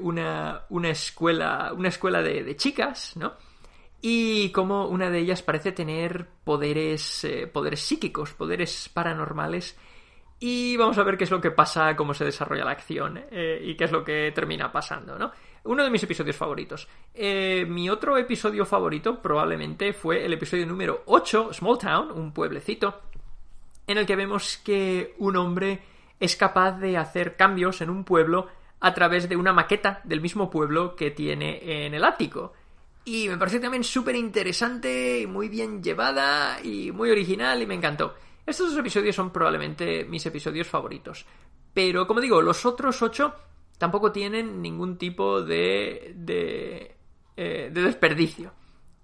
[0.01, 3.35] una, una, escuela, una escuela de, de, chicas, ¿no?
[4.03, 9.79] Y como una de ellas parece tener poderes, poderes psíquicos, poderes paranormales
[10.45, 13.62] y vamos a ver qué es lo que pasa, cómo se desarrolla la acción eh,
[13.62, 15.31] y qué es lo que termina pasando, ¿no?
[15.62, 16.89] Uno de mis episodios favoritos.
[17.15, 23.03] Eh, mi otro episodio favorito probablemente fue el episodio número 8, Small Town, un pueblecito,
[23.87, 25.81] en el que vemos que un hombre
[26.19, 28.49] es capaz de hacer cambios en un pueblo
[28.81, 32.53] a través de una maqueta del mismo pueblo que tiene en el ático.
[33.05, 38.15] Y me pareció también súper interesante, muy bien llevada y muy original y me encantó.
[38.47, 41.27] Estos dos episodios son probablemente mis episodios favoritos.
[41.74, 43.35] Pero, como digo, los otros ocho
[43.79, 46.95] tampoco tienen ningún tipo de, de,
[47.37, 48.53] eh, desperdicio.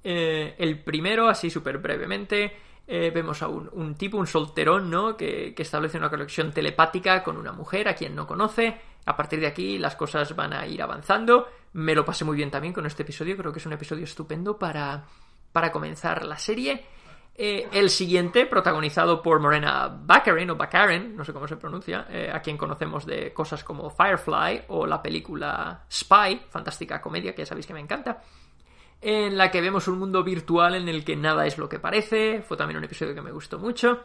[0.05, 2.53] Eh, el primero, así súper brevemente,
[2.87, 5.16] eh, vemos a un, tipo, un solterón, ¿no?
[5.16, 8.81] Que, establece una conexión telepática con una mujer a quien no conoce.
[9.05, 11.49] A partir de aquí las cosas van a ir avanzando.
[11.73, 14.59] Me lo pasé muy bien también con este episodio, creo que es un episodio estupendo
[14.59, 15.05] para,
[15.53, 16.85] para comenzar la serie.
[17.40, 22.28] Eh, el siguiente, protagonizado por Morena Baccarin, o Baccarin, no sé cómo se pronuncia, eh,
[22.32, 27.47] a quien conocemos de cosas como Firefly o la película Spy, fantástica comedia que ya
[27.47, 28.20] sabéis que me encanta,
[29.01, 32.43] en la que vemos un mundo virtual en el que nada es lo que parece,
[32.43, 34.01] fue también un episodio que me gustó mucho.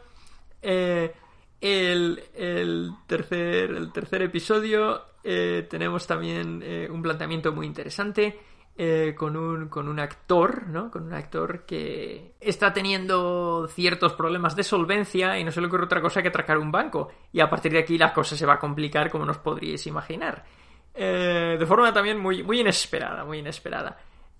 [0.62, 1.12] Eh,
[1.60, 8.38] el, tercer, el tercer episodio tenemos también un planteamiento muy interesante
[8.76, 10.90] eh, con, un, con un actor, ¿no?
[10.90, 15.84] Con un actor que está teniendo ciertos problemas de solvencia y no se le ocurre
[15.84, 17.08] otra cosa que atracar un banco.
[17.32, 20.44] Y a partir de aquí la cosa se va a complicar como nos podríais imaginar.
[20.92, 23.96] Eh, de forma también muy, muy inesperada, muy inesperada.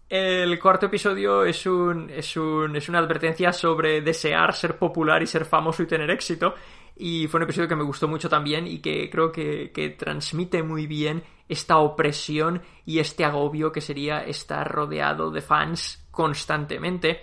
[0.08, 5.28] El cuarto episodio es, un, es, un, es una advertencia sobre desear ser popular y
[5.28, 6.56] ser famoso y tener éxito.
[6.96, 10.62] Y fue un episodio que me gustó mucho también y que creo que, que transmite
[10.62, 17.22] muy bien esta opresión y este agobio que sería estar rodeado de fans constantemente.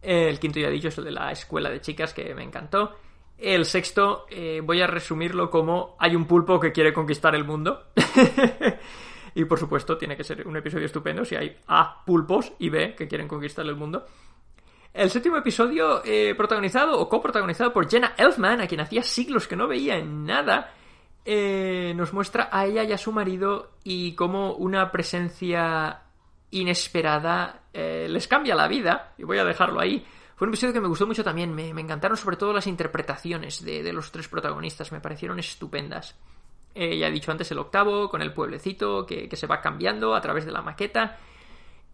[0.00, 2.96] El quinto ya dicho es el de la escuela de chicas que me encantó.
[3.36, 7.90] El sexto eh, voy a resumirlo como hay un pulpo que quiere conquistar el mundo.
[9.34, 12.94] y por supuesto tiene que ser un episodio estupendo si hay A pulpos y B
[12.96, 14.06] que quieren conquistar el mundo.
[14.98, 19.54] El séptimo episodio eh, protagonizado o coprotagonizado por Jenna Elfman, a quien hacía siglos que
[19.54, 20.74] no veía en nada,
[21.24, 26.02] eh, nos muestra a ella y a su marido y cómo una presencia
[26.50, 30.04] inesperada eh, les cambia la vida, y voy a dejarlo ahí.
[30.34, 33.92] Fue un episodio que me gustó mucho también, me, encantaron sobre todo las interpretaciones de,
[33.92, 36.16] los tres protagonistas, me parecieron estupendas.
[36.74, 40.44] Ya he dicho antes el octavo, con el pueblecito que se va cambiando a través
[40.44, 41.18] de la maqueta.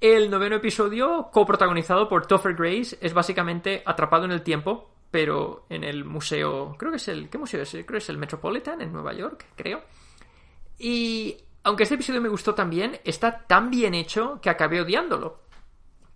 [0.06, 5.82] El noveno episodio, coprotagonizado por Topher Grace, es básicamente atrapado en el tiempo pero en
[5.82, 7.70] el museo, creo que es el, ¿qué museo es?
[7.70, 9.81] Creo que es el Metropolitan en Nueva York, creo.
[10.78, 15.40] Y aunque este episodio me gustó también, está tan bien hecho que acabé odiándolo.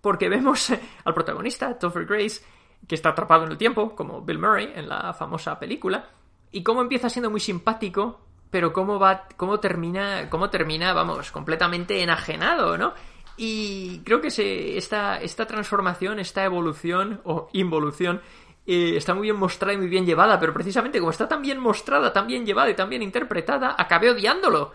[0.01, 0.71] Porque vemos
[1.03, 2.43] al protagonista, Topher Grace,
[2.87, 6.09] que está atrapado en el tiempo, como Bill Murray en la famosa película,
[6.51, 8.19] y cómo empieza siendo muy simpático,
[8.51, 12.93] pero cómo va, cómo termina, cómo termina, vamos, completamente enajenado, ¿no?
[13.41, 18.21] Y creo que se, esta, esta transformación, esta evolución o involución
[18.65, 22.11] está muy bien mostrada y muy bien llevada, pero precisamente como está tan bien mostrada,
[22.11, 24.73] tan bien llevada y tan bien interpretada, acabé odiándolo.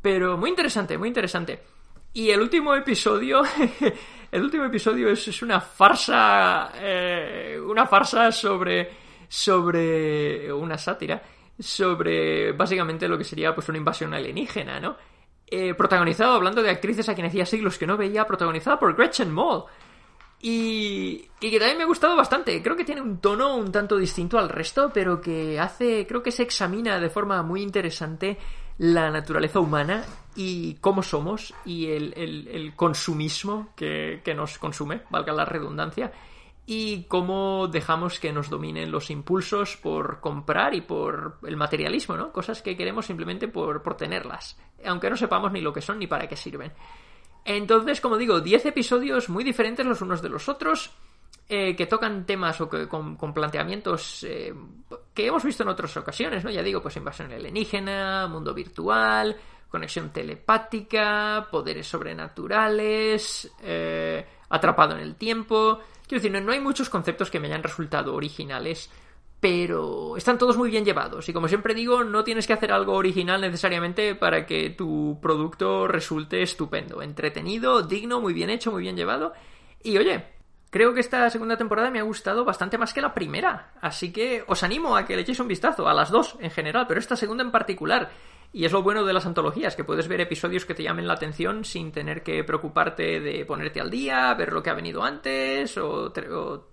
[0.00, 1.60] Pero muy interesante, muy interesante.
[2.12, 3.42] Y el último episodio,
[4.30, 8.92] el último episodio es, una farsa, eh, una farsa sobre,
[9.26, 11.20] sobre una sátira,
[11.58, 14.96] sobre básicamente lo que sería pues una invasión alienígena, ¿no?
[15.56, 19.32] Eh, protagonizado, hablando de actrices a quien hacía siglos que no veía, protagonizada por Gretchen
[19.32, 19.62] Moll.
[20.42, 22.60] Y, que también me ha gustado bastante.
[22.60, 26.32] Creo que tiene un tono un tanto distinto al resto, pero que hace, creo que
[26.32, 28.36] se examina de forma muy interesante
[28.78, 30.04] la naturaleza humana
[30.34, 36.10] y cómo somos y el, consumismo que, que, nos consume, valga la redundancia,
[36.66, 42.32] y cómo dejamos que nos dominen los impulsos por comprar y por el materialismo, ¿no?
[42.32, 46.06] Cosas que queremos simplemente por, por tenerlas, aunque no sepamos ni lo que son ni
[46.06, 46.72] para qué sirven.
[47.44, 50.92] Entonces, como digo, 10 episodios muy diferentes los unos de los otros,
[51.46, 54.54] eh, que tocan temas o que, con, planteamientos eh,
[55.12, 56.50] que hemos visto en otras ocasiones, ¿no?
[56.50, 59.36] Ya digo, pues invasión alienígena, mundo virtual,
[59.68, 65.80] conexión telepática, poderes sobrenaturales, eh, atrapado en el tiempo.
[66.06, 68.90] Quiero decir, no, hay muchos conceptos que me hayan resultado originales
[69.44, 71.28] pero están todos muy bien llevados.
[71.28, 75.86] Y como siempre digo, no tienes que hacer algo original necesariamente para que tu producto
[75.86, 77.02] resulte estupendo.
[77.02, 79.34] Entretenido, digno, muy bien hecho, muy bien llevado.
[79.82, 80.24] Y oye,
[80.70, 83.74] creo que esta segunda temporada me ha gustado bastante más que la primera.
[83.82, 86.86] Así que os animo a que le echéis un vistazo, a las dos en general,
[86.88, 88.10] pero esta segunda en particular.
[88.54, 91.14] Y es lo bueno de las antologías, que puedes ver episodios que te llamen la
[91.14, 95.76] atención sin tener que preocuparte de ponerte al día, ver lo que ha venido antes,
[95.76, 96.12] o,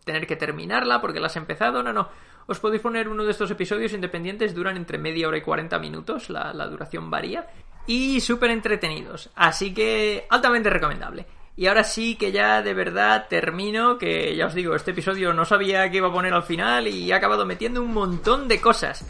[0.05, 1.81] tener que terminarla porque la has empezado.
[1.81, 2.07] No, no.
[2.45, 6.29] Os podéis poner uno de estos episodios independientes, duran entre media hora y 40 minutos,
[6.29, 7.47] la, duración varía,
[7.87, 9.31] y súper entretenidos.
[9.33, 11.25] Así que altamente recomendable.
[11.57, 15.45] Y ahora sí que ya de verdad termino, que ya os digo, este episodio no
[15.45, 19.03] sabía que iba a poner al final y he acabado metiendo un montón de cosas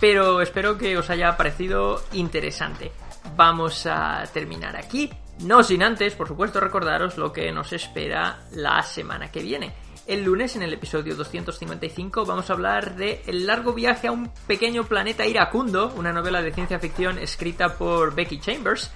[0.00, 2.90] pero espero que os haya parecido interesante.
[3.36, 5.10] Vamos a terminar aquí,
[5.42, 9.72] no sin antes, por supuesto, recordaros lo que nos espera la semana que viene.
[10.06, 14.30] El lunes, en el episodio 255, vamos a hablar de El largo viaje a un
[14.46, 18.90] pequeño planeta iracundo, una novela de ciencia ficción escrita por Becky Chambers.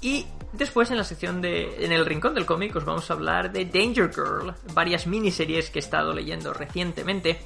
[0.00, 1.84] Y después, en la sección de.
[1.84, 5.78] En el rincón del cómic, os vamos a hablar de Danger Girl, varias miniseries que
[5.78, 7.40] he estado leyendo recientemente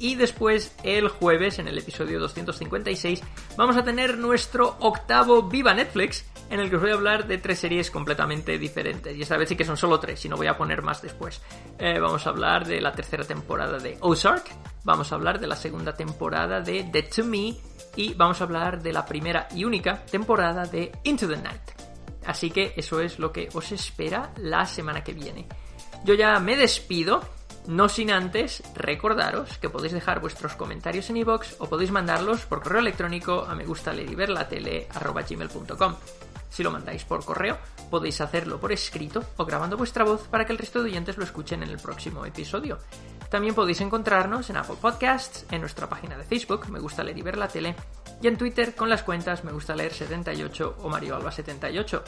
[0.00, 3.22] y después, el jueves, en el episodio 256,
[3.54, 7.36] vamos a tener nuestro octavo Viva Netflix, en el que os voy a hablar de
[7.36, 9.14] tres series completamente diferentes.
[9.14, 11.42] Y esta vez sí que son solo tres, y no voy a poner más después.
[11.78, 14.50] Eh, vamos a hablar de la tercera temporada de Ozark,
[14.84, 17.54] vamos a hablar de la segunda temporada de Dead to Me,
[17.94, 21.72] y vamos a hablar de la primera y única temporada de Into the Night.
[22.24, 25.46] Así que eso es lo que os espera la semana que viene.
[26.04, 27.20] Yo ya me despido
[27.70, 32.62] no sin antes recordaros que podéis dejar vuestros comentarios en iVoox o podéis mandarlos por
[32.62, 33.92] correo electrónico a me gusta.
[36.48, 40.52] Si lo mandáis por correo, podéis hacerlo por escrito o grabando vuestra voz para que
[40.52, 42.78] el resto de oyentes lo escuchen en el próximo episodio.
[43.30, 47.22] También podéis encontrarnos en Apple Podcasts, en nuestra página de Facebook, Me Gusta Leer y
[47.22, 47.76] Ver la Tele,
[48.20, 52.02] y en Twitter con las cuentas Me Gusta Leer 78 o Mario Alba 78.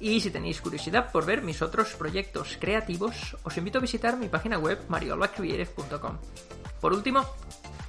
[0.00, 4.28] Y si tenéis curiosidad por ver mis otros proyectos creativos, os invito a visitar mi
[4.28, 6.18] página web mariolacreative.com.
[6.80, 7.24] Por último,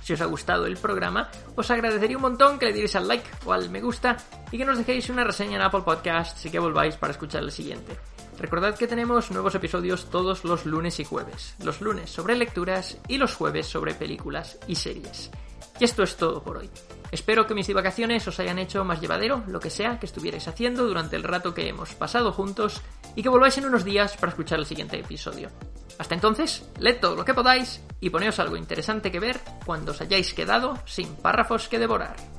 [0.01, 3.27] si os ha gustado el programa, os agradecería un montón que le dierais al like
[3.45, 4.17] o al me gusta
[4.51, 7.51] y que nos dejéis una reseña en Apple Podcasts y que volváis para escuchar el
[7.51, 7.97] siguiente.
[8.37, 11.55] Recordad que tenemos nuevos episodios todos los lunes y jueves.
[11.63, 15.31] Los lunes sobre lecturas y los jueves sobre películas y series.
[15.79, 16.69] Y esto es todo por hoy.
[17.11, 20.85] Espero que mis divagaciones os hayan hecho más llevadero lo que sea que estuvierais haciendo
[20.85, 22.81] durante el rato que hemos pasado juntos
[23.15, 25.49] y que volváis en unos días para escuchar el siguiente episodio.
[25.97, 30.01] Hasta entonces, leed todo lo que podáis y poneos algo interesante que ver cuando os
[30.01, 32.34] hayáis quedado sin párrafos que devorar.